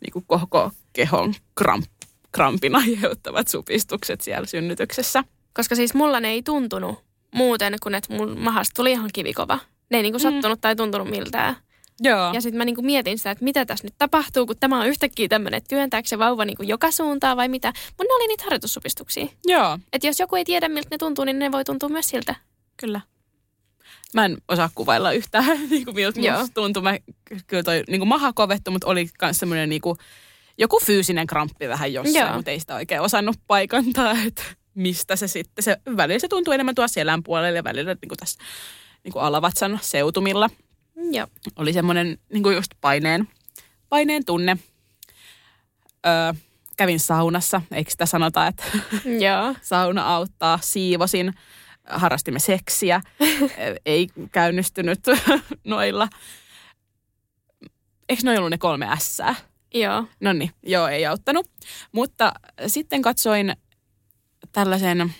niin 0.00 0.12
kuin 0.12 0.24
koko 0.26 0.70
kehon 0.92 1.34
kramp, 1.54 1.84
krampin 2.32 2.76
aiheuttavat 2.82 3.48
supistukset 3.48 4.20
siellä 4.20 4.46
synnytyksessä. 4.46 5.24
Koska 5.54 5.74
siis 5.74 5.94
mulla 5.94 6.20
ne 6.20 6.28
ei 6.28 6.42
tuntunut 6.42 7.04
muuten 7.34 7.76
kuin, 7.82 7.94
että 7.94 8.14
mun 8.14 8.38
mahasta 8.38 8.72
tuli 8.76 8.92
ihan 8.92 9.10
kivikova. 9.12 9.58
Ne 9.90 9.98
ei 9.98 10.02
niin 10.02 10.12
kuin 10.12 10.22
mm. 10.22 10.30
sattunut 10.30 10.60
tai 10.60 10.76
tuntunut 10.76 11.10
miltään. 11.10 11.56
Joo. 12.00 12.32
Ja 12.32 12.40
sitten 12.40 12.58
mä 12.58 12.64
niinku 12.64 12.82
mietin 12.82 13.18
sitä, 13.18 13.30
että 13.30 13.44
mitä 13.44 13.66
tässä 13.66 13.86
nyt 13.86 13.94
tapahtuu, 13.98 14.46
kun 14.46 14.56
tämä 14.60 14.80
on 14.80 14.86
yhtäkkiä 14.86 15.28
tämmöinen, 15.28 15.58
että 15.58 15.68
työntääkö 15.68 16.08
se 16.08 16.18
vauva 16.18 16.44
niinku 16.44 16.62
joka 16.62 16.90
suuntaan 16.90 17.36
vai 17.36 17.48
mitä. 17.48 17.68
Mutta 17.68 18.04
ne 18.04 18.14
oli 18.14 18.28
niitä 18.28 18.44
harjoitussupistuksia. 18.44 19.26
Joo. 19.46 19.78
Että 19.92 20.06
jos 20.06 20.20
joku 20.20 20.36
ei 20.36 20.44
tiedä, 20.44 20.68
miltä 20.68 20.88
ne 20.90 20.98
tuntuu, 20.98 21.24
niin 21.24 21.38
ne 21.38 21.52
voi 21.52 21.64
tuntua 21.64 21.88
myös 21.88 22.08
siltä. 22.08 22.34
Kyllä. 22.76 23.00
Mä 24.14 24.24
en 24.24 24.36
osaa 24.48 24.70
kuvailla 24.74 25.12
yhtään, 25.12 25.58
niin 25.70 25.84
kuin 25.84 25.94
miltä 25.94 26.20
Joo. 26.20 26.48
tuntui. 26.54 26.82
Mä, 26.82 26.98
kyllä 27.46 27.62
toi 27.62 27.82
niin 27.88 28.00
kuin 28.00 28.08
maha 28.08 28.32
kovettu, 28.32 28.70
mutta 28.70 28.86
oli 28.86 29.08
myös 29.22 29.38
semmoinen 29.38 29.68
niin 29.68 29.80
kuin, 29.82 29.98
joku 30.58 30.80
fyysinen 30.84 31.26
kramppi 31.26 31.68
vähän 31.68 31.92
jossain, 31.92 32.26
Joo. 32.26 32.36
mutta 32.36 32.50
ei 32.50 32.60
sitä 32.60 32.74
oikein 32.74 33.00
osannut 33.00 33.36
paikantaa, 33.46 34.12
että 34.26 34.42
mistä 34.74 35.16
se 35.16 35.28
sitten. 35.28 35.62
Se, 35.62 35.76
välillä 35.96 36.18
se 36.18 36.28
tuntuu 36.28 36.54
enemmän 36.54 36.74
tuossa 36.74 36.94
selän 36.94 37.22
puolella 37.22 37.56
ja 37.56 37.64
välillä 37.64 37.94
niin 37.94 38.08
kuin 38.08 38.18
tässä 38.18 38.40
niin 39.04 39.12
kuin 39.12 39.22
alavatsan 39.22 39.78
seutumilla. 39.82 40.50
Joo. 40.96 41.26
Oli 41.56 41.72
semmoinen 41.72 42.18
niin 42.32 42.42
kuin 42.42 42.56
just 42.56 42.72
paineen, 42.80 43.28
paineen 43.88 44.24
tunne. 44.24 44.56
Öö, 46.06 46.32
kävin 46.76 47.00
saunassa, 47.00 47.62
eikö 47.72 47.90
sitä 47.90 48.06
sanota, 48.06 48.46
että 48.46 48.64
Joo. 49.20 49.54
sauna 49.62 50.14
auttaa, 50.14 50.58
siivosin, 50.62 51.34
harrastimme 51.88 52.38
seksiä, 52.38 53.00
ei 53.86 54.08
käynnistynyt 54.32 55.00
noilla. 55.64 56.08
Eikö 58.08 58.22
noin 58.24 58.38
ollut 58.38 58.50
ne 58.50 58.58
kolme 58.58 58.88
ässää? 58.88 59.34
Joo. 59.74 60.06
No 60.20 60.32
niin, 60.32 60.50
joo, 60.62 60.88
ei 60.88 61.06
auttanut. 61.06 61.46
Mutta 61.92 62.32
sitten 62.66 63.02
katsoin 63.02 63.56
tällaisen 64.52 65.14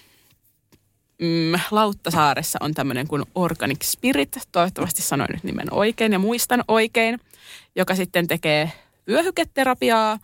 mm, 1.23 1.61
Lauttasaaressa 1.71 2.59
on 2.63 2.75
tämmöinen 2.75 3.09
kuin 3.09 3.25
Organic 3.35 3.85
Spirit, 3.85 4.37
toivottavasti 4.53 5.03
sanoin 5.03 5.31
nyt 5.33 5.45
nimen 5.45 5.73
oikein 5.75 6.13
ja 6.13 6.19
muistan 6.19 6.65
oikein, 6.69 7.21
joka 7.77 7.95
sitten 7.95 8.27
tekee 8.27 8.73
vyöhyketerapiaa, 9.09 10.19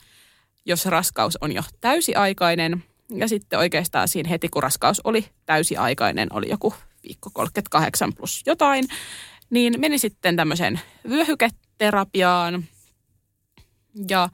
jos 0.66 0.86
raskaus 0.86 1.38
on 1.40 1.53
jo 1.53 1.62
täysiaikainen. 1.80 2.84
Ja 3.11 3.28
sitten 3.28 3.59
oikeastaan 3.59 4.09
siinä 4.09 4.28
heti, 4.28 4.49
kun 4.49 4.62
raskaus 4.62 5.01
oli 5.05 5.24
täysiaikainen, 5.46 6.28
oli 6.32 6.49
joku 6.49 6.74
viikko 7.03 7.30
38 7.32 8.14
plus 8.14 8.42
jotain, 8.46 8.88
Niin 9.51 9.80
meni 9.80 9.99
sitten 9.99 10.36
tämmöiseen 10.36 10.80
vyöhyketerapiaan 11.09 12.64
ja 14.09 14.28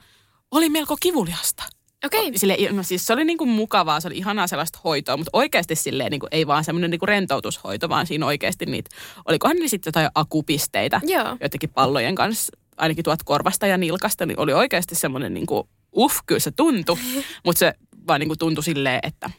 oli 0.51 0.69
melko 0.69 0.97
kivuliasta. 1.01 1.65
Okei. 2.07 2.21
Okay. 2.21 2.39
Sille, 2.39 2.57
no 2.71 2.83
siis 2.83 3.07
se 3.07 3.13
oli 3.13 3.25
niinku 3.25 3.47
mukavaa, 3.47 4.01
se 4.01 4.09
oli 4.09 4.17
ihanaa 4.17 4.47
sellaista 4.47 4.79
hoitoa, 4.85 5.17
mutta 5.17 5.31
oikeasti 5.33 5.75
silleen 5.75 6.11
niinku, 6.11 6.27
ei 6.31 6.47
vaan 6.47 6.65
semmoinen 6.65 6.91
niinku 6.91 7.07
rentoutushoito, 7.07 7.89
vaan 7.89 8.07
siinä 8.07 8.27
oikeasti 8.27 8.67
niitä, 8.67 8.91
olikohan 9.29 9.57
ne 9.57 9.69
sitten 9.69 9.89
jotain 9.89 10.09
akupisteitä 10.15 11.01
Joo. 11.05 11.37
jotenkin 11.41 11.71
pallojen 11.71 12.15
kanssa, 12.15 12.53
ainakin 12.77 13.05
tuot 13.05 13.23
korvasta 13.23 13.67
ja 13.67 13.79
nilkasta, 13.79 14.27
niin 14.27 14.41
oli 14.41 14.53
oikeasti 14.53 14.95
semmoinen 14.95 15.35
niinku, 15.35 15.69
uff, 15.97 16.19
kyllä 16.27 16.41
se 16.41 16.51
tuntui, 16.51 16.97
mutta 17.45 17.59
se 17.59 17.75
vaan 18.07 18.21
niinku 18.21 18.37
tuntui 18.37 18.65
silleen, 18.65 19.01
että, 19.03 19.31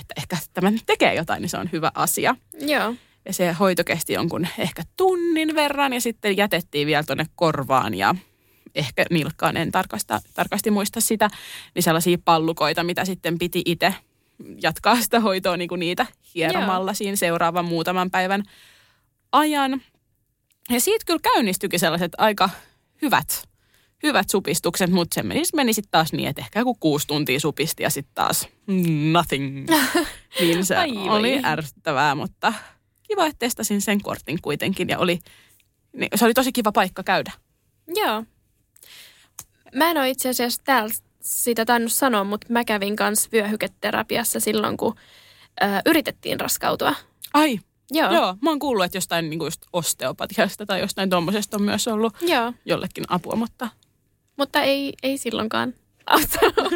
että 0.00 0.14
ehkä 0.16 0.36
tämä 0.54 0.70
nyt 0.70 0.86
tekee 0.86 1.14
jotain, 1.14 1.42
niin 1.42 1.50
se 1.50 1.56
on 1.56 1.68
hyvä 1.72 1.90
asia. 1.94 2.36
Joo. 2.60 2.94
Ja 3.24 3.32
se 3.32 3.52
hoito 3.52 3.84
kesti 3.84 4.12
jonkun 4.12 4.46
ehkä 4.58 4.82
tunnin 4.96 5.54
verran 5.54 5.92
ja 5.92 6.00
sitten 6.00 6.36
jätettiin 6.36 6.86
vielä 6.86 7.02
tuonne 7.02 7.26
korvaan 7.36 7.94
ja 7.94 8.14
ehkä 8.78 9.04
nilkkaan, 9.10 9.56
en 9.56 9.70
tarkasta, 9.70 10.20
tarkasti 10.34 10.70
muista 10.70 11.00
sitä, 11.00 11.30
niin 11.74 11.82
sellaisia 11.82 12.18
pallukoita, 12.24 12.84
mitä 12.84 13.04
sitten 13.04 13.38
piti 13.38 13.62
itse 13.64 13.94
jatkaa 14.62 15.00
sitä 15.02 15.20
hoitoa 15.20 15.56
niin 15.56 15.68
kuin 15.68 15.78
niitä 15.78 16.06
hieromalla 16.34 16.94
siinä 16.94 17.16
seuraavan 17.16 17.64
muutaman 17.64 18.10
päivän 18.10 18.42
ajan. 19.32 19.82
Ja 20.70 20.80
siitä 20.80 21.04
kyllä 21.06 21.20
käynnistyikin 21.34 21.80
sellaiset 21.80 22.12
aika 22.18 22.50
hyvät, 23.02 23.48
hyvät 24.02 24.30
supistukset, 24.30 24.90
mutta 24.90 25.14
se 25.14 25.22
meni, 25.22 25.42
meni 25.54 25.72
sitten 25.72 25.90
taas 25.90 26.12
niin, 26.12 26.28
että 26.28 26.42
ehkä 26.42 26.60
joku 26.60 26.74
kuusi 26.74 27.06
tuntia 27.06 27.40
supisti 27.40 27.82
ja 27.82 27.90
sitten 27.90 28.14
taas 28.14 28.48
nothing. 29.12 29.66
niin 30.40 30.64
se 30.64 30.76
Ai 30.76 30.94
voi. 30.94 31.08
oli 31.08 31.40
ärsyttävää, 31.44 32.14
mutta 32.14 32.52
kiva, 33.02 33.26
että 33.26 33.38
testasin 33.38 33.80
sen 33.80 34.02
kortin 34.02 34.42
kuitenkin 34.42 34.88
ja 34.88 34.98
oli, 34.98 35.18
niin 35.96 36.08
se 36.14 36.24
oli 36.24 36.34
tosi 36.34 36.52
kiva 36.52 36.72
paikka 36.72 37.02
käydä. 37.02 37.32
Joo. 37.94 38.24
Mä 39.74 39.90
en 39.90 39.96
ole 39.98 40.10
itse 40.10 40.28
asiassa 40.28 40.62
täällä 40.64 40.94
sitä 41.20 41.64
tainnut 41.64 41.92
sanoa, 41.92 42.24
mutta 42.24 42.46
mä 42.50 42.64
kävin 42.64 42.96
kanssa 42.96 43.28
vyöhyketerapiassa 43.32 44.40
silloin, 44.40 44.76
kun 44.76 44.94
ö, 45.62 45.66
yritettiin 45.86 46.40
raskautua. 46.40 46.94
Ai, 47.34 47.60
Joo. 47.90 48.12
Joo, 48.12 48.36
mä 48.42 48.50
oon 48.50 48.58
kuullut, 48.58 48.84
että 48.84 48.96
jostain 48.96 49.30
niin 49.30 49.40
just 49.44 49.62
osteopatiasta 49.72 50.66
tai 50.66 50.80
jostain 50.80 51.10
tuommoisesta 51.10 51.56
on 51.56 51.62
myös 51.62 51.88
ollut 51.88 52.16
Joo. 52.22 52.52
jollekin 52.64 53.04
apua, 53.08 53.36
mutta 53.36 53.68
Mutta 54.36 54.62
ei, 54.62 54.92
ei 55.02 55.18
silloinkaan 55.18 55.74
auttanut. 56.06 56.72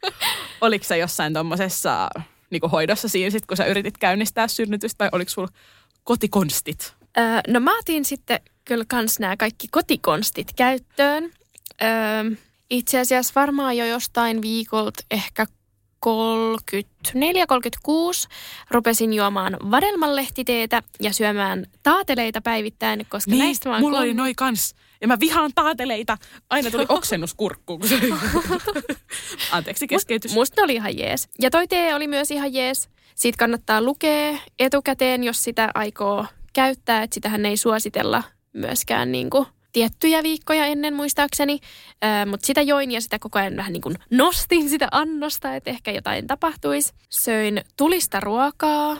oliko 0.60 0.84
se 0.84 0.98
jossain 0.98 1.32
tuommoisessa 1.32 2.08
niin 2.50 2.70
hoidossa 2.72 3.08
siinä, 3.08 3.30
sit, 3.30 3.46
kun 3.46 3.56
sä 3.56 3.64
yritit 3.64 3.98
käynnistää 3.98 4.48
synnytystä, 4.48 5.04
vai 5.04 5.08
oliko 5.12 5.30
sulla 5.30 5.48
kotikonstit? 6.04 6.94
Öö, 7.18 7.40
no 7.48 7.60
mä 7.60 7.78
otin 7.78 8.04
sitten 8.04 8.40
kyllä 8.64 8.84
kans 8.88 9.18
nämä 9.18 9.36
kaikki 9.36 9.68
kotikonstit 9.70 10.52
käyttöön. 10.56 11.32
Öö, 11.82 12.30
itse 12.70 13.00
asiassa 13.00 13.32
varmaan 13.40 13.76
jo 13.76 13.86
jostain 13.86 14.42
viikolta 14.42 15.02
ehkä 15.10 15.46
34-36 16.06 16.08
rupesin 18.70 19.12
juomaan 19.12 19.56
vadelmanlehtiteetä 19.70 20.82
ja 21.02 21.12
syömään 21.12 21.66
taateleita 21.82 22.40
päivittäin, 22.40 23.06
koska 23.08 23.30
näistä 23.30 23.68
mä 23.68 23.74
Niin, 23.74 23.80
mulla 23.82 23.98
oli 23.98 24.06
kuullut- 24.06 24.16
noi 24.16 24.34
kans. 24.34 24.74
Ja 25.00 25.08
mä 25.08 25.20
vihaan 25.20 25.50
taateleita. 25.54 26.18
Aina 26.50 26.70
tuli 26.70 26.86
oksennus 26.98 27.34
kurkkuun. 27.34 27.80
kun 27.80 27.88
se- 27.88 28.00
Anteeksi 29.52 29.86
keskeytys. 29.86 30.32
Musta 30.34 30.60
ne 30.60 30.64
oli 30.64 30.74
ihan 30.74 30.98
jees. 30.98 31.28
Ja 31.40 31.50
toi 31.50 31.68
tee 31.68 31.94
oli 31.94 32.06
myös 32.08 32.30
ihan 32.30 32.54
jees. 32.54 32.88
Siitä 33.14 33.38
kannattaa 33.38 33.82
lukea 33.82 34.38
etukäteen, 34.58 35.24
jos 35.24 35.44
sitä 35.44 35.70
aikoo 35.74 36.26
käyttää. 36.52 37.02
Että 37.02 37.14
sitähän 37.14 37.46
ei 37.46 37.56
suositella 37.56 38.22
myöskään 38.52 39.12
niin 39.12 39.30
kuin 39.30 39.46
tiettyjä 39.74 40.22
viikkoja 40.22 40.66
ennen 40.66 40.94
muistaakseni. 40.94 41.60
Mutta 42.30 42.46
sitä 42.46 42.62
join 42.62 42.90
ja 42.90 43.00
sitä 43.00 43.18
koko 43.18 43.38
ajan 43.38 43.56
vähän 43.56 43.72
niin 43.72 43.82
kuin 43.82 43.96
nostin 44.10 44.70
sitä 44.70 44.88
annosta, 44.90 45.54
että 45.54 45.70
ehkä 45.70 45.90
jotain 45.90 46.26
tapahtuisi. 46.26 46.92
Söin 47.10 47.64
tulista 47.76 48.20
ruokaa, 48.20 48.96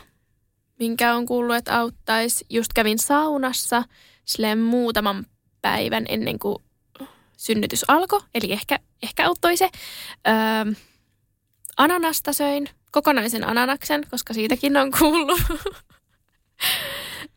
minkä 0.79 1.15
on 1.15 1.27
kuullut, 1.27 1.57
että 1.57 1.79
auttaisi. 1.79 2.47
Just 2.51 2.73
kävin 2.73 2.99
saunassa 2.99 3.85
silleen 4.25 4.59
muutaman 4.59 5.27
päivän 5.63 6.05
ennen 6.09 6.39
kuin 6.39 6.57
synnytys 7.37 7.85
alkoi, 7.89 8.21
eli 8.35 8.53
ehkä, 8.53 8.79
ehkä 9.03 9.27
auttoi 9.27 9.57
se. 9.57 9.71
Öö, 10.29 10.73
ananasta 11.77 12.33
söin, 12.33 12.69
kokonaisen 12.91 13.49
ananaksen, 13.49 14.05
koska 14.11 14.35
siitäkin 14.35 14.77
on 14.77 14.91
kuullut. 14.99 15.41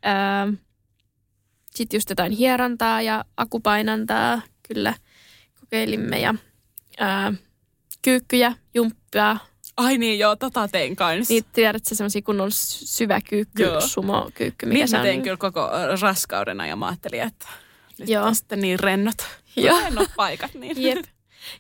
öö, 0.06 0.54
Sitten 1.78 1.98
just 1.98 2.10
jotain 2.10 2.32
hierontaa 2.32 3.02
ja 3.02 3.26
akupainantaa, 3.38 4.42
kyllä 4.68 4.94
kokeilimme. 5.60 6.20
Ja 6.20 6.36
öö, 7.02 7.32
kyykkyjä, 8.02 8.54
jumppia. 8.74 9.38
Ai 9.78 9.98
niin, 9.98 10.20
joo, 10.20 10.36
tota 10.36 10.68
tein 10.68 10.96
kanssa. 10.96 11.34
Niitä 11.34 11.50
tiedät 11.54 11.86
sä 11.86 11.96
semmosia 11.96 12.22
kunnon 12.22 12.52
syvä 12.52 13.22
kyykky, 13.30 13.64
Joo. 13.64 13.82
sumo 13.82 14.32
kyykky, 14.34 14.66
mikä 14.66 14.78
niin 14.78 14.88
se 14.88 14.98
on. 14.98 15.04
tein 15.04 15.22
kyllä 15.22 15.38
koko 15.38 15.70
raskauden 16.02 16.62
ajan. 16.62 16.80
Mä 16.80 16.88
ajattelin, 16.88 17.22
että 17.22 17.48
nyt 18.00 18.10
Joo. 18.10 18.26
on 18.26 18.36
sitten 18.36 18.62
niin 18.62 18.80
rennot, 18.80 19.18
Joo. 19.56 19.80
rennot 19.80 20.10
paikat. 20.16 20.54
Niin. 20.54 20.82
Jep. 20.88 21.06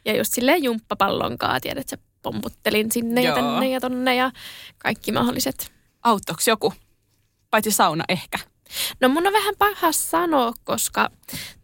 Ja 0.05 0.17
just 0.17 0.33
silleen 0.33 0.63
jumppapallon 0.63 1.37
kaa, 1.37 1.59
tiedät 1.59 1.89
sä, 1.89 1.97
pomputtelin 2.21 2.91
sinne 2.91 3.21
ja 3.21 3.29
Joo. 3.29 3.35
tänne 3.35 3.69
ja 3.69 3.79
tonne 3.79 4.15
ja 4.15 4.31
kaikki 4.77 5.11
mahdolliset. 5.11 5.71
Auttoks 6.03 6.47
joku? 6.47 6.73
Paitsi 7.49 7.71
sauna 7.71 8.03
ehkä. 8.09 8.37
No 9.01 9.09
mun 9.09 9.27
on 9.27 9.33
vähän 9.33 9.55
paha 9.57 9.91
sanoa, 9.91 10.53
koska 10.63 11.09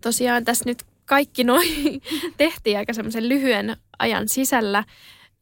tosiaan 0.01 0.45
tässä 0.45 0.63
nyt 0.65 0.83
kaikki 1.05 1.43
noin 1.43 2.01
tehtiin 2.37 2.77
aika 2.77 2.93
semmoisen 2.93 3.29
lyhyen 3.29 3.77
ajan 3.99 4.29
sisällä. 4.29 4.83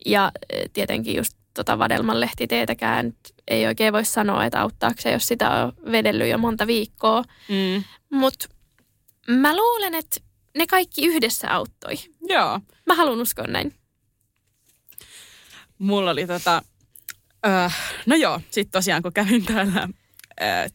Ja 0.05 0.32
eh, 0.49 0.70
tietenkin 0.74 1.16
just 1.16 1.38
tota 1.53 1.80
vadelmanlehtiteetäkään 1.80 3.05
nyt 3.05 3.34
ei 3.47 3.68
oikein 3.68 3.93
voi 3.93 4.05
sanoa, 4.05 4.45
että 4.45 4.62
auttaako 4.62 5.01
se, 5.01 5.12
jos 5.12 5.28
sitä 5.28 5.49
on 5.49 5.74
vedellyt 5.91 6.30
jo 6.30 6.38
monta 6.38 6.68
viikkoa. 6.68 7.24
Mm. 7.49 7.84
Mutta 8.09 8.47
mä 9.28 9.55
luulen, 9.55 9.95
että 9.95 10.22
ne 10.57 10.68
kaikki 10.68 11.05
yhdessä 11.05 11.53
auttoi. 11.53 11.93
Joo. 12.22 12.59
Mä 12.86 12.95
haluan 12.95 13.22
uskoa 13.22 13.47
näin. 13.47 13.76
Mulla 15.78 16.12
oli 16.12 16.28
tota, 16.28 16.62
öö, 17.45 17.70
no 18.05 18.16
joo, 18.16 18.41
sitten 18.49 18.72
tosiaan 18.72 19.01
kun 19.01 19.14
kävin 19.14 19.45
täällä 19.45 19.89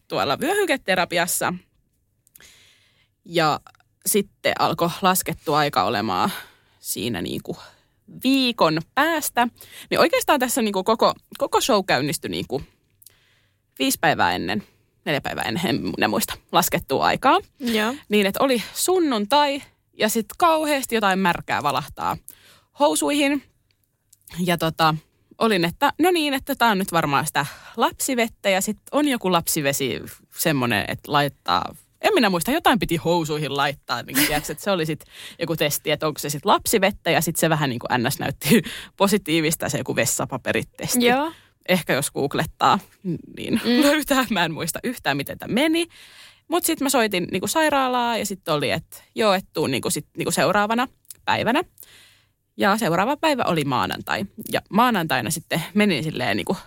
tuolla 0.07 0.39
vyöhyketerapiassa 0.39 1.53
ja 3.25 3.59
sitten 4.05 4.53
alkoi 4.59 4.89
laskettu 5.01 5.53
aika 5.53 5.83
olemaan 5.83 6.31
siinä 6.79 7.21
niinku 7.21 7.57
viikon 8.23 8.81
päästä, 8.95 9.47
niin 9.89 9.99
oikeastaan 9.99 10.39
tässä 10.39 10.61
niinku 10.61 10.83
koko, 10.83 11.13
koko 11.37 11.61
show 11.61 11.85
käynnistyi 11.85 12.29
niinku 12.29 12.61
viisi 13.79 13.97
päivää 14.01 14.35
ennen, 14.35 14.63
neljä 15.05 15.21
päivää 15.21 15.43
ennen, 15.43 15.67
en 15.67 15.81
minä 15.81 16.07
muista, 16.07 16.33
laskettua 16.51 17.05
aikaa. 17.05 17.39
Joo. 17.59 17.95
Niin, 18.09 18.25
että 18.25 18.43
oli 18.43 18.63
sunnuntai 18.73 19.61
ja 19.93 20.09
sitten 20.09 20.35
kauheasti 20.37 20.95
jotain 20.95 21.19
märkää 21.19 21.63
valahtaa 21.63 22.17
housuihin. 22.79 23.43
Ja 24.39 24.57
tota, 24.57 24.95
olin, 25.39 25.65
että 25.65 25.93
no 25.99 26.11
niin, 26.11 26.33
että 26.33 26.55
tämä 26.55 26.71
on 26.71 26.77
nyt 26.77 26.91
varmaan 26.91 27.25
sitä 27.25 27.45
lapsivettä 27.77 28.49
ja 28.49 28.61
sitten 28.61 28.87
on 28.91 29.07
joku 29.07 29.31
lapsivesi 29.31 30.01
semmoinen, 30.37 30.85
että 30.87 31.11
laittaa, 31.11 31.75
en 32.01 32.13
minä 32.13 32.29
muista, 32.29 32.51
jotain 32.51 32.79
piti 32.79 32.95
housuihin 32.95 33.57
laittaa, 33.57 34.03
niin 34.03 34.15
tiedätkö, 34.27 34.51
että 34.51 34.63
se 34.63 34.71
oli 34.71 34.85
sitten 34.85 35.13
joku 35.39 35.55
testi, 35.55 35.91
että 35.91 36.07
onko 36.07 36.19
se 36.19 36.29
sitten 36.29 36.51
lapsivettä 36.51 37.11
ja 37.11 37.21
sitten 37.21 37.39
se 37.39 37.49
vähän 37.49 37.69
niin 37.69 37.79
kuin 37.79 38.03
ns. 38.03 38.19
näytti 38.19 38.61
positiivista 38.97 39.69
se 39.69 39.77
joku 39.77 39.95
vessapaperitesti. 39.95 41.05
Joo. 41.05 41.31
Ehkä 41.69 41.93
jos 41.93 42.11
googlettaa, 42.11 42.79
niin 43.37 43.61
mm. 43.63 43.81
löytää. 43.87 44.25
Mä 44.29 44.45
en 44.45 44.53
muista 44.53 44.79
yhtään, 44.83 45.17
miten 45.17 45.37
tämä 45.37 45.53
meni. 45.53 45.87
Mutta 46.47 46.67
sitten 46.67 46.85
mä 46.85 46.89
soitin 46.89 47.27
niinku 47.31 47.47
sairaalaa 47.47 48.17
ja 48.17 48.25
sitten 48.25 48.53
oli, 48.53 48.71
että 48.71 48.97
joo, 49.15 49.33
että 49.33 49.49
tuun 49.53 49.71
niinku 49.71 49.89
sit, 49.89 50.07
niinku 50.17 50.31
seuraavana 50.31 50.87
päivänä. 51.25 51.63
Ja 52.57 52.77
seuraava 52.77 53.17
päivä 53.17 53.43
oli 53.43 53.65
maanantai. 53.65 54.25
Ja 54.51 54.61
maanantaina 54.69 55.29
sitten 55.29 55.63
menin 55.73 56.03
silleen 56.03 56.37
niinku 56.37 56.57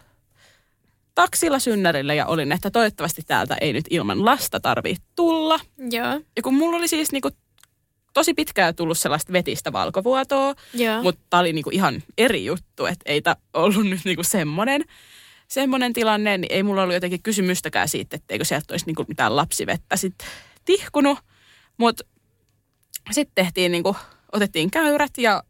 taksilla 1.14 1.58
synnärille 1.58 2.14
ja 2.14 2.26
olin, 2.26 2.52
että 2.52 2.70
toivottavasti 2.70 3.22
täältä 3.26 3.56
ei 3.60 3.72
nyt 3.72 3.84
ilman 3.90 4.24
lasta 4.24 4.60
tarvitse 4.60 5.02
tulla. 5.16 5.60
Joo. 5.90 6.20
Ja 6.36 6.42
kun 6.42 6.54
mulla 6.54 6.76
oli 6.76 6.88
siis 6.88 7.12
niinku 7.12 7.30
tosi 8.12 8.34
pitkään 8.34 8.74
tullut 8.74 8.98
sellaista 8.98 9.32
vetistä 9.32 9.72
valkovuotoa, 9.72 10.54
Joo. 10.74 11.02
mutta 11.02 11.20
tämä 11.30 11.40
oli 11.40 11.52
niinku 11.52 11.70
ihan 11.70 12.02
eri 12.18 12.44
juttu, 12.44 12.86
että 12.86 13.02
ei 13.06 13.22
tämä 13.22 13.36
ollut 13.54 13.86
nyt 13.86 14.00
niinku 14.04 14.22
semmoinen, 14.22 14.84
semmoinen 15.48 15.92
tilanne, 15.92 16.38
niin 16.38 16.52
ei 16.52 16.62
mulla 16.62 16.82
ollut 16.82 16.94
jotenkin 16.94 17.22
kysymystäkään 17.22 17.88
siitä, 17.88 18.16
että 18.16 18.34
eikö 18.34 18.44
sieltä 18.44 18.74
olisi 18.74 18.86
niinku 18.86 19.04
mitään 19.08 19.36
lapsivettä 19.36 19.96
sitten 19.96 20.28
tihkunut. 20.64 21.18
Mutta 21.76 22.04
sitten 23.10 23.44
tehtiin 23.44 23.72
niinku, 23.72 23.96
otettiin 24.32 24.70
käyrät 24.70 25.12
ja 25.18 25.42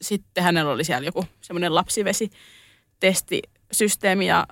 sitten 0.00 0.44
hänellä 0.44 0.72
oli 0.72 0.84
siellä 0.84 1.06
joku 1.06 1.24
semmoinen 1.40 1.74
lapsivesitestisysteemi 1.74 4.26
ja 4.26 4.46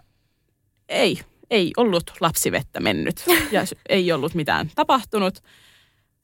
ei, 0.89 1.21
ei 1.51 1.73
ollut 1.77 2.13
lapsivettä 2.21 2.81
mennyt 2.81 3.25
ja 3.51 3.63
ei 3.89 4.13
ollut 4.13 4.35
mitään 4.35 4.71
tapahtunut. 4.75 5.39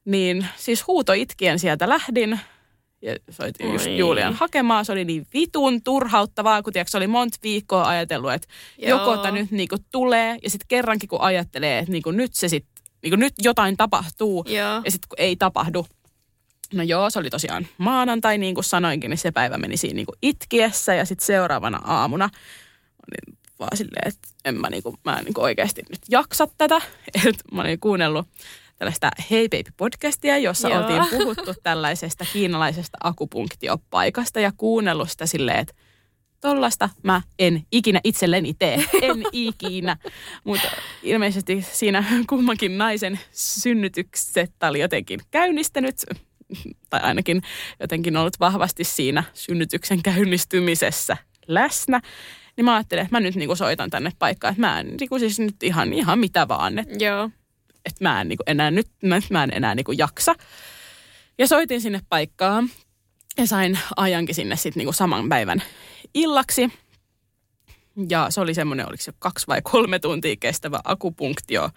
Niin 0.04 0.46
siis 0.56 0.86
huuto 0.86 1.12
itkien 1.12 1.58
sieltä 1.58 1.88
lähdin 1.88 2.40
ja 3.02 3.16
soitin 3.30 3.72
just 3.72 3.86
Julian 3.86 4.34
hakemaan. 4.34 4.84
Se 4.84 4.92
oli 4.92 5.04
niin 5.04 5.26
vitun 5.34 5.82
turhauttavaa, 5.82 6.62
kun 6.62 6.72
tiiäks, 6.72 6.94
oli 6.94 7.06
monta 7.06 7.38
viikkoa 7.42 7.88
ajatellut, 7.88 8.32
että 8.32 8.48
Joo. 8.78 8.98
joko 8.98 9.16
tämä 9.16 9.38
nyt 9.38 9.50
niinku 9.50 9.76
tulee 9.90 10.38
ja 10.42 10.50
sitten 10.50 10.68
kerrankin 10.68 11.08
kun 11.08 11.20
ajattelee, 11.20 11.78
että 11.78 11.92
niinku 11.92 12.10
nyt 12.10 12.34
se 12.34 12.48
sit, 12.48 12.66
niinku 13.02 13.16
nyt 13.16 13.34
jotain 13.38 13.76
tapahtuu 13.76 14.44
Joo. 14.48 14.80
ja 14.84 14.90
sitten 14.90 15.08
kun 15.08 15.18
ei 15.18 15.36
tapahdu. 15.36 15.86
No 16.74 16.82
joo, 16.82 17.10
se 17.10 17.18
oli 17.18 17.30
tosiaan 17.30 17.66
maanantai, 17.78 18.38
niin 18.38 18.54
kuin 18.54 18.64
sanoinkin, 18.64 19.10
niin 19.10 19.18
se 19.18 19.30
päivä 19.30 19.58
meni 19.58 19.76
siinä 19.76 19.96
niinku 19.96 20.12
itkiessä 20.22 20.94
ja 20.94 21.04
sitten 21.04 21.26
seuraavana 21.26 21.80
aamuna 21.84 22.24
olin 23.08 23.38
vaan 23.58 23.76
silleen, 23.76 24.08
että 24.08 24.28
en 24.44 24.54
mä, 24.54 24.70
niinku, 24.70 24.96
mä 25.04 25.18
en 25.18 25.24
niinku 25.24 25.40
oikeasti 25.40 25.82
nyt 25.90 26.00
jaksa 26.08 26.48
tätä. 26.58 26.80
Et 27.26 27.36
mä 27.52 27.60
olin 27.60 27.80
kuunnellut 27.80 28.26
tällaista 28.78 29.10
Hey 29.30 29.48
Baby-podcastia, 29.48 30.38
jossa 30.38 30.68
Joo. 30.68 30.80
oltiin 30.80 31.02
puhuttu 31.18 31.54
tällaisesta 31.62 32.24
kiinalaisesta 32.32 32.98
akupunktiopaikasta 33.04 34.40
ja 34.40 34.52
kuunnellut 34.56 35.10
sitä 35.10 35.26
silleen, 35.26 35.58
että 35.58 35.74
tollasta 36.40 36.88
mä 37.02 37.22
en 37.38 37.66
ikinä 37.72 38.00
itselleni 38.04 38.54
tee. 38.54 38.76
En 39.02 39.22
ikinä. 39.32 39.96
Mutta 40.44 40.68
ilmeisesti 41.02 41.66
siinä 41.72 42.04
kummankin 42.28 42.78
naisen 42.78 43.20
synnytykset 43.32 44.52
oli 44.62 44.80
jotenkin 44.80 45.20
käynnistänyt, 45.30 45.96
tai 46.90 47.00
ainakin 47.00 47.42
jotenkin 47.80 48.16
ollut 48.16 48.40
vahvasti 48.40 48.84
siinä 48.84 49.24
synnytyksen 49.34 50.02
käynnistymisessä 50.02 51.16
läsnä. 51.46 52.00
Niin 52.56 52.64
mä 52.64 52.74
ajattelin, 52.74 53.02
että 53.02 53.16
mä 53.16 53.20
nyt 53.20 53.34
niinku 53.34 53.56
soitan 53.56 53.90
tänne 53.90 54.12
paikkaan, 54.18 54.52
että 54.52 54.60
mä 54.60 54.80
en 54.80 54.96
niinku 55.00 55.18
siis 55.18 55.38
nyt 55.38 55.62
ihan, 55.62 55.92
ihan 55.92 56.18
mitä 56.18 56.48
vaan. 56.48 56.78
Että 56.78 57.04
Joo 57.04 57.30
että 57.84 58.04
mä 58.04 58.20
en 58.20 58.28
niin 58.28 58.38
enää 58.46 58.70
nyt, 58.70 58.88
mä, 59.02 59.20
mä 59.30 59.44
en 59.44 59.50
enää 59.54 59.74
niin 59.74 59.98
jaksa. 59.98 60.34
Ja 61.38 61.48
soitin 61.48 61.80
sinne 61.80 62.00
paikkaan 62.08 62.70
ja 63.36 63.46
sain 63.46 63.78
ajankin 63.96 64.34
sinne 64.34 64.56
sitten 64.56 64.84
niin 64.84 64.94
saman 64.94 65.28
päivän 65.28 65.62
illaksi. 66.14 66.70
Ja 68.08 68.26
se 68.30 68.40
oli 68.40 68.54
semmoinen, 68.54 68.88
oliko 68.88 69.02
se 69.02 69.12
kaksi 69.18 69.46
vai 69.46 69.62
kolme 69.62 69.98
tuntia 69.98 70.36
kestävä 70.40 70.80
akupunktio 70.84 71.70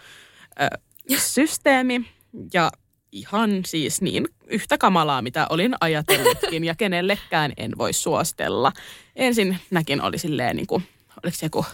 systeemi. 1.17 2.05
Ja 2.53 2.71
ihan 3.13 3.61
siis 3.65 4.01
niin 4.01 4.27
yhtä 4.47 4.77
kamalaa, 4.77 5.21
mitä 5.21 5.47
olin 5.49 5.75
ajatellutkin 5.81 6.63
ja 6.63 6.75
kenellekään 6.75 7.53
en 7.57 7.71
voi 7.77 7.93
suostella. 7.93 8.71
Ensinnäkin 9.15 10.01
oli 10.01 10.17
silleen 10.17 10.55
niin 10.55 10.67
kuin, 10.67 10.83
oliko 11.23 11.37
se 11.37 11.45
joku 11.45 11.65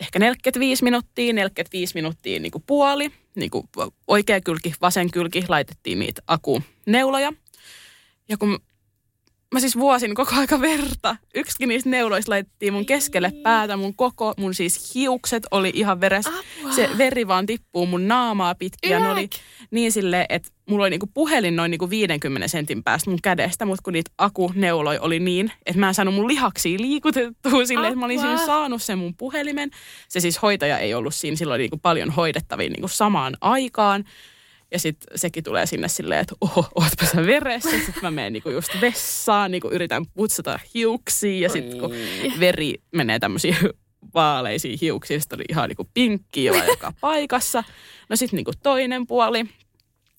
ehkä 0.00 0.18
45 0.18 0.84
minuuttia, 0.84 1.32
45 1.32 1.94
minuuttia 1.94 2.40
niin 2.40 2.52
kuin 2.52 2.64
puoli, 2.66 3.12
niin 3.34 3.50
kuin 3.50 3.68
oikea 4.06 4.40
kylki, 4.40 4.74
vasen 4.80 5.10
kylki, 5.10 5.44
laitettiin 5.48 5.98
niitä 5.98 6.22
akuneuloja. 6.26 7.32
Ja 8.28 8.36
kun 8.36 8.58
mä 9.54 9.60
siis 9.60 9.78
vuosin 9.78 10.14
koko 10.14 10.34
aika 10.36 10.60
verta. 10.60 11.16
Yksikin 11.34 11.68
niistä 11.68 11.90
neuloista 11.90 12.30
laitettiin 12.30 12.72
mun 12.72 12.86
keskelle 12.86 13.32
päätä, 13.42 13.76
mun 13.76 13.94
koko, 13.94 14.34
mun 14.36 14.54
siis 14.54 14.94
hiukset 14.94 15.42
oli 15.50 15.70
ihan 15.74 16.00
veressä. 16.00 16.30
Se 16.70 16.90
veri 16.98 17.28
vaan 17.28 17.46
tippuu 17.46 17.86
mun 17.86 18.08
naamaa 18.08 18.54
pitkin 18.54 18.90
ja 18.90 19.00
ne 19.00 19.08
oli 19.08 19.28
niin 19.70 19.92
silleen, 19.92 20.26
että 20.28 20.48
mulla 20.70 20.84
oli 20.84 20.90
niinku 20.90 21.10
puhelin 21.14 21.56
noin 21.56 21.70
niinku 21.70 21.90
50 21.90 22.48
sentin 22.48 22.84
päästä 22.84 23.10
mun 23.10 23.18
kädestä, 23.22 23.64
mutta 23.64 23.82
kun 23.82 23.92
niitä 23.92 24.10
akuneuloi 24.18 24.98
oli 24.98 25.20
niin, 25.20 25.52
että 25.66 25.80
mä 25.80 25.88
en 25.88 25.94
saanut 25.94 26.14
mun 26.14 26.28
lihaksia 26.28 26.78
liikutettua 26.80 27.64
silleen, 27.66 27.92
että 27.92 28.00
mä 28.00 28.06
olin 28.06 28.20
siinä 28.20 28.46
saanut 28.46 28.82
sen 28.82 28.98
mun 28.98 29.14
puhelimen. 29.16 29.70
Se 30.08 30.20
siis 30.20 30.42
hoitaja 30.42 30.78
ei 30.78 30.94
ollut 30.94 31.14
siinä, 31.14 31.36
silloin 31.36 31.58
niinku 31.58 31.78
paljon 31.82 32.10
hoidettavia 32.10 32.68
niinku 32.68 32.88
samaan 32.88 33.36
aikaan. 33.40 34.04
Ja 34.70 34.78
sitten 34.78 35.18
sekin 35.18 35.44
tulee 35.44 35.66
sinne 35.66 35.88
silleen, 35.88 36.20
että 36.20 36.34
oho, 36.40 36.66
ootpa 36.74 37.06
sä 37.06 37.26
veressä. 37.26 37.70
Sitten 37.70 38.02
mä 38.02 38.10
menen 38.10 38.32
niinku 38.32 38.50
just 38.50 38.68
vessaan, 38.80 39.50
niinku 39.50 39.68
yritän 39.68 40.06
putsata 40.14 40.58
hiuksia. 40.74 41.40
Ja 41.42 41.48
sitten 41.48 41.78
kun 41.78 41.90
veri 42.40 42.74
menee 42.92 43.18
tämmöisiin 43.18 43.56
vaaleisiin 44.14 44.78
hiuksiin, 44.80 45.20
sitten 45.20 45.36
oli 45.36 45.44
ihan 45.48 45.68
niinku 45.68 45.88
pinkkiä 45.94 46.64
joka 46.64 46.92
paikassa. 47.00 47.64
No 48.08 48.16
sitten 48.16 48.36
niinku 48.36 48.52
toinen 48.62 49.06
puoli, 49.06 49.44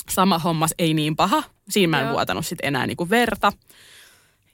sama 0.10 0.40
hommas, 0.40 0.74
ei 0.80 0.94
niin 0.94 1.16
paha. 1.16 1.44
Siinä 1.70 1.90
mä 1.90 2.00
en 2.00 2.06
Joo. 2.06 2.14
vuotanut 2.14 2.46
sitten 2.46 2.68
enää 2.68 2.88
niinku 2.88 3.10
verta. 3.10 3.52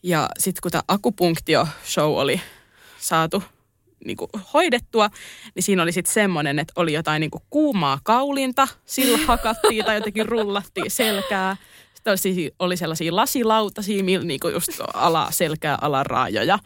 Ja 0.03 0.29
sitten 0.39 0.61
kun 0.61 0.71
tämä 0.71 0.83
akupunktio-show 0.87 2.17
oli 2.17 2.41
saatu 2.99 3.43
niin 4.05 4.17
kuin 4.17 4.29
hoidettua, 4.53 5.09
niin 5.55 5.63
siinä 5.63 5.83
oli 5.83 5.91
sitten 5.91 6.13
semmoinen, 6.13 6.59
että 6.59 6.73
oli 6.75 6.93
jotain 6.93 7.19
niin 7.19 7.31
kuin 7.31 7.43
kuumaa 7.49 7.99
kaulinta, 8.03 8.67
sillä 8.85 9.17
hakattiin 9.27 9.85
tai 9.85 9.95
jotenkin 9.95 10.25
rullattiin 10.25 10.91
selkää. 10.91 11.57
Sitten 11.93 12.13
oli, 12.59 12.77
sellaisia 12.77 13.15
lasilautasia, 13.15 14.03
millä 14.03 14.25
niin 14.25 14.39
kuin 14.39 14.53
just 14.53 14.69
ala, 14.93 15.27
selkää 15.31 15.77
alaraajoja 15.81 16.59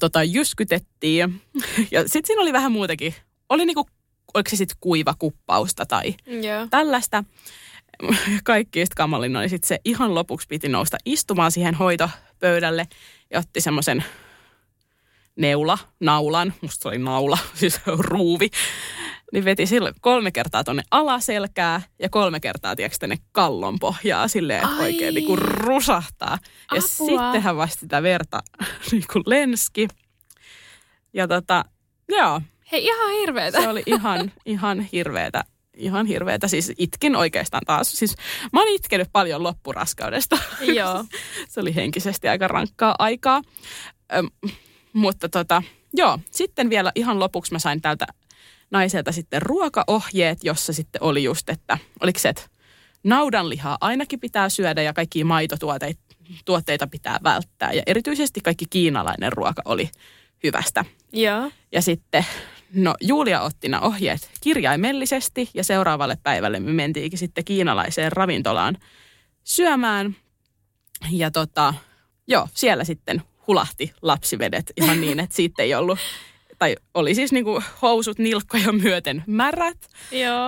tota, 0.00 0.22
jyskytettiin. 0.22 1.42
Ja 1.90 2.00
sitten 2.00 2.26
siinä 2.26 2.42
oli 2.42 2.52
vähän 2.52 2.72
muutakin. 2.72 3.14
Oli 3.48 3.66
niin 3.66 3.74
kuin, 3.74 3.86
oliko 4.34 4.50
se 4.50 4.56
sitten 4.56 4.76
kuiva 4.80 5.14
kuppausta 5.18 5.86
tai 5.86 6.14
yeah. 6.44 6.68
tällaista. 6.70 7.24
Kaikki 8.44 8.84
kamalin 8.96 9.36
oli 9.36 9.48
sitten 9.48 9.68
se 9.68 9.78
ihan 9.84 10.14
lopuksi 10.14 10.46
piti 10.48 10.68
nousta 10.68 10.96
istumaan 11.04 11.52
siihen 11.52 11.74
hoitopöydälle 11.74 12.86
ja 13.30 13.38
otti 13.38 13.60
semmoisen 13.60 14.04
neula, 15.36 15.78
naulan, 16.00 16.54
musta 16.60 16.82
se 16.82 16.88
oli 16.88 16.98
naula, 16.98 17.38
siis 17.54 17.80
ruuvi, 17.86 18.50
niin 19.32 19.44
veti 19.44 19.66
sille 19.66 19.92
kolme 20.00 20.30
kertaa 20.30 20.64
tonne 20.64 20.82
alaselkää 20.90 21.82
ja 21.98 22.08
kolme 22.08 22.40
kertaa, 22.40 22.76
tiedätkö, 22.76 22.98
tänne 23.00 23.16
kallon 23.32 23.78
pohjaa 23.78 24.28
silleen, 24.28 24.64
että 24.64 24.76
Ai. 24.76 24.82
oikein 24.82 25.14
niin 25.14 25.26
kuin 25.26 25.38
rusahtaa. 25.38 26.38
Ja 26.74 26.80
sittenhän 26.80 27.56
vasta 27.56 27.80
sitä 27.80 28.02
verta 28.02 28.42
niin 28.92 29.04
kuin 29.12 29.22
lenski. 29.26 29.88
Ja 31.14 31.28
tota, 31.28 31.64
joo. 32.08 32.40
Hei, 32.72 32.84
ihan 32.84 33.10
hirveetä. 33.10 33.60
Se 33.60 33.68
oli 33.68 33.82
ihan, 33.86 34.32
ihan 34.46 34.80
hirveetä. 34.80 35.44
Ihan 35.76 36.06
hirveetä. 36.06 36.48
Siis 36.48 36.72
itkin 36.78 37.16
oikeastaan 37.16 37.62
taas. 37.66 37.92
Siis 37.92 38.16
mä 38.52 38.60
oon 38.60 38.68
itkenyt 38.68 39.08
paljon 39.12 39.42
loppuraskaudesta. 39.42 40.38
Joo. 40.60 41.04
se 41.48 41.60
oli 41.60 41.74
henkisesti 41.74 42.28
aika 42.28 42.48
rankkaa 42.48 42.94
aikaa. 42.98 43.42
Öm, 44.14 44.30
mutta 44.96 45.28
tota, 45.28 45.62
joo, 45.94 46.18
sitten 46.30 46.70
vielä 46.70 46.92
ihan 46.94 47.20
lopuksi 47.20 47.52
mä 47.52 47.58
sain 47.58 47.82
tältä 47.82 48.06
naiselta 48.70 49.12
sitten 49.12 49.42
ruokaohjeet, 49.42 50.44
jossa 50.44 50.72
sitten 50.72 51.02
oli 51.02 51.24
just, 51.24 51.48
että 51.48 51.78
oliko 52.00 52.18
se, 52.18 52.28
että 52.28 52.42
naudanlihaa 53.04 53.78
ainakin 53.80 54.20
pitää 54.20 54.48
syödä 54.48 54.82
ja 54.82 54.92
kaikki 54.92 55.24
maitotuotteita 55.24 56.86
pitää 56.90 57.18
välttää. 57.22 57.72
Ja 57.72 57.82
erityisesti 57.86 58.40
kaikki 58.40 58.64
kiinalainen 58.70 59.32
ruoka 59.32 59.62
oli 59.64 59.90
hyvästä. 60.44 60.84
Joo. 61.12 61.50
Ja 61.72 61.82
sitten, 61.82 62.26
no 62.74 62.94
Julia 63.00 63.40
otti 63.40 63.68
nämä 63.68 63.80
ohjeet 63.80 64.30
kirjaimellisesti 64.40 65.50
ja 65.54 65.64
seuraavalle 65.64 66.18
päivälle 66.22 66.60
me 66.60 66.72
mentiinkin 66.72 67.18
sitten 67.18 67.44
kiinalaiseen 67.44 68.12
ravintolaan 68.12 68.76
syömään. 69.44 70.16
Ja 71.10 71.30
tota, 71.30 71.74
joo, 72.26 72.48
siellä 72.54 72.84
sitten 72.84 73.22
hulahti 73.46 73.92
lapsivedet 74.02 74.72
ihan 74.76 75.00
niin, 75.00 75.20
että 75.20 75.36
siitä 75.36 75.62
ei 75.62 75.74
ollut 75.74 75.98
tai 76.58 76.76
oli 76.94 77.14
siis 77.14 77.32
niinku 77.32 77.62
housut 77.82 78.18
nilkkoja 78.18 78.72
myöten 78.72 79.24
märät. 79.26 79.88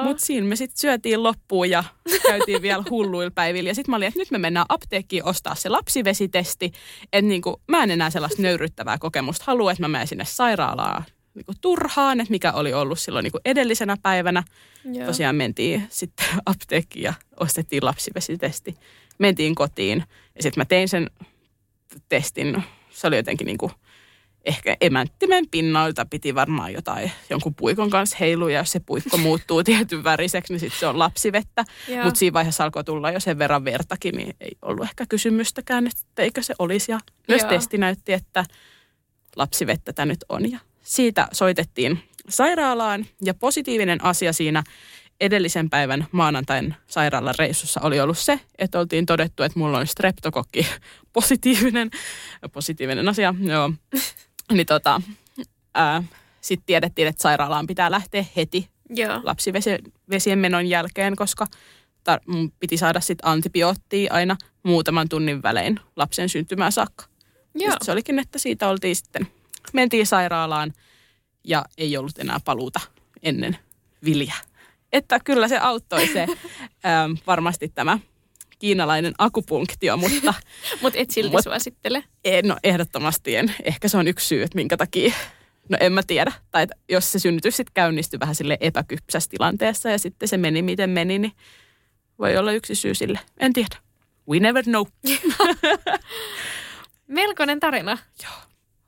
Mutta 0.05 0.27
siinä 0.27 0.47
me 0.47 0.57
sitten 0.57 0.79
syötiin 0.79 1.23
loppuun 1.23 1.71
ja 1.71 1.85
käytiin 2.23 2.63
vielä 2.63 2.85
hulluilla 2.91 3.31
päivillä. 3.35 3.71
Ja 3.71 3.75
sitten 3.75 3.93
mä 3.93 3.97
olin, 3.97 4.09
että 4.09 4.21
nyt 4.21 4.31
me 4.31 4.39
mennään 4.39 4.67
apteekkiin 4.69 5.25
ostaa 5.25 5.55
se 5.55 5.69
lapsivesitesti. 5.69 6.73
Että 7.13 7.29
niinku, 7.29 7.61
mä 7.69 7.83
en 7.83 7.91
enää 7.91 8.11
sellaista 8.11 8.43
nöyryttävää 8.43 8.99
kokemusta 8.99 9.45
halua, 9.47 9.73
että 9.73 9.83
mä 9.83 9.89
menen 9.89 10.07
sinne 10.07 10.25
sairaalaan 10.25 11.05
niinku 11.35 11.53
turhaan, 11.61 12.21
että 12.21 12.31
mikä 12.31 12.53
oli 12.53 12.75
ollut 12.75 12.99
silloin 12.99 13.23
niinku 13.23 13.41
edellisenä 13.45 13.97
päivänä. 14.03 14.43
Joo. 14.85 15.07
Tosiaan 15.07 15.37
mentiin 15.37 15.87
sitten 15.91 16.27
apteekkiin 16.47 17.03
ja 17.03 17.15
ostettiin 17.41 17.85
lapsivesitesti. 17.85 18.75
Mentiin 19.19 19.55
kotiin 19.55 20.05
ja 20.37 20.43
sitten 20.43 20.61
mä 20.61 20.65
tein 20.65 20.89
sen 20.89 21.11
testin 22.09 22.63
se 22.99 23.07
oli 23.07 23.17
jotenkin 23.17 23.47
niin 23.47 23.59
kuin, 23.59 23.73
ehkä 24.45 24.77
emänttimen 24.81 25.49
pinnalta 25.51 26.07
piti 26.11 26.35
varmaan 26.35 26.73
jotain 26.73 27.13
jonkun 27.31 27.55
puikon 27.55 27.91
kanssa 27.91 28.17
heilua, 28.21 28.51
ja 28.51 28.59
jos 28.59 28.73
se 28.73 28.81
puikko 28.81 29.17
muuttuu 29.27 29.65
tietyn 29.65 30.05
väriseksi, 30.05 30.53
niin 30.53 30.61
sitten 30.61 30.81
se 30.81 30.87
on 30.87 30.99
lapsivettä. 30.99 31.65
Mutta 32.05 32.19
siinä 32.19 32.35
vaiheessa 32.35 32.65
alkoi 32.65 32.85
tulla 32.85 33.11
jo 33.11 33.21
sen 33.21 33.39
verran 33.39 33.65
vertakin, 33.65 34.15
niin 34.15 34.37
ei 34.41 34.51
ollut 34.63 34.85
ehkä 34.85 35.07
kysymystäkään, 35.09 35.87
että 35.87 36.23
eikö 36.23 36.43
se 36.43 36.55
olisi. 36.59 36.93
Ja 36.93 36.99
myös 37.29 37.43
Joo. 37.43 37.51
testi 37.51 37.79
näytti, 37.79 38.13
että 38.13 38.45
lapsivettä 39.37 39.93
tämä 39.93 40.07
nyt 40.07 40.25
on. 40.29 40.51
Ja 40.51 40.59
siitä 40.83 41.29
soitettiin 41.33 41.99
sairaalaan, 42.29 43.07
ja 43.25 43.35
positiivinen 43.35 44.05
asia 44.05 44.33
siinä 44.33 44.63
edellisen 45.21 45.71
päivän 45.71 46.07
maanantain 46.13 46.75
sairaalan 46.87 47.35
reissussa 47.39 47.81
oli 47.83 48.01
ollut 48.01 48.19
se, 48.19 48.41
että 48.59 48.81
oltiin 48.81 49.07
todettu, 49.07 49.43
että 49.43 49.59
mulla 49.59 49.79
on 49.79 49.87
streptokokki 49.87 50.67
positiivinen, 51.13 51.91
positiivinen 52.53 53.09
asia, 53.09 53.35
joo. 53.41 53.73
niin 54.53 54.67
tota, 54.67 55.03
sitten 56.41 56.67
tiedettiin, 56.67 57.09
että 57.09 57.23
sairaalaan 57.23 57.67
pitää 57.67 57.91
lähteä 57.91 58.25
heti 58.37 58.69
Joo. 58.91 59.21
lapsivesien 59.23 60.39
menon 60.39 60.67
jälkeen, 60.67 61.17
koska 61.17 61.47
tar- 62.11 62.23
mun 62.27 62.53
piti 62.61 62.77
saada 62.77 63.01
sitten 63.01 63.29
antibioottia 63.29 64.13
aina 64.13 64.37
muutaman 64.63 65.09
tunnin 65.09 65.43
välein 65.43 65.81
lapsen 65.97 66.29
syntymään 66.29 66.73
saakka. 66.73 67.05
Joo. 67.55 67.77
se 67.83 67.93
olikin, 67.93 68.19
että 68.19 68.39
siitä 68.39 68.69
oltiin 68.69 68.97
sitten, 68.97 69.27
mentiin 69.73 70.07
sairaalaan 70.07 70.73
ja 71.45 71.65
ei 71.79 71.97
ollut 71.97 72.19
enää 72.19 72.41
paluuta 72.45 72.81
ennen 73.23 73.59
vilja. 74.05 74.35
Että 74.93 75.21
kyllä 75.21 75.49
se 75.49 75.59
auttoi 75.59 76.07
se 76.07 76.21
ähm, 76.87 77.13
varmasti 77.27 77.69
tämä 77.75 77.99
kiinalainen 78.59 79.15
akupunktio, 79.19 79.97
mutta... 79.97 80.35
Mutta 80.83 80.99
et 80.99 81.11
silti 81.11 81.37
Mut- 81.37 81.43
suosittele. 81.43 82.05
en, 82.25 82.49
no 82.49 82.57
ehdottomasti 82.65 83.37
en. 83.37 83.55
Ehkä 83.65 83.89
se 83.89 83.99
on 83.99 84.09
yksi 84.09 84.27
syy, 84.27 84.43
että 84.43 84.57
minkä 84.57 84.77
takia, 84.77 85.15
no 85.69 85.79
en 85.81 85.93
mä 85.93 86.03
tiedä. 86.07 86.33
Tai 86.51 86.63
että 86.63 86.77
jos 86.89 87.13
se 87.13 87.19
synnytys 87.19 87.57
sitten 87.57 87.75
käynnistyi 87.75 88.21
vähän 88.21 88.35
sille 88.35 88.57
epäkypsässä 88.61 89.31
tilanteessa 89.31 89.91
ja 89.91 89.99
sitten 89.99 90.29
se 90.29 90.37
meni 90.37 90.63
miten 90.63 90.91
meni, 90.91 91.19
niin 91.19 91.33
voi 92.19 92.37
olla 92.37 92.53
yksi 92.53 92.75
syy 92.75 92.95
sille. 92.95 93.21
En 93.41 93.53
tiedä. 93.53 93.77
We 94.29 94.39
never 94.41 94.65
know. 94.65 94.87
Melkoinen 97.07 97.61
tarina. 97.61 97.99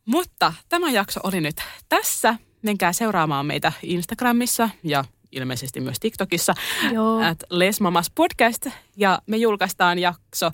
Mutta 0.05 0.53
tämä 0.68 0.90
jakso 0.90 1.20
oli 1.22 1.40
nyt 1.40 1.57
tässä. 1.88 2.34
Menkää 2.62 2.92
seuraamaan 2.92 3.46
meitä 3.46 3.72
Instagramissa 3.82 4.70
ja 4.84 5.05
ilmeisesti 5.33 5.81
myös 5.81 6.01
TikTokissa. 6.01 6.55
Joo. 6.93 7.20
At 7.22 7.45
Les 7.51 7.81
Mamas 7.81 8.11
Podcast. 8.14 8.66
Ja 8.97 9.18
me 9.26 9.37
julkaistaan 9.37 9.99
jakso 9.99 10.51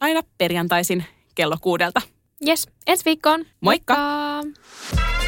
aina 0.00 0.20
perjantaisin 0.38 1.04
kello 1.34 1.56
kuudelta. 1.60 2.00
Yes, 2.46 2.68
ensi 2.86 3.04
viikkoon. 3.04 3.46
Moikka! 3.60 3.94
Moikka! 3.94 5.27